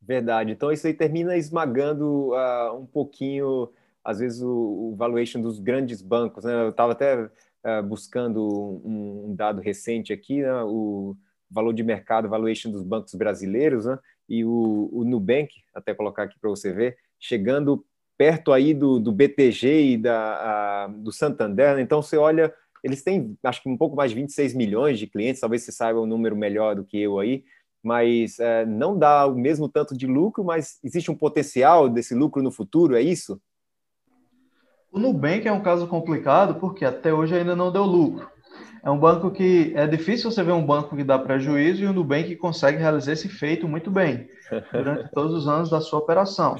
Verdade. 0.06 0.52
Então 0.52 0.70
isso 0.70 0.86
aí 0.86 0.94
termina 0.94 1.36
esmagando 1.36 2.30
uh, 2.30 2.78
um 2.78 2.86
pouquinho, 2.86 3.68
às 4.04 4.20
vezes, 4.20 4.40
o, 4.40 4.92
o, 4.92 4.94
valuation 4.96 5.40
dos 5.40 5.58
grandes 5.58 6.00
bancos. 6.00 6.44
Né? 6.44 6.54
Eu 6.54 6.70
estava 6.70 6.92
até 6.92 7.24
uh, 7.24 7.82
buscando 7.84 8.40
um, 8.84 9.30
um, 9.30 9.34
dado 9.34 9.60
recente 9.60 10.12
aqui, 10.12 10.42
né? 10.42 10.62
o 10.62 11.16
valor 11.50 11.72
de 11.72 11.82
mercado, 11.82 12.28
valuation 12.28 12.70
dos 12.70 12.84
bancos 12.84 13.14
brasileiros, 13.14 13.84
né? 13.84 13.98
e 14.28 14.44
o, 14.44 14.88
o 14.92 15.04
Nubank, 15.04 15.50
até 15.74 15.92
colocar 15.92 16.24
aqui 16.24 16.38
para 16.38 16.50
você 16.50 16.72
ver, 16.72 16.96
chegando 17.18 17.84
perto 18.16 18.52
aí 18.52 18.72
do, 18.72 19.00
do 19.00 19.10
BTG 19.10 19.92
e 19.92 19.96
da, 19.98 20.84
a, 20.84 20.86
do 20.86 21.10
Santander. 21.10 21.74
Né? 21.74 21.82
Então 21.82 22.00
você 22.00 22.16
olha, 22.16 22.54
eles 22.84 23.02
têm, 23.02 23.36
acho 23.42 23.60
que 23.60 23.68
um 23.68 23.76
pouco 23.76 23.96
mais 23.96 24.12
de 24.12 24.16
26 24.16 24.54
milhões 24.54 25.00
de 25.00 25.08
clientes, 25.08 25.40
talvez 25.40 25.64
você 25.64 25.72
saiba 25.72 26.00
um 26.00 26.06
número 26.06 26.36
melhor 26.36 26.76
do 26.76 26.84
que 26.84 27.00
eu 27.00 27.18
aí, 27.18 27.44
mas 27.86 28.40
é, 28.40 28.66
não 28.66 28.98
dá 28.98 29.24
o 29.26 29.36
mesmo 29.36 29.68
tanto 29.68 29.96
de 29.96 30.08
lucro, 30.08 30.42
mas 30.42 30.80
existe 30.82 31.08
um 31.08 31.14
potencial 31.14 31.88
desse 31.88 32.16
lucro 32.16 32.42
no 32.42 32.50
futuro, 32.50 32.96
é 32.96 33.00
isso? 33.00 33.40
O 34.90 34.98
Nubank 34.98 35.46
é 35.46 35.52
um 35.52 35.62
caso 35.62 35.86
complicado 35.86 36.56
porque 36.56 36.84
até 36.84 37.14
hoje 37.14 37.36
ainda 37.36 37.54
não 37.54 37.70
deu 37.70 37.84
lucro. 37.84 38.28
É 38.82 38.90
um 38.90 38.98
banco 38.98 39.30
que 39.30 39.72
é 39.76 39.86
difícil 39.86 40.32
você 40.32 40.42
ver 40.42 40.50
um 40.50 40.66
banco 40.66 40.96
que 40.96 41.04
dá 41.04 41.16
prejuízo 41.16 41.84
e 41.84 41.86
o 41.86 41.92
Nubank 41.92 42.34
consegue 42.34 42.78
realizar 42.78 43.12
esse 43.12 43.28
feito 43.28 43.68
muito 43.68 43.88
bem 43.88 44.28
durante 44.72 45.08
todos 45.12 45.32
os 45.32 45.46
anos 45.46 45.70
da 45.70 45.80
sua 45.80 46.00
operação. 46.00 46.56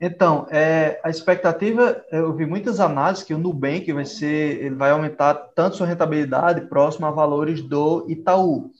Então, 0.00 0.46
é, 0.48 1.00
a 1.02 1.10
expectativa, 1.10 2.04
eu 2.12 2.32
vi 2.34 2.46
muitas 2.46 2.78
análises 2.78 3.24
que 3.24 3.34
o 3.34 3.38
Nubank 3.38 3.92
vai 3.92 4.04
ser, 4.04 4.64
ele 4.64 4.76
vai 4.76 4.92
aumentar 4.92 5.34
tanto 5.56 5.76
sua 5.76 5.88
rentabilidade 5.88 6.68
próximo 6.68 7.06
a 7.06 7.10
valores 7.10 7.60
do 7.62 8.06
Itaú 8.08 8.70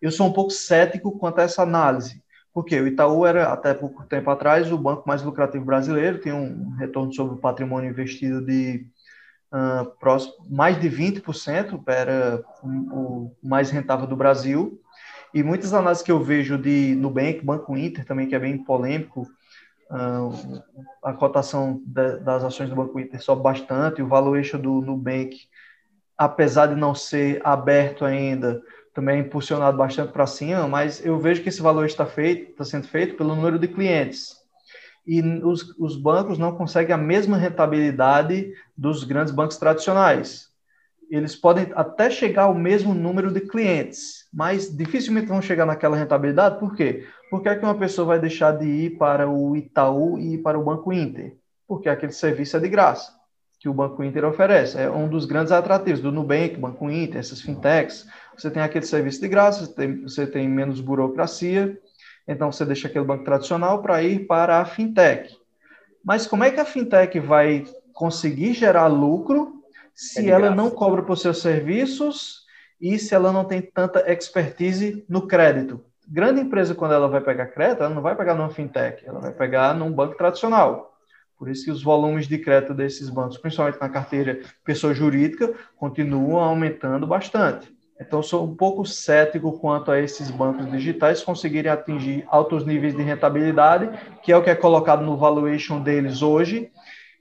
eu 0.00 0.10
sou 0.10 0.26
um 0.26 0.32
pouco 0.32 0.50
cético 0.50 1.18
quanto 1.18 1.40
a 1.40 1.42
essa 1.42 1.62
análise, 1.62 2.22
porque 2.52 2.80
o 2.80 2.86
Itaú 2.86 3.26
era, 3.26 3.52
até 3.52 3.74
pouco 3.74 4.04
tempo 4.04 4.30
atrás, 4.30 4.70
o 4.72 4.78
banco 4.78 5.04
mais 5.06 5.22
lucrativo 5.22 5.64
brasileiro, 5.64 6.20
tem 6.20 6.32
um 6.32 6.74
retorno 6.76 7.12
sobre 7.12 7.34
o 7.34 7.38
patrimônio 7.38 7.90
investido 7.90 8.44
de 8.44 8.86
uh, 9.52 9.84
próximo, 9.98 10.34
mais 10.48 10.80
de 10.80 10.88
20%, 10.88 11.82
era 11.86 12.42
o, 12.62 13.34
mais 13.42 13.70
rentável 13.70 14.06
do 14.06 14.16
Brasil, 14.16 14.80
e 15.32 15.42
muitas 15.42 15.72
análises 15.72 16.02
que 16.02 16.10
eu 16.10 16.22
vejo 16.22 16.58
de 16.58 16.94
Nubank, 16.96 17.44
Banco 17.44 17.76
Inter 17.76 18.04
também, 18.04 18.26
que 18.26 18.34
é 18.34 18.38
bem 18.38 18.58
polêmico, 18.58 19.28
uh, 19.90 20.62
a 21.04 21.12
cotação 21.12 21.80
de, 21.86 22.18
das 22.18 22.42
ações 22.42 22.68
do 22.68 22.76
Banco 22.76 22.98
Inter 22.98 23.22
sobe 23.22 23.42
bastante, 23.42 24.02
o 24.02 24.08
valuation 24.08 24.58
do 24.58 24.80
Nubank, 24.80 25.36
apesar 26.18 26.66
de 26.66 26.74
não 26.74 26.94
ser 26.94 27.40
aberto 27.44 28.04
ainda, 28.04 28.60
também 28.92 29.20
impulsionado 29.20 29.76
bastante 29.76 30.12
para 30.12 30.26
cima, 30.26 30.66
mas 30.66 31.04
eu 31.04 31.18
vejo 31.18 31.42
que 31.42 31.48
esse 31.48 31.62
valor 31.62 31.86
está 31.86 32.04
feito, 32.04 32.50
está 32.50 32.64
sendo 32.64 32.86
feito 32.88 33.16
pelo 33.16 33.34
número 33.34 33.58
de 33.58 33.68
clientes. 33.68 34.36
E 35.06 35.22
os, 35.42 35.74
os 35.78 35.96
bancos 35.96 36.38
não 36.38 36.52
conseguem 36.52 36.94
a 36.94 36.98
mesma 36.98 37.36
rentabilidade 37.36 38.52
dos 38.76 39.04
grandes 39.04 39.32
bancos 39.32 39.56
tradicionais. 39.56 40.50
Eles 41.10 41.34
podem 41.34 41.68
até 41.74 42.10
chegar 42.10 42.44
ao 42.44 42.54
mesmo 42.54 42.94
número 42.94 43.32
de 43.32 43.40
clientes, 43.40 44.28
mas 44.32 44.74
dificilmente 44.76 45.26
vão 45.26 45.42
chegar 45.42 45.66
naquela 45.66 45.96
rentabilidade. 45.96 46.58
Por 46.60 46.74
quê? 46.76 47.06
Porque 47.30 47.48
é 47.48 47.56
que 47.56 47.64
uma 47.64 47.74
pessoa 47.74 48.06
vai 48.06 48.18
deixar 48.20 48.52
de 48.52 48.66
ir 48.66 48.98
para 48.98 49.28
o 49.28 49.56
Itaú 49.56 50.18
e 50.18 50.34
ir 50.34 50.38
para 50.38 50.58
o 50.58 50.64
Banco 50.64 50.92
Inter? 50.92 51.36
Porque 51.66 51.88
aquele 51.88 52.12
serviço 52.12 52.56
é 52.56 52.60
de 52.60 52.68
graça 52.68 53.20
que 53.58 53.68
o 53.68 53.74
Banco 53.74 54.02
Inter 54.02 54.24
oferece. 54.24 54.80
É 54.80 54.90
um 54.90 55.08
dos 55.08 55.26
grandes 55.26 55.52
atrativos 55.52 56.00
do 56.00 56.10
Nubank, 56.10 56.56
Banco 56.56 56.90
Inter, 56.90 57.18
essas 57.18 57.42
fintechs 57.42 58.06
você 58.40 58.50
tem 58.50 58.62
aquele 58.62 58.86
serviço 58.86 59.20
de 59.20 59.28
graça, 59.28 59.66
você 59.66 59.74
tem, 59.74 60.02
você 60.02 60.26
tem 60.26 60.48
menos 60.48 60.80
burocracia, 60.80 61.78
então 62.26 62.50
você 62.50 62.64
deixa 62.64 62.88
aquele 62.88 63.04
banco 63.04 63.24
tradicional 63.24 63.82
para 63.82 64.02
ir 64.02 64.26
para 64.26 64.60
a 64.60 64.64
fintech. 64.64 65.36
Mas 66.04 66.26
como 66.26 66.44
é 66.44 66.50
que 66.50 66.60
a 66.60 66.64
fintech 66.64 67.18
vai 67.20 67.64
conseguir 67.92 68.54
gerar 68.54 68.86
lucro 68.86 69.62
se 69.94 70.30
é 70.30 70.30
ela 70.30 70.54
não 70.54 70.70
cobra 70.70 71.02
por 71.02 71.16
seus 71.18 71.42
serviços 71.42 72.46
e 72.80 72.98
se 72.98 73.14
ela 73.14 73.30
não 73.30 73.44
tem 73.44 73.60
tanta 73.60 74.10
expertise 74.10 75.04
no 75.08 75.26
crédito? 75.26 75.84
Grande 76.08 76.40
empresa, 76.40 76.74
quando 76.74 76.94
ela 76.94 77.08
vai 77.08 77.20
pegar 77.20 77.46
crédito, 77.46 77.82
ela 77.82 77.94
não 77.94 78.02
vai 78.02 78.16
pegar 78.16 78.34
numa 78.34 78.50
fintech, 78.50 79.06
ela 79.06 79.20
vai 79.20 79.32
pegar 79.32 79.74
num 79.74 79.92
banco 79.92 80.16
tradicional. 80.16 80.96
Por 81.36 81.48
isso 81.48 81.64
que 81.64 81.70
os 81.70 81.82
volumes 81.82 82.26
de 82.26 82.38
crédito 82.38 82.74
desses 82.74 83.08
bancos, 83.08 83.38
principalmente 83.38 83.80
na 83.80 83.88
carteira 83.88 84.40
pessoa 84.64 84.92
jurídica, 84.92 85.54
continuam 85.76 86.42
aumentando 86.42 87.06
bastante. 87.06 87.79
Então, 88.00 88.22
sou 88.22 88.44
um 88.44 88.56
pouco 88.56 88.86
cético 88.86 89.58
quanto 89.58 89.90
a 89.90 90.00
esses 90.00 90.30
bancos 90.30 90.70
digitais 90.70 91.22
conseguirem 91.22 91.70
atingir 91.70 92.24
altos 92.28 92.64
níveis 92.64 92.96
de 92.96 93.02
rentabilidade, 93.02 93.90
que 94.22 94.32
é 94.32 94.36
o 94.36 94.42
que 94.42 94.48
é 94.48 94.54
colocado 94.54 95.04
no 95.04 95.18
valuation 95.18 95.82
deles 95.82 96.22
hoje, 96.22 96.70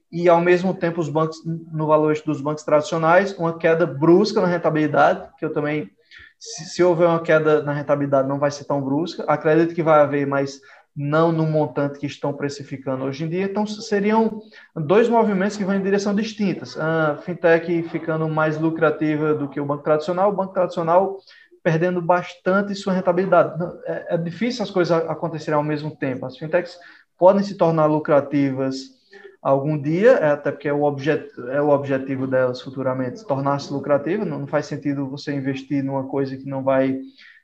e 0.10 0.30
ao 0.30 0.40
mesmo 0.40 0.74
tempo 0.74 1.02
os 1.02 1.10
bancos 1.10 1.38
no 1.46 1.86
valuation 1.86 2.24
dos 2.26 2.40
bancos 2.40 2.64
tradicionais, 2.64 3.38
uma 3.38 3.58
queda 3.58 3.86
brusca 3.86 4.40
na 4.40 4.48
rentabilidade, 4.48 5.30
que 5.38 5.44
eu 5.44 5.52
também 5.52 5.92
se, 6.40 6.66
se 6.66 6.82
houver 6.82 7.08
uma 7.08 7.22
queda 7.22 7.62
na 7.62 7.74
rentabilidade 7.74 8.28
não 8.28 8.40
vai 8.40 8.50
ser 8.50 8.64
tão 8.64 8.82
brusca. 8.82 9.24
Acredito 9.28 9.76
que 9.76 9.84
vai 9.84 10.00
haver, 10.00 10.26
mas 10.26 10.62
não 11.02 11.32
no 11.32 11.48
montante 11.48 11.98
que 11.98 12.06
estão 12.06 12.34
precificando 12.34 13.06
hoje 13.06 13.24
em 13.24 13.30
dia. 13.30 13.46
Então, 13.46 13.66
seriam 13.66 14.42
dois 14.76 15.08
movimentos 15.08 15.56
que 15.56 15.64
vão 15.64 15.76
em 15.76 15.82
direção 15.82 16.14
distintas. 16.14 16.78
A 16.78 17.16
fintech 17.24 17.84
ficando 17.84 18.28
mais 18.28 18.60
lucrativa 18.60 19.34
do 19.34 19.48
que 19.48 19.62
o 19.62 19.66
banco 19.66 19.82
tradicional, 19.82 20.30
o 20.30 20.36
banco 20.36 20.52
tradicional 20.52 21.18
perdendo 21.64 22.02
bastante 22.02 22.76
sua 22.76 22.92
rentabilidade. 22.92 23.64
É, 23.86 24.16
é 24.16 24.18
difícil 24.18 24.62
as 24.62 24.70
coisas 24.70 24.92
acontecerem 25.08 25.56
ao 25.56 25.64
mesmo 25.64 25.96
tempo. 25.96 26.26
As 26.26 26.38
fintechs 26.38 26.78
podem 27.18 27.44
se 27.44 27.56
tornar 27.56 27.86
lucrativas 27.86 29.00
algum 29.42 29.82
dia, 29.82 30.12
é, 30.16 30.32
até 30.32 30.52
porque 30.52 30.68
é 30.68 30.74
o, 30.74 30.84
objet, 30.84 31.30
é 31.52 31.62
o 31.62 31.70
objetivo 31.70 32.28
delas 32.28 32.62
futuramente, 32.62 33.26
tornar-se 33.26 33.72
lucrativa. 33.72 34.26
Não, 34.26 34.40
não 34.40 34.48
faz 34.48 34.66
sentido 34.66 35.10
você 35.10 35.32
investir 35.34 35.82
numa 35.82 36.04
coisa 36.10 36.36
que 36.36 36.46
não 36.46 36.62
vai 36.62 37.00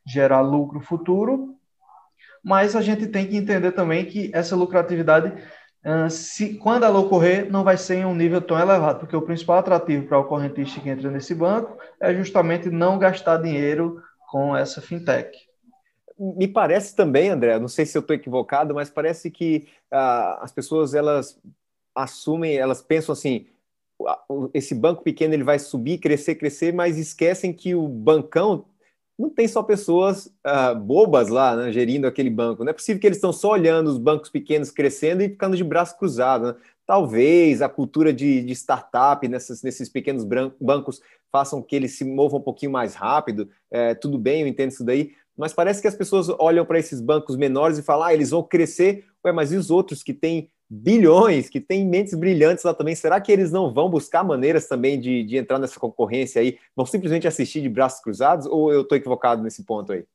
gerar 0.06 0.42
lucro 0.42 0.82
futuro, 0.82 1.56
mas 2.46 2.76
a 2.76 2.82
gente 2.82 3.08
tem 3.08 3.26
que 3.26 3.36
entender 3.36 3.72
também 3.72 4.06
que 4.06 4.30
essa 4.32 4.56
lucratividade, 4.56 5.34
se, 6.12 6.54
quando 6.60 6.84
ela 6.84 7.00
ocorrer, 7.00 7.52
não 7.52 7.64
vai 7.64 7.76
ser 7.76 7.96
em 7.96 8.06
um 8.06 8.14
nível 8.14 8.40
tão 8.40 8.60
elevado, 8.60 9.00
porque 9.00 9.16
o 9.16 9.22
principal 9.24 9.58
atrativo 9.58 10.06
para 10.06 10.20
o 10.20 10.26
correntista 10.26 10.80
que 10.80 10.88
entra 10.88 11.10
nesse 11.10 11.34
banco 11.34 11.76
é 12.00 12.14
justamente 12.14 12.70
não 12.70 13.00
gastar 13.00 13.38
dinheiro 13.38 14.00
com 14.30 14.56
essa 14.56 14.80
fintech. 14.80 15.36
Me 16.20 16.48
parece 16.48 16.96
também, 16.96 17.30
André, 17.30 17.58
não 17.58 17.68
sei 17.68 17.84
se 17.84 17.98
eu 17.98 18.02
estou 18.02 18.16
equivocado, 18.16 18.76
mas 18.76 18.92
parece 18.92 19.32
que 19.32 19.68
ah, 19.92 20.40
as 20.44 20.52
pessoas 20.52 20.94
elas 20.94 21.42
assumem, 21.96 22.56
elas 22.56 22.80
pensam 22.80 23.14
assim, 23.14 23.48
esse 24.54 24.76
banco 24.76 25.02
pequeno 25.02 25.34
ele 25.34 25.44
vai 25.44 25.58
subir, 25.58 25.98
crescer, 25.98 26.36
crescer, 26.36 26.72
mas 26.72 27.00
esquecem 27.00 27.52
que 27.52 27.74
o 27.74 27.88
bancão 27.88 28.66
não 29.18 29.30
tem 29.30 29.48
só 29.48 29.64
pessoas 29.64 30.28
uh, 30.46 30.78
bobas 30.78 31.30
lá, 31.30 31.56
né, 31.56 31.72
gerindo 31.72 32.06
aquele 32.06 32.30
banco. 32.30 32.64
Não 32.64 32.72
é 32.72 32.74
possível 32.74 33.00
que 33.00 33.08
eles 33.08 33.18
estão 33.18 33.32
só 33.32 33.52
olhando 33.52 33.88
os 33.88 33.98
bancos 33.98 34.30
pequenos 34.30 34.72
crescendo 34.72 35.24
e 35.24 35.30
ficando 35.30 35.56
de 35.56 35.64
braço 35.64 35.98
cruzado. 35.98 36.48
Né? 36.48 36.56
Talvez 36.86 37.62
a 37.62 37.70
cultura 37.70 38.14
de, 38.14 38.44
de 38.44 38.54
startup 38.54 39.26
nessas, 39.28 39.64
nesses 39.64 39.88
pequenos 39.88 40.26
bancos 40.60 41.02
façam 41.32 41.62
que 41.62 41.76
eles 41.76 41.98
se 41.98 42.04
movam 42.04 42.40
um 42.40 42.44
pouquinho 42.44 42.72
mais 42.72 42.94
rápido. 42.94 43.50
É, 43.72 43.96
tudo 43.96 44.18
bem, 44.18 44.42
eu 44.42 44.48
entendo 44.48 44.72
isso 44.72 44.84
daí. 44.84 45.14
Mas 45.38 45.54
parece 45.54 45.82
que 45.82 45.88
as 45.88 45.96
pessoas 45.96 46.30
olham 46.30 46.66
para 46.66 46.80
esses 46.80 47.02
bancos 47.02 47.36
menores 47.36 47.78
e 47.78 47.84
falam, 47.84 48.08
ah, 48.08 48.14
eles 48.14 48.32
vão 48.32 48.44
crescer. 48.44 49.06
Ué, 49.26 49.32
mas 49.32 49.52
e 49.52 49.58
os 49.58 49.72
outros 49.72 50.04
que 50.04 50.14
têm 50.14 50.50
bilhões, 50.70 51.50
que 51.50 51.62
têm 51.62 51.86
mentes 51.86 52.14
brilhantes 52.14 52.64
lá 52.64 52.74
também, 52.74 52.96
será 52.96 53.22
que 53.22 53.32
eles 53.32 53.52
não 53.52 53.74
vão 53.74 53.90
buscar 53.90 54.24
maneiras 54.24 54.68
também 54.68 55.00
de, 55.00 55.24
de 55.24 55.38
entrar 55.38 55.60
nessa 55.60 55.80
concorrência 55.80 56.42
aí? 56.42 56.58
Vão 56.76 56.86
simplesmente 56.86 57.28
assistir 57.28 57.62
de 57.62 57.70
braços 57.70 58.02
cruzados 58.02 58.46
ou 58.46 58.72
eu 58.72 58.82
estou 58.82 58.98
equivocado 58.98 59.44
nesse 59.44 59.64
ponto 59.64 59.92
aí? 59.92 60.06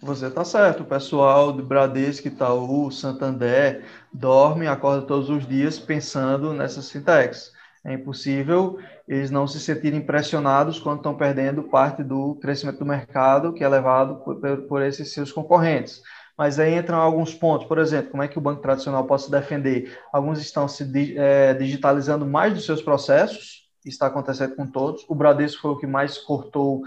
Você 0.00 0.26
está 0.26 0.44
certo, 0.44 0.82
o 0.82 0.86
pessoal 0.86 1.52
do 1.52 1.64
Bradesco, 1.64 2.28
Itaú, 2.28 2.90
Santander, 2.90 3.82
dorme 4.12 4.66
acorda 4.66 5.06
todos 5.06 5.30
os 5.30 5.46
dias 5.46 5.78
pensando 5.78 6.52
nessas 6.52 6.90
fintechs. 6.90 7.50
É 7.82 7.94
impossível 7.94 8.78
eles 9.08 9.30
não 9.30 9.46
se 9.46 9.58
sentirem 9.58 10.04
pressionados 10.04 10.78
quando 10.78 10.98
estão 10.98 11.16
perdendo 11.16 11.62
parte 11.62 12.02
do 12.02 12.34
crescimento 12.34 12.80
do 12.80 12.84
mercado 12.84 13.54
que 13.54 13.64
é 13.64 13.68
levado 13.68 14.16
por, 14.16 14.38
por 14.68 14.82
esses 14.82 15.12
seus 15.12 15.32
concorrentes 15.32 16.02
mas 16.36 16.58
aí 16.58 16.74
entram 16.74 16.98
alguns 16.98 17.32
pontos, 17.32 17.66
por 17.66 17.78
exemplo, 17.78 18.10
como 18.10 18.22
é 18.22 18.28
que 18.28 18.38
o 18.38 18.42
banco 18.42 18.60
tradicional 18.60 19.04
pode 19.04 19.22
se 19.22 19.30
defender? 19.30 19.98
Alguns 20.12 20.38
estão 20.38 20.68
se 20.68 21.16
é, 21.16 21.54
digitalizando 21.54 22.26
mais 22.26 22.52
dos 22.52 22.66
seus 22.66 22.82
processos, 22.82 23.66
está 23.84 24.06
acontecendo 24.06 24.54
com 24.54 24.66
todos. 24.66 25.04
O 25.08 25.14
Bradesco 25.14 25.62
foi 25.62 25.70
o 25.70 25.78
que 25.78 25.86
mais 25.86 26.18
cortou 26.18 26.82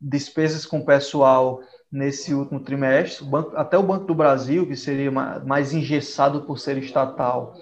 despesas 0.00 0.64
com 0.64 0.84
pessoal 0.84 1.60
nesse 1.90 2.34
último 2.34 2.60
trimestre. 2.60 3.24
O 3.24 3.28
banco, 3.28 3.56
até 3.56 3.78
o 3.78 3.82
Banco 3.82 4.06
do 4.06 4.14
Brasil, 4.14 4.66
que 4.66 4.76
seria 4.76 5.10
mais 5.10 5.72
engessado 5.72 6.42
por 6.42 6.58
ser 6.58 6.76
estatal, 6.78 7.54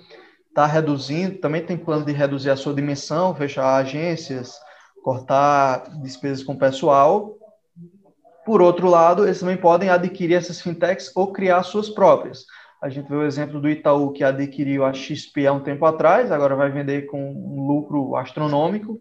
está 0.48 0.66
reduzindo, 0.66 1.38
também 1.38 1.64
tem 1.64 1.76
plano 1.76 2.04
de 2.04 2.12
reduzir 2.12 2.50
a 2.50 2.56
sua 2.56 2.72
dimensão, 2.72 3.34
fechar 3.34 3.76
agências, 3.76 4.58
cortar 5.02 5.84
despesas 6.00 6.42
com 6.42 6.56
pessoal, 6.56 7.36
por 8.46 8.62
outro 8.62 8.88
lado, 8.88 9.24
eles 9.24 9.40
também 9.40 9.56
podem 9.56 9.90
adquirir 9.90 10.36
essas 10.36 10.60
fintechs 10.60 11.10
ou 11.16 11.32
criar 11.32 11.64
suas 11.64 11.90
próprias. 11.90 12.46
A 12.80 12.88
gente 12.88 13.08
vê 13.08 13.16
o 13.16 13.26
exemplo 13.26 13.60
do 13.60 13.68
Itaú, 13.68 14.12
que 14.12 14.22
adquiriu 14.22 14.84
a 14.84 14.92
XP 14.92 15.48
há 15.48 15.52
um 15.52 15.64
tempo 15.64 15.84
atrás, 15.84 16.30
agora 16.30 16.54
vai 16.54 16.70
vender 16.70 17.06
com 17.06 17.20
um 17.20 17.66
lucro 17.66 18.14
astronômico 18.14 19.00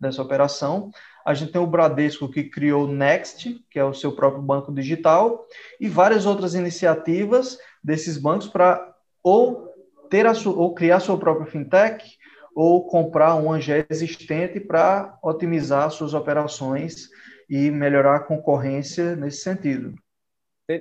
dessa 0.00 0.22
operação. 0.22 0.90
A 1.26 1.34
gente 1.34 1.52
tem 1.52 1.60
o 1.60 1.66
Bradesco, 1.66 2.30
que 2.30 2.44
criou 2.44 2.84
o 2.84 2.90
Next, 2.92 3.62
que 3.70 3.78
é 3.78 3.84
o 3.84 3.92
seu 3.92 4.12
próprio 4.12 4.42
banco 4.42 4.72
digital, 4.72 5.44
e 5.78 5.88
várias 5.90 6.24
outras 6.24 6.54
iniciativas 6.54 7.58
desses 7.84 8.16
bancos 8.16 8.48
para 8.48 8.94
ou 9.22 9.68
ter 10.08 10.24
ou 10.46 10.72
criar 10.72 11.00
sua 11.00 11.18
própria 11.18 11.46
fintech, 11.46 12.02
ou 12.54 12.86
comprar 12.86 13.34
uma 13.34 13.60
já 13.60 13.84
existente 13.90 14.58
para 14.58 15.18
otimizar 15.22 15.90
suas 15.90 16.14
operações 16.14 17.10
e 17.48 17.70
melhorar 17.70 18.16
a 18.16 18.20
concorrência 18.20 19.16
nesse 19.16 19.38
sentido. 19.38 19.94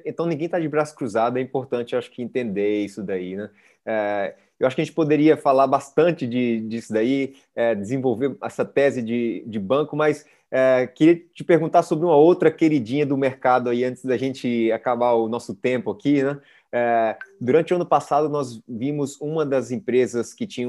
Então 0.06 0.26
ninguém 0.26 0.46
está 0.48 0.60
de 0.60 0.68
braço 0.68 0.96
cruzado, 0.96 1.38
é 1.38 1.42
importante, 1.42 1.96
acho 1.96 2.10
que 2.10 2.22
entender 2.22 2.84
isso 2.84 3.04
daí, 3.04 3.36
né? 3.36 3.50
É, 3.86 4.36
eu 4.60 4.66
acho 4.66 4.76
que 4.76 4.82
a 4.82 4.86
gente 4.86 4.96
poderia 4.96 5.38
falar 5.38 5.68
bastante 5.68 6.26
de, 6.26 6.62
disso 6.62 6.92
daí, 6.92 7.36
é, 7.56 7.76
desenvolver 7.76 8.36
essa 8.42 8.66
tese 8.66 9.02
de, 9.02 9.44
de 9.46 9.60
banco, 9.60 9.96
mas 9.96 10.26
é, 10.50 10.88
queria 10.88 11.22
te 11.34 11.44
perguntar 11.44 11.84
sobre 11.84 12.06
uma 12.06 12.16
outra 12.16 12.50
queridinha 12.50 13.06
do 13.06 13.18
mercado 13.18 13.70
aí, 13.70 13.84
antes 13.84 14.04
da 14.06 14.18
gente 14.18 14.72
acabar 14.72 15.14
o 15.14 15.28
nosso 15.28 15.54
tempo 15.54 15.92
aqui, 15.92 16.24
né? 16.24 16.40
É, 16.72 17.18
durante 17.40 17.74
o 17.74 17.76
ano 17.76 17.86
passado, 17.86 18.28
nós 18.28 18.62
vimos 18.68 19.20
uma 19.22 19.46
das 19.46 19.72
empresas 19.72 20.34
que 20.34 20.46
tinha 20.46 20.68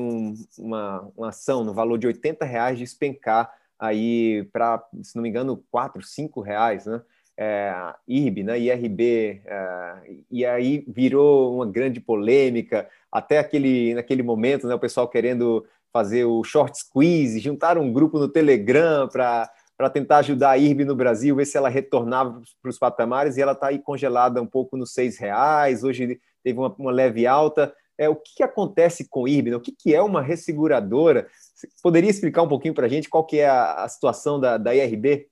uma, 0.58 1.10
uma 1.16 1.28
ação 1.30 1.64
no 1.64 1.72
valor 1.72 1.98
de 1.98 2.06
80 2.06 2.44
reais 2.44 2.78
despencar 2.78 3.52
aí 3.78 4.48
para, 4.52 4.82
se 5.02 5.16
não 5.16 5.22
me 5.22 5.28
engano, 5.28 5.62
quatro, 5.70 6.02
cinco 6.02 6.40
reais, 6.40 6.86
né? 6.86 7.02
É, 7.38 7.94
IRB, 8.08 8.42
né? 8.42 8.58
IRB, 8.58 9.42
é, 9.44 9.94
e 10.30 10.46
aí 10.46 10.84
virou 10.88 11.54
uma 11.56 11.66
grande 11.66 12.00
polêmica, 12.00 12.88
até 13.12 13.38
aquele, 13.38 13.94
naquele 13.94 14.22
momento, 14.22 14.66
né, 14.66 14.74
o 14.74 14.78
pessoal 14.78 15.06
querendo 15.06 15.66
fazer 15.92 16.24
o 16.24 16.42
short 16.42 16.78
squeeze, 16.78 17.38
juntaram 17.38 17.82
um 17.82 17.92
grupo 17.92 18.18
no 18.18 18.28
Telegram 18.28 19.08
para 19.08 19.50
para 19.76 19.90
tentar 19.90 20.18
ajudar 20.18 20.52
a 20.52 20.58
IRB 20.58 20.84
no 20.84 20.96
Brasil, 20.96 21.36
ver 21.36 21.44
se 21.44 21.56
ela 21.56 21.68
retornava 21.68 22.40
para 22.62 22.70
os 22.70 22.78
patamares, 22.78 23.36
e 23.36 23.42
ela 23.42 23.52
está 23.52 23.68
aí 23.68 23.78
congelada 23.78 24.40
um 24.40 24.46
pouco 24.46 24.76
nos 24.76 24.92
seis 24.92 25.18
reais, 25.18 25.84
hoje 25.84 26.18
teve 26.42 26.58
uma, 26.58 26.74
uma 26.78 26.90
leve 26.90 27.26
alta. 27.26 27.74
É, 27.98 28.08
o 28.08 28.16
que, 28.16 28.36
que 28.36 28.42
acontece 28.42 29.06
com 29.08 29.28
IRB? 29.28 29.50
Né? 29.50 29.56
O 29.56 29.60
que, 29.60 29.72
que 29.72 29.94
é 29.94 30.00
uma 30.00 30.22
resseguradora? 30.22 31.28
Você 31.56 31.68
poderia 31.82 32.10
explicar 32.10 32.42
um 32.42 32.48
pouquinho 32.48 32.74
para 32.74 32.84
a 32.84 32.88
gente 32.88 33.08
qual 33.08 33.24
que 33.24 33.38
é 33.38 33.48
a, 33.48 33.84
a 33.84 33.88
situação 33.88 34.38
da, 34.38 34.58
da 34.58 34.74
IRB? 34.74 35.26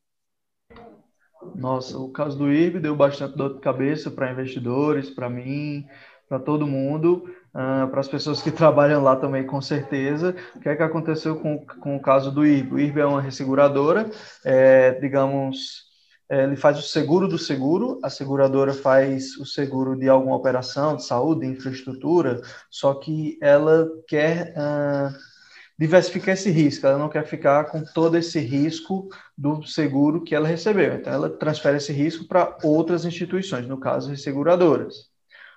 Nossa, 1.54 1.98
o 1.98 2.10
caso 2.10 2.38
do 2.38 2.50
IRB 2.50 2.80
deu 2.80 2.96
bastante 2.96 3.36
dor 3.36 3.54
de 3.54 3.60
cabeça 3.60 4.10
para 4.10 4.32
investidores, 4.32 5.10
para 5.10 5.28
mim, 5.28 5.86
para 6.26 6.38
todo 6.38 6.66
mundo, 6.66 7.30
uh, 7.50 7.86
para 7.90 8.00
as 8.00 8.08
pessoas 8.08 8.40
que 8.40 8.50
trabalham 8.50 9.02
lá 9.02 9.16
também, 9.16 9.46
com 9.46 9.60
certeza. 9.60 10.34
O 10.56 10.60
que 10.60 10.70
é 10.70 10.74
que 10.74 10.82
aconteceu 10.82 11.36
com, 11.36 11.58
com 11.58 11.94
o 11.94 12.00
caso 12.00 12.32
do 12.32 12.46
IRB? 12.46 12.74
O 12.74 12.78
IRB 12.78 13.00
é 13.00 13.06
uma 13.06 13.20
resseguradora, 13.20 14.10
é, 14.42 14.92
digamos, 14.92 15.84
é, 16.30 16.44
ele 16.44 16.56
faz 16.56 16.78
o 16.78 16.82
seguro 16.82 17.28
do 17.28 17.36
seguro, 17.36 18.00
a 18.02 18.08
seguradora 18.08 18.72
faz 18.72 19.36
o 19.36 19.44
seguro 19.44 19.94
de 19.94 20.08
alguma 20.08 20.36
operação 20.36 20.96
de 20.96 21.04
saúde, 21.04 21.42
de 21.42 21.48
infraestrutura, 21.48 22.40
só 22.70 22.94
que 22.94 23.36
ela 23.42 23.86
quer. 24.08 24.54
Uh, 24.56 25.33
diversificar 25.78 26.34
esse 26.34 26.50
risco, 26.50 26.86
ela 26.86 26.98
não 26.98 27.08
quer 27.08 27.26
ficar 27.26 27.64
com 27.64 27.82
todo 27.82 28.16
esse 28.16 28.38
risco 28.38 29.08
do 29.36 29.64
seguro 29.64 30.22
que 30.22 30.34
ela 30.34 30.46
recebeu. 30.46 30.94
Então, 30.94 31.12
ela 31.12 31.28
transfere 31.28 31.76
esse 31.76 31.92
risco 31.92 32.26
para 32.26 32.56
outras 32.62 33.04
instituições, 33.04 33.66
no 33.66 33.78
caso, 33.78 34.12
as 34.12 34.22
seguradoras. 34.22 35.10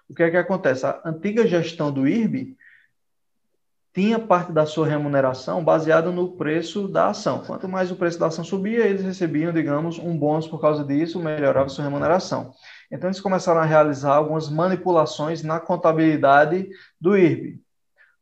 O 0.09 0.15
que 0.15 0.24
é 0.24 0.32
que 0.32 0.38
acontece? 0.38 0.86
A 0.86 1.01
antiga 1.05 1.45
gestão 1.45 1.91
do 1.91 2.07
IRB 2.07 2.55
tinha 3.93 4.20
parte 4.20 4.51
da 4.51 4.65
sua 4.65 4.88
remuneração 4.88 5.63
baseada 5.63 6.11
no 6.11 6.38
preço 6.38 6.88
da 6.88 7.09
ação. 7.09 7.43
Quanto 7.43 7.68
mais 7.68 7.91
o 7.91 7.95
preço 7.95 8.20
da 8.20 8.28
ação 8.28 8.43
subia, 8.43 8.86
eles 8.86 9.03
recebiam, 9.03 9.51
digamos, 9.51 9.97
um 9.97 10.15
bônus 10.18 10.47
por 10.47 10.61
causa 10.61 10.84
disso, 10.84 11.20
melhorava 11.20 11.68
sua 11.68 11.84
remuneração. 11.84 12.53
Então, 12.91 13.09
eles 13.09 13.20
começaram 13.20 13.59
a 13.59 13.65
realizar 13.65 14.15
algumas 14.15 14.49
manipulações 14.49 15.43
na 15.43 15.59
contabilidade 15.59 16.70
do 17.01 17.18
IRB. 17.18 17.59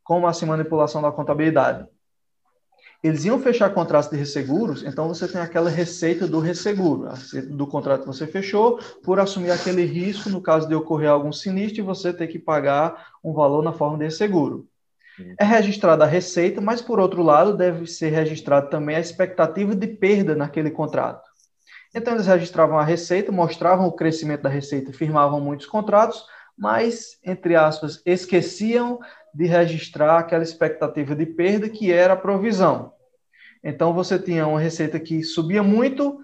Como 0.06 0.26
assim 0.26 0.45
manipulação 0.45 1.01
da 1.01 1.12
contabilidade? 1.12 1.86
eles 3.08 3.24
iam 3.24 3.39
fechar 3.39 3.70
contratos 3.72 4.10
de 4.10 4.18
resseguros, 4.18 4.84
então 4.84 5.08
você 5.08 5.28
tem 5.28 5.39
aquela 5.39 5.70
receita 5.70 6.28
do 6.28 6.39
resseguro, 6.39 7.08
a 7.08 7.14
receita 7.14 7.49
do 7.49 7.68
contrato 7.68 8.01
que 8.01 8.08
você 8.08 8.26
fechou, 8.26 8.80
por 9.03 9.20
assumir 9.20 9.51
aquele 9.51 9.86
risco 9.86 10.28
no 10.28 10.41
caso 10.41 10.68
de 10.68 10.74
ocorrer 10.74 11.12
algum 11.12 11.32
sinistro 11.32 11.82
e 11.82 11.86
você 11.86 12.12
ter 12.12 12.26
que 12.26 12.39
pagar 12.39 13.10
um 13.24 13.32
valor 13.32 13.64
na 13.64 13.72
forma 13.72 13.95
de 13.99 14.06
resseguro. 14.06 14.68
É 15.39 15.45
registrada 15.45 16.03
a 16.03 16.08
receita, 16.08 16.60
mas 16.60 16.82
por 16.82 16.99
outro 16.99 17.22
lado 17.22 17.56
deve 17.56 17.86
ser 17.86 18.10
registrada 18.10 18.68
também 18.68 18.95
a 18.95 18.99
expectativa 18.99 19.76
de 19.76 19.86
perda 19.86 20.36
naquele 20.36 20.72
contrato. 20.72 21.30
Então 21.93 22.14
eles 22.14 22.26
registravam 22.26 22.80
a 22.80 22.84
receita, 22.84 23.32
mostravam 23.32 23.86
o 23.86 23.91
crescimento 23.91 24.41
da 24.41 24.49
receita, 24.49 24.91
firmavam 24.91 25.39
muitos 25.39 25.68
contratos, 25.68 26.26
mas, 26.58 27.20
entre 27.24 27.56
aspas, 27.56 28.01
esqueciam 28.06 28.99
de 29.34 29.45
registrar 29.45 30.20
aquela 30.20 30.43
expectativa 30.43 31.16
de 31.16 31.26
perda 31.26 31.68
que 31.68 31.91
era 31.91 32.14
a 32.14 32.18
provisão. 32.18 32.93
Então, 33.64 33.93
você 33.93 34.18
tinha 34.18 34.47
uma 34.47 34.60
receita 34.60 34.99
que 34.99 35.24
subia 35.24 35.62
muito 35.62 36.20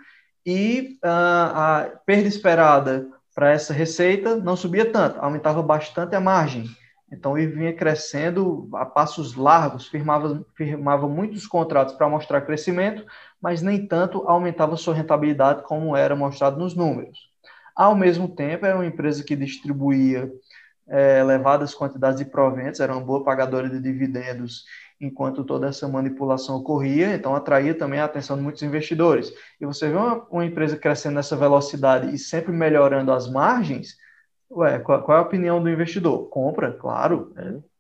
e 0.46 0.98
uh, 1.04 1.08
a 1.08 1.92
perda 2.06 2.28
esperada 2.28 3.08
para 3.34 3.52
essa 3.52 3.74
receita 3.74 4.36
não 4.36 4.56
subia 4.56 4.90
tanto, 4.90 5.20
aumentava 5.20 5.62
bastante 5.62 6.16
a 6.16 6.20
margem. 6.20 6.66
Então, 7.12 7.38
ele 7.38 7.52
vinha 7.52 7.74
crescendo 7.74 8.70
a 8.74 8.86
passos 8.86 9.36
largos, 9.36 9.88
firmava, 9.88 10.46
firmava 10.56 11.10
muitos 11.10 11.46
contratos 11.46 11.94
para 11.96 12.08
mostrar 12.08 12.42
crescimento, 12.42 13.06
mas 13.42 13.62
nem 13.62 13.86
tanto 13.86 14.26
aumentava 14.30 14.78
sua 14.78 14.94
rentabilidade 14.94 15.64
como 15.64 15.96
era 15.96 16.16
mostrado 16.16 16.58
nos 16.58 16.74
números. 16.74 17.31
Ao 17.76 17.96
mesmo 17.96 18.28
tempo, 18.28 18.66
era 18.66 18.76
uma 18.76 18.86
empresa 18.86 19.24
que 19.24 19.36
distribuía 19.36 20.32
é, 20.88 21.20
elevadas 21.20 21.74
quantidades 21.74 22.20
de 22.20 22.26
proventos, 22.26 22.80
era 22.80 22.94
uma 22.94 23.04
boa 23.04 23.24
pagadora 23.24 23.70
de 23.70 23.80
dividendos 23.80 24.66
enquanto 25.00 25.44
toda 25.44 25.68
essa 25.68 25.88
manipulação 25.88 26.58
ocorria, 26.58 27.16
então 27.16 27.36
atraía 27.36 27.74
também 27.74 28.00
a 28.00 28.06
atenção 28.06 28.38
de 28.38 28.44
muitos 28.44 28.62
investidores. 28.62 29.34
E 29.60 29.66
você 29.66 29.90
vê 29.90 29.96
uma, 29.96 30.24
uma 30.30 30.46
empresa 30.46 30.78
crescendo 30.78 31.16
nessa 31.16 31.36
velocidade 31.36 32.14
e 32.14 32.20
sempre 32.20 32.52
melhorando 32.52 33.12
as 33.12 33.28
margens, 33.28 33.96
ué, 34.52 34.78
qual, 34.80 35.02
qual 35.04 35.18
é 35.18 35.22
a 35.22 35.24
opinião 35.24 35.62
do 35.62 35.70
investidor? 35.70 36.30
Compra, 36.30 36.72
claro, 36.74 37.34
é 37.38 37.72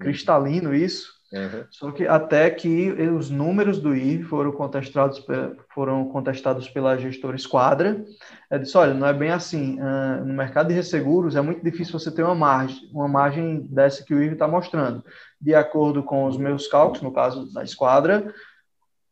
cristalino 0.00 0.74
isso. 0.74 1.19
Uhum. 1.32 1.64
Só 1.70 1.92
que 1.92 2.08
até 2.08 2.50
que 2.50 2.90
os 2.90 3.30
números 3.30 3.78
do 3.78 3.94
IR 3.94 4.24
foram 4.24 4.50
contestados, 4.50 5.24
foram 5.72 6.08
contestados 6.08 6.68
pela 6.68 6.98
gestora 6.98 7.36
Esquadra, 7.36 8.04
é 8.50 8.58
disse, 8.58 8.76
olha, 8.76 8.92
não 8.92 9.06
é 9.06 9.12
bem 9.12 9.30
assim. 9.30 9.78
No 10.24 10.34
mercado 10.34 10.68
de 10.68 10.74
resseguros 10.74 11.36
é 11.36 11.40
muito 11.40 11.62
difícil 11.62 11.98
você 11.98 12.10
ter 12.10 12.24
uma 12.24 12.34
margem, 12.34 12.90
uma 12.92 13.06
margem 13.06 13.60
dessa 13.70 14.04
que 14.04 14.12
o 14.12 14.20
IR 14.20 14.32
está 14.32 14.48
mostrando. 14.48 15.04
De 15.40 15.54
acordo 15.54 16.02
com 16.02 16.24
os 16.24 16.36
meus 16.36 16.66
cálculos, 16.66 17.02
no 17.02 17.12
caso 17.12 17.52
da 17.52 17.62
Esquadra, 17.62 18.34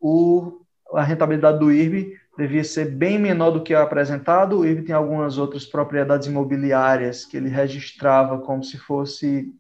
o, 0.01 0.63
a 0.93 1.03
rentabilidade 1.03 1.61
do 1.61 1.71
IRB 1.71 2.17
devia 2.37 2.65
ser 2.65 2.87
bem 2.87 3.17
menor 3.17 3.53
do 3.53 3.63
que 3.63 3.75
é 3.75 3.77
apresentado. 3.77 4.59
O 4.59 4.67
IRB 4.67 4.83
tem 4.83 4.95
algumas 4.95 5.39
outras 5.39 5.65
propriedades 5.65 6.27
imobiliárias 6.27 7.25
que 7.25 7.37
ele 7.37 7.49
registrava 7.49 8.39
como 8.41 8.65
se 8.65 8.77
fosse 8.77 9.53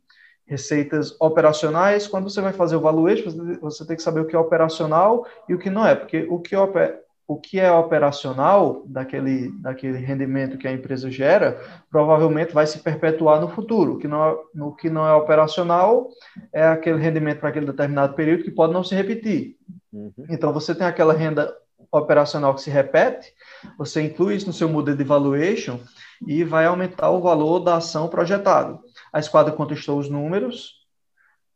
receitas 0.48 1.14
operacionais, 1.20 2.06
quando 2.06 2.28
você 2.28 2.40
vai 2.40 2.52
fazer 2.52 2.74
o 2.76 2.80
valuation, 2.80 3.30
você 3.60 3.86
tem 3.86 3.96
que 3.96 4.02
saber 4.02 4.20
o 4.20 4.24
que 4.24 4.34
é 4.34 4.38
operacional 4.38 5.26
e 5.48 5.54
o 5.54 5.58
que 5.58 5.68
não 5.68 5.86
é, 5.86 5.94
porque 5.94 6.26
o 6.28 6.38
que, 6.38 6.56
o 7.28 7.36
que 7.36 7.60
é 7.60 7.70
operacional 7.70 8.82
daquele, 8.86 9.50
daquele 9.60 9.98
rendimento 9.98 10.56
que 10.56 10.66
a 10.66 10.72
empresa 10.72 11.10
gera, 11.10 11.60
provavelmente 11.90 12.54
vai 12.54 12.66
se 12.66 12.78
perpetuar 12.78 13.38
no 13.38 13.48
futuro. 13.50 13.94
O 13.94 13.98
que 13.98 14.08
não 14.08 14.24
é, 14.24 14.36
o 14.62 14.72
que 14.72 14.88
não 14.88 15.06
é 15.06 15.14
operacional 15.14 16.08
é 16.50 16.66
aquele 16.66 16.98
rendimento 16.98 17.40
para 17.40 17.50
aquele 17.50 17.66
determinado 17.66 18.14
período 18.14 18.44
que 18.44 18.50
pode 18.50 18.72
não 18.72 18.82
se 18.82 18.94
repetir. 18.94 19.56
Uhum. 19.92 20.12
Então, 20.30 20.52
você 20.52 20.74
tem 20.74 20.86
aquela 20.86 21.12
renda 21.12 21.54
operacional 21.92 22.54
que 22.54 22.62
se 22.62 22.70
repete, 22.70 23.32
você 23.76 24.02
inclui 24.02 24.36
isso 24.36 24.46
no 24.46 24.52
seu 24.52 24.68
modelo 24.68 24.96
de 24.96 25.04
valuation 25.04 25.78
e 26.26 26.44
vai 26.44 26.66
aumentar 26.66 27.10
o 27.10 27.20
valor 27.20 27.60
da 27.60 27.76
ação 27.76 28.08
projetada. 28.08 28.78
A 29.12 29.18
esquadra 29.18 29.52
contestou 29.52 29.98
os 29.98 30.08
números. 30.08 30.74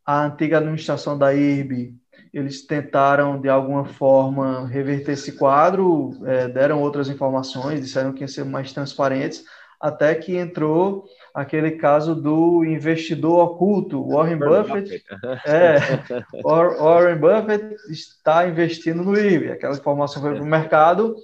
A 0.05 0.25
antiga 0.25 0.59
administração 0.59 1.17
da 1.17 1.33
IRB, 1.33 1.95
eles 2.33 2.67
tentaram, 2.67 3.41
de 3.41 3.49
alguma 3.49 3.85
forma, 3.85 4.67
reverter 4.67 5.13
esse 5.13 5.33
quadro, 5.33 6.11
é, 6.25 6.49
deram 6.49 6.81
outras 6.81 7.09
informações, 7.09 7.81
disseram 7.81 8.13
que 8.13 8.23
iam 8.23 8.29
ser 8.29 8.45
mais 8.45 8.73
transparentes, 8.73 9.45
até 9.81 10.15
que 10.15 10.37
entrou 10.37 11.05
aquele 11.35 11.73
caso 11.73 12.15
do 12.15 12.65
investidor 12.65 13.45
oculto, 13.45 14.09
Warren 14.09 14.39
Buffett. 14.39 15.05
É, 15.45 15.77
Warren 16.43 17.19
Buffett 17.19 17.75
está 17.91 18.47
investindo 18.47 19.03
no 19.03 19.17
IRB. 19.17 19.51
Aquela 19.51 19.75
informação 19.75 20.23
foi 20.23 20.35
para 20.35 20.43
o 20.43 20.47
mercado, 20.47 21.17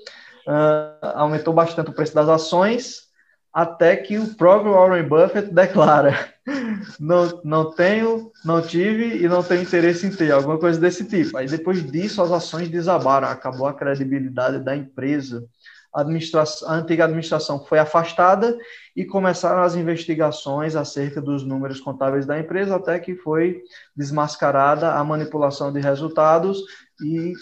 uh, 0.47 1.07
aumentou 1.15 1.55
bastante 1.55 1.91
o 1.91 1.95
preço 1.95 2.15
das 2.15 2.29
ações, 2.29 3.08
até 3.53 3.97
que 3.97 4.19
o 4.19 4.35
próprio 4.35 4.73
Warren 4.73 5.09
Buffett 5.09 5.51
declara: 5.55 6.15
não, 6.99 7.41
não 7.45 7.71
tenho, 7.73 8.31
não 8.45 8.63
tive 8.63 9.23
e 9.23 9.29
não 9.29 9.43
tenho 9.43 9.63
interesse 9.63 10.07
em 10.07 10.11
ter, 10.11 10.31
alguma 10.31 10.59
coisa 10.59 10.79
desse 10.81 11.05
tipo. 11.05 11.37
Aí 11.37 11.47
depois 11.47 11.85
disso 11.91 12.23
as 12.23 12.31
ações 12.31 12.69
desabaram, 12.69 13.29
acabou 13.29 13.67
a 13.67 13.75
credibilidade 13.75 14.61
da 14.61 14.77
empresa. 14.77 15.45
A, 15.95 16.03
administração, 16.03 16.69
a 16.69 16.75
antiga 16.75 17.05
administração 17.05 17.65
foi 17.65 17.79
afastada 17.79 18.57
e 18.95 19.07
começaram 19.07 19.63
as 19.63 19.75
investigações 19.75 20.77
acerca 20.77 21.21
dos 21.21 21.43
números 21.43 21.81
contábeis 21.81 22.27
da 22.27 22.39
empresa, 22.39 22.77
até 22.77 22.99
que 22.99 23.17
foi 23.17 23.63
desmascarada 23.97 24.93
a 24.93 25.03
manipulação 25.03 25.73
de 25.73 25.81
resultados 25.81 26.63
e 27.03 27.33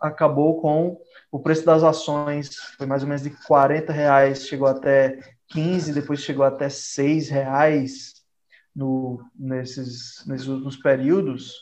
acabou 0.00 0.60
com 0.60 1.00
o 1.32 1.40
preço 1.40 1.64
das 1.64 1.82
ações, 1.82 2.56
foi 2.76 2.86
mais 2.86 3.02
ou 3.02 3.08
menos 3.08 3.22
de 3.22 3.30
40 3.30 3.92
reais, 3.92 4.46
chegou 4.46 4.68
até 4.68 5.18
15, 5.54 5.94
depois 5.94 6.20
chegou 6.20 6.44
até 6.44 6.68
6 6.68 7.28
reais 7.28 8.14
no, 8.74 9.22
nesses, 9.38 10.24
nesses 10.26 10.48
últimos 10.48 10.76
períodos. 10.76 11.52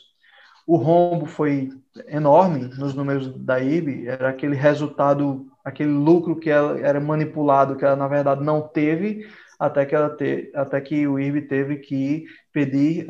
O 0.65 0.77
rombo 0.77 1.27
foi 1.27 1.69
enorme 2.07 2.69
nos 2.75 2.95
números 2.95 3.27
da 3.45 3.59
IB, 3.59 4.07
era 4.07 4.29
aquele 4.29 4.55
resultado, 4.55 5.45
aquele 5.63 5.91
lucro 5.91 6.39
que 6.39 6.49
ela 6.49 6.79
era 6.79 6.99
manipulado, 6.99 7.75
que 7.75 7.85
ela 7.85 7.95
na 7.95 8.07
verdade 8.07 8.43
não 8.43 8.61
teve, 8.61 9.27
até 9.59 9.85
que, 9.85 9.93
ela 9.93 10.09
te, 10.09 10.51
até 10.55 10.81
que 10.81 11.07
o 11.07 11.19
IRB 11.19 11.43
teve 11.43 11.77
que 11.77 12.25
pedir 12.51 13.05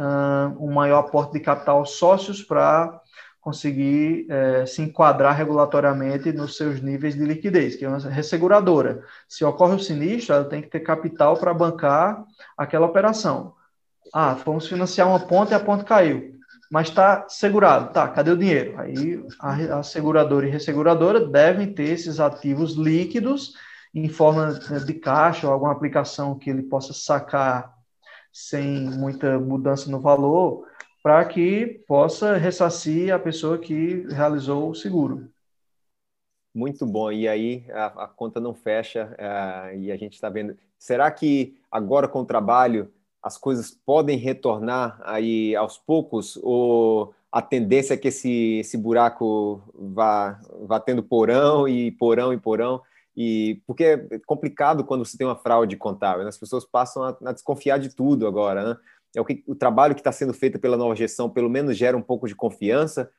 um 0.60 0.72
maior 0.74 1.00
aporte 1.00 1.34
de 1.34 1.40
capital 1.40 1.86
sócios 1.86 2.44
para 2.44 3.00
conseguir 3.44 4.26
é, 4.30 4.66
se 4.66 4.82
enquadrar 4.82 5.36
regulatoriamente 5.36 6.32
nos 6.32 6.56
seus 6.56 6.82
níveis 6.82 7.14
de 7.14 7.26
liquidez, 7.26 7.76
que 7.76 7.84
é 7.84 7.90
uma 7.90 8.00
resseguradora. 8.00 9.04
Se 9.28 9.44
ocorre 9.44 9.76
o 9.76 9.80
sinistro, 9.80 10.34
ela 10.34 10.46
tem 10.46 10.62
que 10.62 10.70
ter 10.70 10.80
capital 10.80 11.36
para 11.36 11.54
bancar 11.54 12.24
aquela 12.58 12.86
operação. 12.86 13.54
Ah, 14.14 14.36
fomos 14.38 14.66
financiar 14.66 15.10
uma 15.10 15.20
ponte 15.20 15.52
e 15.52 15.56
a 15.56 15.60
ponte 15.60 15.84
caiu, 15.84 16.36
mas 16.72 16.88
está 16.88 17.26
segurado. 17.28 17.92
Tá, 17.92 18.08
cadê 18.08 18.32
o 18.32 18.38
dinheiro? 18.38 18.80
Aí 18.80 19.22
a, 19.42 19.80
a 19.80 19.84
seguradora 19.84 20.48
e 20.48 20.50
resseguradora 20.50 21.28
devem 21.28 21.74
ter 21.74 21.90
esses 21.90 22.22
ativos 22.22 22.76
líquidos 22.76 23.56
em 23.94 24.08
forma 24.08 24.54
de 24.54 24.94
caixa 24.94 25.48
ou 25.48 25.54
alguma 25.54 25.74
aplicação 25.74 26.40
que 26.40 26.50
ele 26.50 26.64
possa 26.64 26.94
sacar 26.94 27.74
sem 28.32 28.90
muita 28.90 29.38
mudança 29.38 29.92
no 29.92 30.00
valor, 30.00 30.66
para 31.04 31.26
que 31.26 31.84
possa 31.86 32.38
ressarcir 32.38 33.14
a 33.14 33.20
pessoa 33.20 33.60
que 33.60 34.08
realizou 34.10 34.70
o 34.70 34.76
seguro. 34.76 35.30
Muito 36.56 36.86
bom. 36.86 37.12
E 37.12 37.28
aí 37.28 37.66
a, 37.72 38.06
a 38.06 38.08
conta 38.08 38.40
não 38.40 38.54
fecha 38.54 39.14
uh, 39.20 39.78
e 39.78 39.92
a 39.92 39.98
gente 39.98 40.14
está 40.14 40.30
vendo. 40.30 40.58
Será 40.80 41.12
que 41.12 41.58
agora 41.70 42.08
com 42.08 42.22
o 42.22 42.26
trabalho 42.26 42.90
as 43.22 43.38
coisas 43.38 43.72
podem 43.72 44.18
retornar 44.18 45.00
aí 45.04 45.56
aos 45.56 45.78
poucos 45.78 46.40
ou 46.42 47.14
a 47.32 47.42
tendência 47.42 47.96
é 47.96 47.98
que 47.98 48.10
esse, 48.10 48.60
esse 48.60 48.78
buraco 48.78 49.62
vá, 49.74 50.40
vá 50.62 50.80
tendo 50.80 51.02
porão 51.02 51.68
e 51.68 51.92
porão 51.92 52.32
e 52.32 52.38
porão? 52.38 52.82
E 53.16 53.62
porque 53.66 53.84
é 53.84 54.20
complicado 54.26 54.84
quando 54.84 55.06
você 55.06 55.18
tem 55.18 55.26
uma 55.26 55.36
fraude 55.36 55.76
contábil, 55.76 56.24
né? 56.24 56.30
as 56.30 56.38
pessoas 56.38 56.66
passam 56.66 57.04
a, 57.04 57.18
a 57.26 57.32
desconfiar 57.32 57.78
de 57.78 57.90
tudo 57.90 58.28
agora, 58.28 58.70
né? 58.70 58.78
É 59.16 59.22
o, 59.22 59.26
que, 59.26 59.44
o 59.48 59.56
trabalho 59.56 59.94
que 59.94 60.02
está 60.02 60.12
sendo 60.12 60.34
feito 60.34 60.60
pela 60.60 60.78
nova 60.78 60.96
gestão, 60.96 61.30
pelo 61.30 61.50
menos 61.50 61.78
gera 61.78 61.96
um 61.96 62.02
pouco 62.02 62.28
de 62.28 62.36
confiança? 62.36 63.12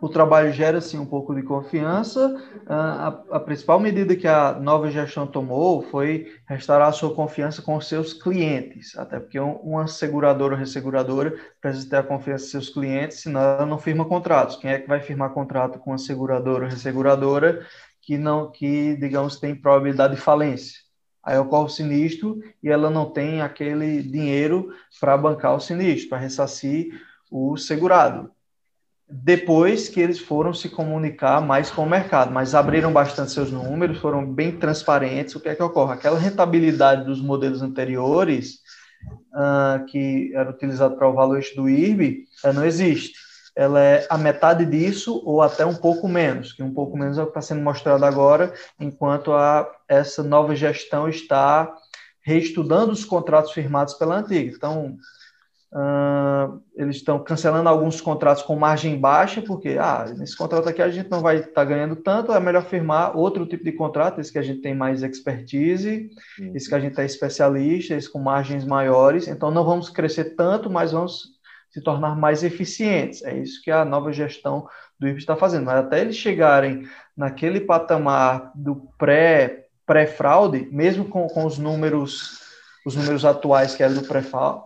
O 0.00 0.08
trabalho 0.08 0.52
gera, 0.52 0.80
sim, 0.80 0.96
um 0.96 1.06
pouco 1.06 1.34
de 1.34 1.42
confiança. 1.42 2.40
Ah, 2.68 3.22
a, 3.30 3.36
a, 3.36 3.40
principal 3.40 3.80
medida 3.80 4.14
que 4.14 4.28
a 4.28 4.52
nova 4.54 4.88
gestão 4.90 5.26
tomou 5.26 5.82
foi 5.82 6.32
restaurar 6.48 6.88
a 6.88 6.92
sua 6.92 7.12
confiança 7.12 7.60
com 7.62 7.76
os 7.76 7.88
seus 7.88 8.12
clientes, 8.12 8.96
até 8.96 9.18
porque 9.18 9.40
uma 9.40 9.88
seguradora 9.88 10.54
ou 10.54 10.60
resseguradora 10.60 11.36
precisa 11.60 11.90
ter 11.90 11.96
a 11.96 12.02
confiança 12.04 12.44
dos 12.44 12.50
seus 12.52 12.70
clientes, 12.70 13.20
senão 13.20 13.40
ela 13.40 13.66
não 13.66 13.78
firma 13.78 14.04
contratos. 14.04 14.54
Quem 14.56 14.70
é 14.70 14.78
que 14.78 14.86
vai 14.86 15.00
firmar 15.00 15.30
contrato 15.30 15.80
com 15.80 15.90
uma 15.90 15.98
seguradora 15.98 16.66
ou 16.66 16.70
resseguradora 16.70 17.66
que, 18.00 18.16
não, 18.16 18.52
que 18.52 18.96
digamos, 18.96 19.40
tem 19.40 19.54
probabilidade 19.56 20.14
de 20.14 20.20
falência? 20.20 20.87
Aí 21.28 21.38
ocorre 21.38 21.66
o 21.66 21.68
sinistro 21.68 22.42
e 22.62 22.70
ela 22.70 22.88
não 22.88 23.04
tem 23.04 23.42
aquele 23.42 24.02
dinheiro 24.02 24.72
para 24.98 25.14
bancar 25.14 25.54
o 25.54 25.60
sinistro, 25.60 26.08
para 26.08 26.18
ressarcir 26.18 26.98
o 27.30 27.54
segurado. 27.58 28.30
depois 29.10 29.88
que 29.88 30.00
eles 30.00 30.18
foram 30.18 30.52
se 30.52 30.68
comunicar 30.68 31.40
mais 31.40 31.70
com 31.70 31.82
o 31.82 31.88
mercado, 31.88 32.30
mas 32.30 32.54
abriram 32.54 32.92
bastante 32.92 33.32
seus 33.32 33.50
números, 33.50 33.98
foram 33.98 34.24
bem 34.24 34.52
transparentes. 34.52 35.34
O 35.34 35.40
que 35.40 35.48
é 35.48 35.54
que 35.54 35.62
ocorre? 35.62 35.94
Aquela 35.94 36.18
rentabilidade 36.18 37.04
dos 37.04 37.20
modelos 37.20 37.62
anteriores, 37.62 38.60
uh, 39.32 39.84
que 39.86 40.30
era 40.34 40.50
utilizado 40.50 40.96
para 40.96 41.08
o 41.08 41.14
valor 41.14 41.42
do 41.56 41.68
IRB, 41.68 42.24
uh, 42.44 42.52
não 42.52 42.64
existe. 42.64 43.27
Ela 43.58 43.82
é 43.82 44.06
a 44.08 44.16
metade 44.16 44.64
disso 44.64 45.20
ou 45.24 45.42
até 45.42 45.66
um 45.66 45.74
pouco 45.74 46.06
menos, 46.06 46.52
que 46.52 46.62
um 46.62 46.72
pouco 46.72 46.96
menos 46.96 47.18
é 47.18 47.22
o 47.22 47.24
que 47.24 47.30
está 47.30 47.40
sendo 47.40 47.60
mostrado 47.60 48.04
agora, 48.04 48.54
enquanto 48.78 49.32
a, 49.32 49.68
essa 49.88 50.22
nova 50.22 50.54
gestão 50.54 51.08
está 51.08 51.74
reestudando 52.22 52.92
os 52.92 53.04
contratos 53.04 53.50
firmados 53.50 53.94
pela 53.94 54.18
antiga. 54.18 54.54
Então, 54.54 54.96
Uh, 55.70 56.62
eles 56.74 56.96
estão 56.96 57.22
cancelando 57.22 57.68
alguns 57.68 58.00
contratos 58.00 58.42
com 58.42 58.56
margem 58.56 58.98
baixa, 58.98 59.42
porque 59.42 59.76
ah, 59.78 60.06
nesse 60.16 60.34
contrato 60.34 60.66
aqui 60.66 60.80
a 60.80 60.88
gente 60.88 61.10
não 61.10 61.20
vai 61.20 61.40
estar 61.40 61.52
tá 61.52 61.64
ganhando 61.64 61.94
tanto, 61.94 62.32
é 62.32 62.40
melhor 62.40 62.64
firmar 62.64 63.14
outro 63.14 63.44
tipo 63.44 63.64
de 63.64 63.72
contrato, 63.72 64.18
esse 64.18 64.32
que 64.32 64.38
a 64.38 64.42
gente 64.42 64.62
tem 64.62 64.74
mais 64.74 65.02
expertise, 65.02 66.08
uhum. 66.40 66.52
esse 66.54 66.70
que 66.70 66.74
a 66.74 66.80
gente 66.80 66.98
é 66.98 67.04
especialista, 67.04 67.94
esse 67.94 68.10
com 68.10 68.18
margens 68.18 68.64
maiores, 68.64 69.28
então 69.28 69.50
não 69.50 69.62
vamos 69.62 69.90
crescer 69.90 70.36
tanto, 70.36 70.70
mas 70.70 70.92
vamos 70.92 71.37
se 71.70 71.82
tornar 71.82 72.16
mais 72.16 72.42
eficientes. 72.42 73.22
É 73.22 73.36
isso 73.36 73.62
que 73.62 73.70
a 73.70 73.84
nova 73.84 74.12
gestão 74.12 74.68
do 74.98 75.08
IFE 75.08 75.18
está 75.18 75.36
fazendo. 75.36 75.66
Mas 75.66 75.84
até 75.84 76.00
eles 76.00 76.16
chegarem 76.16 76.88
naquele 77.16 77.60
patamar 77.60 78.52
do 78.54 78.88
pré, 78.98 79.66
pré-fraude, 79.86 80.68
mesmo 80.70 81.04
com, 81.04 81.26
com 81.26 81.44
os 81.44 81.58
números 81.58 82.46
os 82.86 82.96
números 82.96 83.24
atuais 83.24 83.74
que 83.74 83.82
eram 83.82 83.96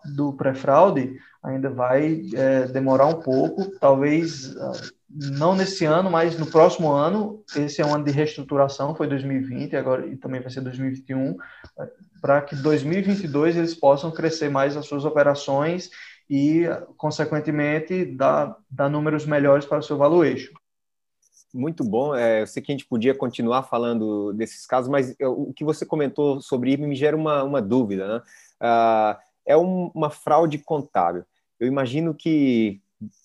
do 0.04 0.32
pré-fraude 0.34 1.18
ainda 1.42 1.68
vai 1.68 2.22
é, 2.34 2.66
demorar 2.66 3.06
um 3.06 3.20
pouco, 3.20 3.66
talvez 3.80 4.56
ah, 4.56 4.72
não 5.10 5.56
nesse 5.56 5.84
ano, 5.84 6.08
mas 6.08 6.38
no 6.38 6.46
próximo 6.46 6.92
ano. 6.92 7.42
Esse 7.56 7.82
é 7.82 7.86
um 7.86 7.94
ano 7.94 8.04
de 8.04 8.12
reestruturação, 8.12 8.94
foi 8.94 9.08
2020 9.08 9.74
agora 9.76 10.06
e 10.06 10.16
também 10.16 10.40
vai 10.40 10.50
ser 10.50 10.60
2021, 10.60 11.36
para 12.20 12.40
que 12.42 12.54
2022 12.54 13.56
eles 13.56 13.74
possam 13.74 14.12
crescer 14.12 14.48
mais 14.48 14.76
as 14.76 14.86
suas 14.86 15.04
operações 15.04 15.90
e, 16.28 16.64
consequentemente, 16.96 18.04
dar, 18.04 18.56
dar 18.70 18.88
números 18.88 19.26
melhores 19.26 19.66
para 19.66 19.78
o 19.78 19.82
seu 19.82 19.96
valuation 19.96 20.52
muito 21.54 21.84
bom. 21.84 22.14
É, 22.14 22.42
eu 22.42 22.46
sei 22.46 22.62
que 22.62 22.72
a 22.72 22.74
gente 22.74 22.86
podia 22.86 23.14
continuar 23.14 23.64
falando 23.64 24.32
desses 24.32 24.66
casos, 24.66 24.88
mas 24.88 25.14
eu, 25.18 25.32
o 25.32 25.52
que 25.52 25.64
você 25.64 25.84
comentou 25.84 26.40
sobre 26.40 26.70
IRB 26.70 26.86
me 26.86 26.96
gera 26.96 27.16
uma, 27.16 27.42
uma 27.42 27.60
dúvida. 27.60 28.08
Né? 28.08 28.22
Ah, 28.60 29.18
é 29.44 29.56
um, 29.56 29.90
uma 29.94 30.10
fraude 30.10 30.58
contábil. 30.58 31.24
Eu 31.60 31.66
imagino 31.66 32.14
que 32.14 32.80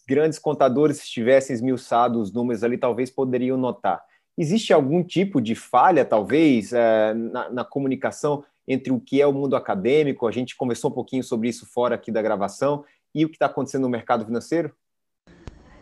grandes 0.07 0.39
contadores, 0.39 0.97
se 0.97 1.07
tivessem 1.07 1.53
esmiuçado 1.53 2.19
os 2.19 2.31
números 2.31 2.63
ali, 2.63 2.77
talvez 2.77 3.09
poderiam 3.09 3.57
notar. 3.57 4.03
Existe 4.37 4.73
algum 4.73 5.03
tipo 5.03 5.41
de 5.41 5.55
falha, 5.55 6.05
talvez, 6.05 6.73
é, 6.73 7.13
na, 7.13 7.49
na 7.49 7.65
comunicação 7.65 8.43
entre 8.67 8.91
o 8.91 8.99
que 8.99 9.21
é 9.21 9.27
o 9.27 9.33
mundo 9.33 9.55
acadêmico? 9.55 10.27
A 10.27 10.31
gente 10.31 10.55
conversou 10.55 10.91
um 10.91 10.93
pouquinho 10.93 11.23
sobre 11.23 11.49
isso 11.49 11.65
fora 11.65 11.95
aqui 11.95 12.11
da 12.11 12.21
gravação 12.21 12.83
e 13.13 13.23
o 13.23 13.29
que 13.29 13.35
está 13.35 13.45
acontecendo 13.45 13.83
no 13.83 13.89
mercado 13.89 14.25
financeiro? 14.25 14.73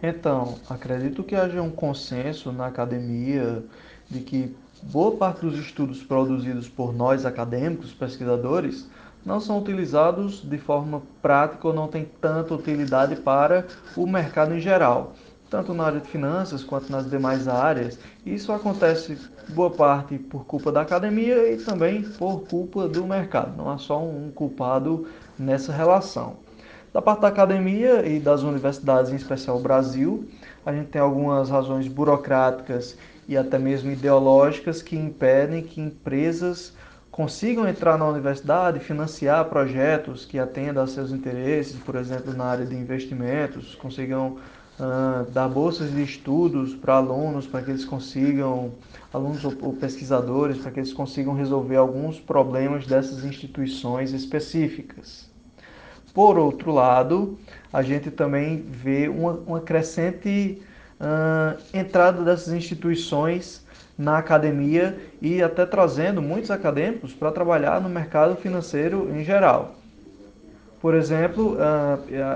Então, 0.04 0.60
acredito 0.70 1.24
que 1.24 1.36
haja 1.36 1.62
um 1.62 1.72
consenso 1.72 2.52
na 2.52 2.68
academia 2.68 3.64
de 4.10 4.20
que 4.20 4.56
boa 4.84 5.16
parte 5.16 5.42
dos 5.42 5.58
estudos 5.58 6.04
produzidos 6.04 6.70
por 6.70 6.94
nós 6.94 7.26
acadêmicos, 7.26 7.94
pesquisadores, 7.94 8.88
não 9.26 9.40
são 9.40 9.58
utilizados 9.60 10.48
de 10.48 10.58
forma 10.58 11.02
prática 11.22 11.68
ou 11.68 11.74
não 11.74 11.88
têm 11.88 12.06
tanta 12.22 12.54
utilidade 12.54 13.16
para 13.16 13.66
o 13.98 14.06
mercado 14.06 14.54
em 14.54 14.60
geral, 14.60 15.14
tanto 15.50 15.74
na 15.74 15.86
área 15.86 16.00
de 16.00 16.08
finanças 16.08 16.64
quanto 16.64 16.92
nas 16.92 17.10
demais 17.10 17.48
áreas. 17.48 18.00
Isso 18.26 18.52
acontece 18.52 19.18
boa 19.50 19.70
parte 19.70 20.18
por 20.18 20.46
culpa 20.46 20.72
da 20.72 20.82
academia 20.82 21.52
e 21.52 21.58
também 21.58 22.02
por 22.04 22.42
culpa 22.48 22.88
do 22.88 23.06
mercado. 23.06 23.56
Não 23.56 23.70
há 23.70 23.78
só 23.78 24.02
um 24.04 24.32
culpado 24.32 25.08
nessa 25.38 25.72
relação. 25.72 26.38
Da 26.94 27.02
parte 27.02 27.22
da 27.22 27.28
academia 27.28 28.08
e 28.08 28.20
das 28.20 28.42
universidades, 28.42 29.12
em 29.12 29.16
especial 29.16 29.58
o 29.58 29.62
Brasil, 29.62 30.28
a 30.66 30.72
gente 30.72 30.88
tem 30.88 31.02
algumas 31.02 31.50
razões 31.50 31.88
burocráticas 31.88 32.98
e 33.28 33.36
até 33.36 33.60
mesmo 33.60 33.92
ideológicas 33.92 34.82
que 34.82 34.96
impedem 34.96 35.62
que 35.62 35.82
empresas 35.82 36.74
consigam 37.12 37.68
entrar 37.68 37.98
na 37.98 38.06
universidade, 38.08 38.80
financiar 38.80 39.46
projetos 39.46 40.26
que 40.26 40.38
atendam 40.38 40.84
a 40.84 40.88
seus 40.88 41.12
interesses, 41.12 41.78
por 41.78 41.96
exemplo, 41.96 42.34
na 42.34 42.46
área 42.46 42.66
de 42.66 42.76
investimentos, 42.76 43.74
consigam 43.76 44.38
uh, 44.80 45.30
dar 45.32 45.48
bolsas 45.48 45.92
de 45.92 46.04
estudos 46.04 46.74
para 46.74 46.96
alunos, 46.96 47.48
para 47.48 47.62
que 47.62 47.72
eles 47.72 47.86
consigam, 47.86 48.72
alunos 49.14 49.44
ou, 49.44 49.54
ou 49.62 49.74
pesquisadores, 49.74 50.58
para 50.58 50.72
que 50.72 50.80
eles 50.80 50.94
consigam 50.94 51.34
resolver 51.34 51.78
alguns 51.78 52.20
problemas 52.20 52.86
dessas 52.86 53.24
instituições 53.24 54.12
específicas. 54.12 55.30
Por 56.14 56.38
outro 56.38 56.72
lado, 56.72 57.38
a 57.74 57.82
gente 57.82 58.10
também 58.10 58.62
vê 58.62 59.10
uma, 59.10 59.34
uma 59.46 59.60
crescente 59.60 60.62
uh, 61.00 61.62
entrada 61.74 62.24
dessas 62.24 62.54
instituições 62.54 63.66
na 63.98 64.18
academia 64.18 64.98
e 65.22 65.42
até 65.42 65.66
trazendo 65.66 66.22
muitos 66.22 66.52
acadêmicos 66.52 67.14
para 67.14 67.32
trabalhar 67.32 67.82
no 67.82 67.90
mercado 67.90 68.36
financeiro 68.36 69.10
em 69.14 69.24
geral. 69.24 69.76
Por 70.86 70.94
exemplo, 70.94 71.58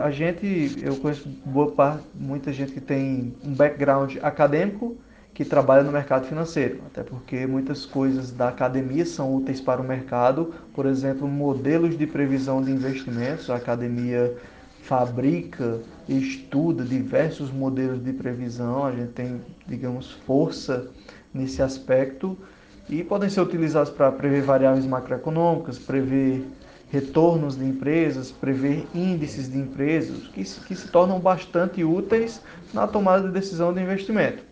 a 0.03 0.09
gente, 0.09 0.75
eu 0.81 0.95
conheço 0.95 1.29
boa 1.45 1.69
parte, 1.69 2.03
muita 2.15 2.51
gente 2.51 2.71
que 2.71 2.81
tem 2.81 3.31
um 3.45 3.53
background 3.53 4.17
acadêmico 4.23 4.97
que 5.35 5.45
trabalha 5.45 5.83
no 5.83 5.91
mercado 5.91 6.25
financeiro, 6.25 6.81
até 6.87 7.03
porque 7.03 7.45
muitas 7.45 7.85
coisas 7.85 8.31
da 8.31 8.47
academia 8.49 9.05
são 9.05 9.35
úteis 9.35 9.61
para 9.61 9.79
o 9.79 9.83
mercado, 9.83 10.51
por 10.73 10.87
exemplo, 10.87 11.27
modelos 11.27 11.95
de 11.95 12.07
previsão 12.07 12.59
de 12.59 12.71
investimentos, 12.71 13.51
a 13.51 13.55
academia 13.55 14.35
fabrica 14.81 15.81
e 16.07 16.17
estuda 16.17 16.83
diversos 16.83 17.51
modelos 17.51 18.03
de 18.03 18.13
previsão, 18.13 18.83
a 18.83 18.91
gente 18.91 19.11
tem, 19.11 19.41
digamos, 19.67 20.11
força 20.25 20.87
nesse 21.31 21.61
aspecto. 21.61 22.35
E 22.89 23.03
podem 23.03 23.29
ser 23.29 23.41
utilizados 23.41 23.91
para 23.91 24.11
prever 24.11 24.41
variáveis 24.41 24.87
macroeconômicas, 24.87 25.77
prever 25.77 26.43
retornos 26.91 27.55
de 27.57 27.65
empresas, 27.65 28.31
prever 28.31 28.87
índices 28.93 29.51
de 29.51 29.57
empresas, 29.57 30.27
que, 30.27 30.43
que 30.43 30.75
se 30.75 30.87
tornam 30.89 31.19
bastante 31.19 31.83
úteis 31.83 32.41
na 32.73 32.87
tomada 32.87 33.27
de 33.27 33.33
decisão 33.33 33.73
de 33.73 33.81
investimento. 33.81 34.49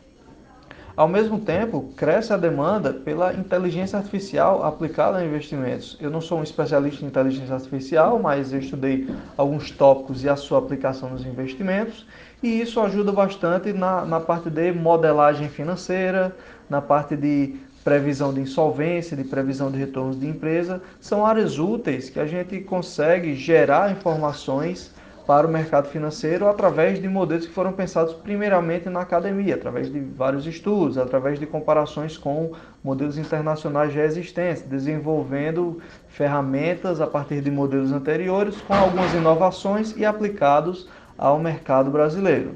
Ao 0.97 1.07
mesmo 1.07 1.39
tempo, 1.39 1.93
cresce 1.95 2.33
a 2.33 2.37
demanda 2.37 2.91
pela 2.91 3.31
inteligência 3.31 3.99
artificial 3.99 4.63
aplicada 4.63 5.19
a 5.19 5.23
investimentos. 5.23 5.95
Eu 6.01 6.09
não 6.09 6.19
sou 6.19 6.39
um 6.39 6.43
especialista 6.43 7.05
em 7.05 7.07
inteligência 7.07 7.53
artificial, 7.53 8.17
mas 8.17 8.51
eu 8.51 8.57
estudei 8.57 9.07
alguns 9.37 9.69
tópicos 9.69 10.23
e 10.23 10.29
a 10.29 10.35
sua 10.35 10.57
aplicação 10.57 11.11
nos 11.11 11.23
investimentos, 11.23 12.07
e 12.41 12.59
isso 12.59 12.81
ajuda 12.81 13.11
bastante 13.11 13.71
na, 13.73 14.05
na 14.05 14.19
parte 14.19 14.49
de 14.49 14.71
modelagem 14.71 15.49
financeira, 15.49 16.35
na 16.67 16.81
parte 16.81 17.15
de 17.15 17.55
previsão 17.87 18.33
de 18.33 18.41
insolvência, 18.41 19.15
de 19.15 19.23
previsão 19.23 19.71
de 19.71 19.77
retornos 19.77 20.19
de 20.19 20.27
empresa. 20.27 20.81
São 20.99 21.25
áreas 21.25 21.57
úteis 21.57 22.09
que 22.09 22.19
a 22.19 22.25
gente 22.25 22.59
consegue 22.59 23.33
gerar 23.33 23.89
informações 23.89 24.93
para 25.25 25.47
o 25.47 25.49
mercado 25.49 25.87
financeiro 25.87 26.49
através 26.49 27.01
de 27.01 27.07
modelos 27.07 27.45
que 27.45 27.53
foram 27.53 27.71
pensados 27.71 28.13
primeiramente 28.13 28.89
na 28.89 28.99
academia, 28.99 29.55
através 29.55 29.89
de 29.89 30.01
vários 30.01 30.45
estudos, 30.45 30.97
através 30.97 31.39
de 31.39 31.45
comparações 31.45 32.17
com 32.17 32.51
modelos 32.83 33.17
internacionais 33.17 33.93
já 33.93 34.03
existentes, 34.03 34.63
desenvolvendo 34.63 35.81
ferramentas 36.09 36.99
a 36.99 37.07
partir 37.07 37.39
de 37.39 37.49
modelos 37.49 37.93
anteriores 37.93 38.59
com 38.67 38.73
algumas 38.73 39.13
inovações 39.13 39.95
e 39.95 40.03
aplicados 40.03 40.89
ao 41.17 41.39
mercado 41.39 41.89
brasileiro. 41.89 42.55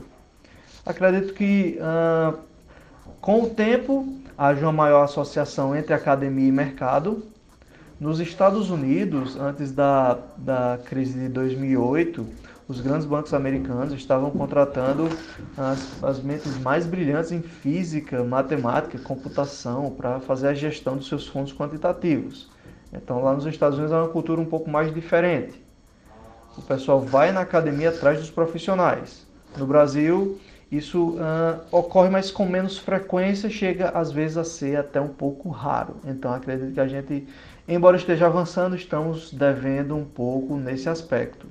Acredito 0.85 1.33
que 1.33 1.79
uh, 1.79 2.37
com 3.21 3.43
o 3.43 3.49
tempo 3.49 4.20
haja 4.41 4.65
uma 4.65 4.71
maior 4.71 5.03
associação 5.03 5.75
entre 5.75 5.93
academia 5.93 6.47
e 6.47 6.51
mercado. 6.51 7.21
Nos 7.99 8.19
Estados 8.19 8.71
Unidos, 8.71 9.37
antes 9.39 9.71
da, 9.71 10.17
da 10.35 10.79
crise 10.83 11.19
de 11.19 11.29
2008, 11.29 12.25
os 12.67 12.81
grandes 12.81 13.05
bancos 13.05 13.35
americanos 13.35 13.93
estavam 13.93 14.31
contratando 14.31 15.07
as, 15.55 16.03
as 16.03 16.23
mentes 16.23 16.57
mais 16.57 16.87
brilhantes 16.87 17.31
em 17.31 17.43
física, 17.43 18.23
matemática, 18.23 18.97
computação 18.97 19.91
para 19.91 20.19
fazer 20.19 20.47
a 20.47 20.53
gestão 20.55 20.97
dos 20.97 21.07
seus 21.07 21.27
fundos 21.27 21.53
quantitativos. 21.53 22.49
Então 22.91 23.23
lá 23.23 23.35
nos 23.35 23.45
Estados 23.45 23.77
Unidos 23.77 23.93
é 23.93 23.99
uma 23.99 24.09
cultura 24.09 24.41
um 24.41 24.45
pouco 24.45 24.71
mais 24.71 24.91
diferente. 24.91 25.63
O 26.57 26.63
pessoal 26.63 26.99
vai 26.99 27.31
na 27.31 27.41
academia 27.41 27.89
atrás 27.89 28.17
dos 28.17 28.31
profissionais. 28.31 29.23
No 29.55 29.67
Brasil, 29.67 30.39
isso 30.71 31.17
uh, 31.17 31.61
ocorre, 31.69 32.09
mas 32.09 32.31
com 32.31 32.45
menos 32.45 32.77
frequência, 32.77 33.49
chega 33.49 33.89
às 33.89 34.11
vezes 34.11 34.37
a 34.37 34.43
ser 34.43 34.77
até 34.77 35.01
um 35.01 35.09
pouco 35.09 35.49
raro. 35.49 35.97
Então 36.05 36.33
acredito 36.33 36.73
que 36.73 36.79
a 36.79 36.87
gente, 36.87 37.27
embora 37.67 37.97
esteja 37.97 38.27
avançando, 38.27 38.75
estamos 38.75 39.33
devendo 39.33 39.95
um 39.95 40.05
pouco 40.05 40.55
nesse 40.55 40.87
aspecto. 40.87 41.45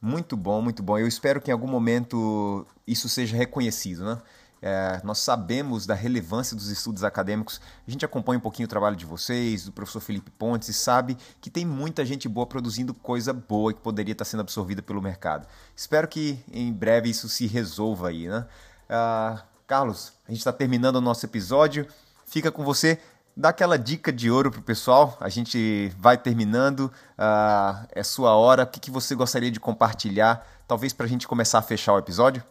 Muito 0.00 0.36
bom, 0.36 0.62
muito 0.62 0.80
bom. 0.82 0.96
Eu 0.96 1.08
espero 1.08 1.40
que 1.40 1.50
em 1.50 1.52
algum 1.52 1.66
momento 1.66 2.64
isso 2.86 3.08
seja 3.08 3.36
reconhecido, 3.36 4.04
né? 4.04 4.18
É, 4.60 5.00
nós 5.04 5.18
sabemos 5.18 5.86
da 5.86 5.94
relevância 5.94 6.56
dos 6.56 6.68
estudos 6.68 7.04
acadêmicos. 7.04 7.60
A 7.86 7.90
gente 7.90 8.04
acompanha 8.04 8.38
um 8.38 8.42
pouquinho 8.42 8.66
o 8.66 8.68
trabalho 8.68 8.96
de 8.96 9.06
vocês, 9.06 9.64
do 9.64 9.72
professor 9.72 10.00
Felipe 10.00 10.30
Pontes, 10.30 10.68
e 10.68 10.74
sabe 10.74 11.16
que 11.40 11.50
tem 11.50 11.64
muita 11.64 12.04
gente 12.04 12.28
boa 12.28 12.46
produzindo 12.46 12.92
coisa 12.92 13.32
boa 13.32 13.72
que 13.72 13.80
poderia 13.80 14.12
estar 14.12 14.24
sendo 14.24 14.40
absorvida 14.40 14.82
pelo 14.82 15.00
mercado. 15.00 15.46
Espero 15.76 16.08
que 16.08 16.42
em 16.52 16.72
breve 16.72 17.08
isso 17.08 17.28
se 17.28 17.46
resolva 17.46 18.08
aí, 18.08 18.28
né? 18.28 18.46
Uh, 18.88 19.40
Carlos, 19.66 20.12
a 20.26 20.30
gente 20.30 20.40
está 20.40 20.52
terminando 20.52 20.96
o 20.96 21.00
nosso 21.00 21.24
episódio. 21.24 21.86
Fica 22.26 22.50
com 22.50 22.64
você. 22.64 22.98
Dá 23.36 23.50
aquela 23.50 23.78
dica 23.78 24.12
de 24.12 24.30
ouro 24.30 24.50
pro 24.50 24.62
pessoal. 24.62 25.16
A 25.20 25.28
gente 25.28 25.92
vai 25.98 26.18
terminando. 26.18 26.90
Uh, 27.16 27.86
é 27.92 28.02
sua 28.02 28.34
hora. 28.34 28.64
O 28.64 28.66
que, 28.66 28.80
que 28.80 28.90
você 28.90 29.14
gostaria 29.14 29.50
de 29.50 29.60
compartilhar? 29.60 30.44
Talvez 30.66 30.92
para 30.92 31.06
a 31.06 31.08
gente 31.08 31.28
começar 31.28 31.58
a 31.58 31.62
fechar 31.62 31.92
o 31.92 31.98
episódio? 31.98 32.42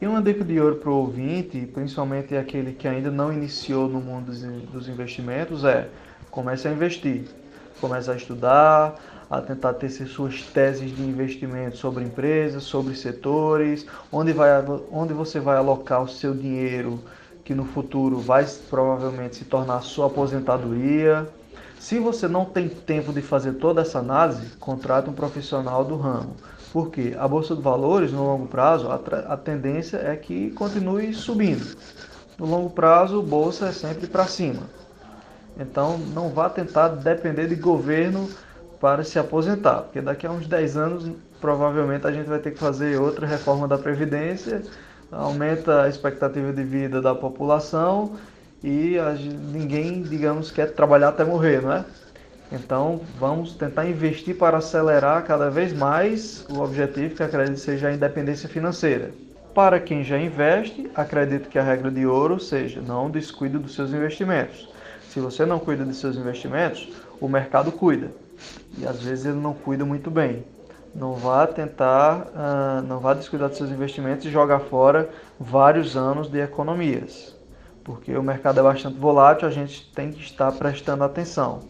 E 0.00 0.06
uma 0.06 0.20
dica 0.20 0.44
de 0.44 0.60
ouro 0.60 0.76
para 0.76 0.90
o 0.90 0.96
ouvinte, 0.96 1.66
principalmente 1.72 2.36
aquele 2.36 2.72
que 2.72 2.86
ainda 2.86 3.10
não 3.10 3.32
iniciou 3.32 3.88
no 3.88 3.98
mundo 3.98 4.30
dos 4.70 4.88
investimentos, 4.88 5.64
é 5.64 5.88
comece 6.30 6.68
a 6.68 6.72
investir. 6.72 7.24
Comece 7.80 8.10
a 8.10 8.14
estudar, 8.14 8.94
a 9.30 9.40
tentar 9.40 9.72
ter 9.74 9.88
suas 9.88 10.42
teses 10.42 10.94
de 10.94 11.02
investimento 11.02 11.78
sobre 11.78 12.04
empresas, 12.04 12.62
sobre 12.64 12.94
setores, 12.94 13.86
onde, 14.12 14.32
vai, 14.32 14.50
onde 14.92 15.14
você 15.14 15.40
vai 15.40 15.56
alocar 15.56 16.02
o 16.02 16.08
seu 16.08 16.34
dinheiro, 16.34 17.00
que 17.42 17.54
no 17.54 17.64
futuro 17.64 18.18
vai 18.18 18.46
provavelmente 18.68 19.36
se 19.36 19.44
tornar 19.44 19.80
sua 19.80 20.08
aposentadoria. 20.08 21.26
Se 21.86 22.00
você 22.00 22.26
não 22.26 22.44
tem 22.44 22.68
tempo 22.68 23.12
de 23.12 23.22
fazer 23.22 23.52
toda 23.52 23.82
essa 23.82 24.00
análise, 24.00 24.56
contrate 24.58 25.08
um 25.08 25.12
profissional 25.12 25.84
do 25.84 25.96
ramo 25.96 26.34
porque 26.72 27.14
a 27.16 27.28
bolsa 27.28 27.54
de 27.54 27.62
valores, 27.62 28.10
no 28.10 28.24
longo 28.24 28.48
prazo, 28.48 28.88
a, 28.90 28.96
a 29.32 29.36
tendência 29.36 29.98
é 29.98 30.16
que 30.16 30.50
continue 30.50 31.14
subindo. 31.14 31.64
No 32.36 32.44
longo 32.44 32.70
prazo, 32.70 33.22
bolsa 33.22 33.68
é 33.68 33.72
sempre 33.72 34.08
para 34.08 34.26
cima. 34.26 34.64
Então, 35.56 35.96
não 35.96 36.30
vá 36.30 36.50
tentar 36.50 36.88
depender 36.88 37.46
de 37.46 37.54
governo 37.54 38.28
para 38.80 39.04
se 39.04 39.16
aposentar, 39.16 39.82
porque 39.82 40.00
daqui 40.00 40.26
a 40.26 40.30
uns 40.32 40.48
10 40.48 40.76
anos, 40.76 41.10
provavelmente, 41.40 42.04
a 42.04 42.10
gente 42.10 42.26
vai 42.26 42.40
ter 42.40 42.50
que 42.50 42.58
fazer 42.58 43.00
outra 43.00 43.28
reforma 43.28 43.68
da 43.68 43.78
Previdência, 43.78 44.60
aumenta 45.12 45.84
a 45.84 45.88
expectativa 45.88 46.52
de 46.52 46.64
vida 46.64 47.00
da 47.00 47.14
população 47.14 48.16
e 48.66 48.98
ninguém, 49.52 50.02
digamos, 50.02 50.50
quer 50.50 50.72
trabalhar 50.72 51.10
até 51.10 51.24
morrer, 51.24 51.62
não 51.62 51.72
é? 51.72 51.84
Então, 52.50 53.00
vamos 53.16 53.54
tentar 53.54 53.88
investir 53.88 54.36
para 54.36 54.58
acelerar 54.58 55.24
cada 55.24 55.48
vez 55.48 55.72
mais 55.72 56.44
o 56.50 56.60
objetivo 56.60 57.14
que 57.14 57.22
acredito 57.22 57.60
seja 57.60 57.86
a 57.86 57.92
independência 57.92 58.48
financeira. 58.48 59.12
Para 59.54 59.78
quem 59.78 60.02
já 60.02 60.18
investe, 60.18 60.90
acredito 60.96 61.48
que 61.48 61.60
a 61.60 61.62
regra 61.62 61.92
de 61.92 62.06
ouro 62.06 62.40
seja 62.40 62.80
não 62.80 63.08
descuide 63.08 63.56
dos 63.56 63.72
seus 63.72 63.92
investimentos. 63.92 64.68
Se 65.10 65.20
você 65.20 65.46
não 65.46 65.60
cuida 65.60 65.84
dos 65.84 65.98
seus 65.98 66.16
investimentos, 66.16 66.88
o 67.20 67.28
mercado 67.28 67.70
cuida. 67.70 68.10
E 68.78 68.84
às 68.84 69.00
vezes 69.00 69.26
ele 69.26 69.38
não 69.38 69.54
cuida 69.54 69.84
muito 69.84 70.10
bem. 70.10 70.44
Não 70.92 71.14
vá 71.14 71.46
tentar, 71.46 72.26
uh, 72.34 72.82
não 72.82 72.98
vá 72.98 73.14
descuidar 73.14 73.48
dos 73.48 73.58
seus 73.58 73.70
investimentos 73.70 74.26
e 74.26 74.30
jogar 74.30 74.58
fora 74.58 75.08
vários 75.38 75.96
anos 75.96 76.28
de 76.28 76.40
economias. 76.40 77.35
Porque 77.86 78.16
o 78.16 78.22
mercado 78.22 78.58
é 78.58 78.62
bastante 78.64 78.98
volátil, 78.98 79.46
a 79.46 79.50
gente 79.52 79.88
tem 79.94 80.10
que 80.10 80.20
estar 80.20 80.50
prestando 80.50 81.04
atenção. 81.04 81.60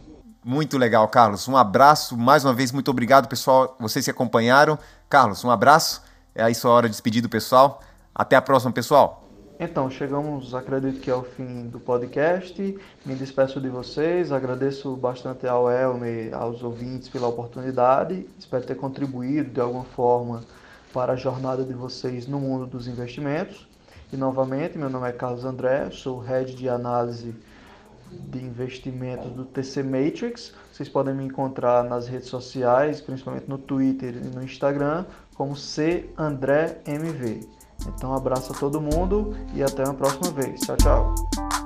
Muito 0.42 0.78
legal, 0.78 1.06
Carlos. 1.08 1.46
Um 1.46 1.58
abraço. 1.58 2.16
Mais 2.16 2.42
uma 2.42 2.54
vez, 2.54 2.72
muito 2.72 2.90
obrigado, 2.90 3.28
pessoal. 3.28 3.76
Vocês 3.78 4.02
que 4.02 4.10
acompanharam. 4.10 4.78
Carlos, 5.10 5.44
um 5.44 5.50
abraço. 5.50 6.02
É 6.34 6.42
aí 6.42 6.54
sua 6.54 6.70
hora 6.70 6.88
de 6.88 6.92
despedir 6.92 7.20
do 7.20 7.28
pessoal. 7.28 7.82
Até 8.14 8.34
a 8.34 8.40
próxima, 8.40 8.72
pessoal. 8.72 9.28
Então, 9.60 9.90
chegamos, 9.90 10.54
acredito 10.54 11.00
que 11.00 11.10
ao 11.10 11.22
fim 11.22 11.68
do 11.68 11.78
podcast. 11.78 12.78
Me 13.04 13.14
despeço 13.14 13.60
de 13.60 13.68
vocês. 13.68 14.32
Agradeço 14.32 14.96
bastante 14.96 15.46
ao 15.46 15.70
Elmer, 15.70 16.34
aos 16.34 16.62
ouvintes 16.62 17.10
pela 17.10 17.28
oportunidade. 17.28 18.26
Espero 18.38 18.64
ter 18.64 18.76
contribuído 18.76 19.50
de 19.50 19.60
alguma 19.60 19.84
forma 19.84 20.42
para 20.94 21.12
a 21.12 21.16
jornada 21.16 21.62
de 21.62 21.74
vocês 21.74 22.26
no 22.26 22.40
mundo 22.40 22.66
dos 22.66 22.88
investimentos. 22.88 23.65
E 24.12 24.16
novamente, 24.16 24.78
meu 24.78 24.88
nome 24.88 25.08
é 25.08 25.12
Carlos 25.12 25.44
André, 25.44 25.90
sou 25.90 26.18
head 26.18 26.54
de 26.54 26.68
análise 26.68 27.34
de 28.10 28.38
investimentos 28.38 29.32
do 29.32 29.44
TC 29.44 29.82
Matrix. 29.82 30.52
Vocês 30.72 30.88
podem 30.88 31.14
me 31.14 31.24
encontrar 31.24 31.82
nas 31.84 32.06
redes 32.06 32.28
sociais, 32.28 33.00
principalmente 33.00 33.48
no 33.48 33.58
Twitter 33.58 34.14
e 34.16 34.34
no 34.34 34.42
Instagram, 34.42 35.04
como 35.34 35.56
C 35.56 36.08
André 36.16 36.78
MV. 36.86 37.48
Então, 37.88 38.10
um 38.10 38.14
abraço 38.14 38.52
a 38.52 38.56
todo 38.56 38.80
mundo 38.80 39.36
e 39.54 39.62
até 39.62 39.84
uma 39.84 39.94
próxima 39.94 40.30
vez. 40.30 40.60
Tchau, 40.60 40.76
tchau. 40.76 41.65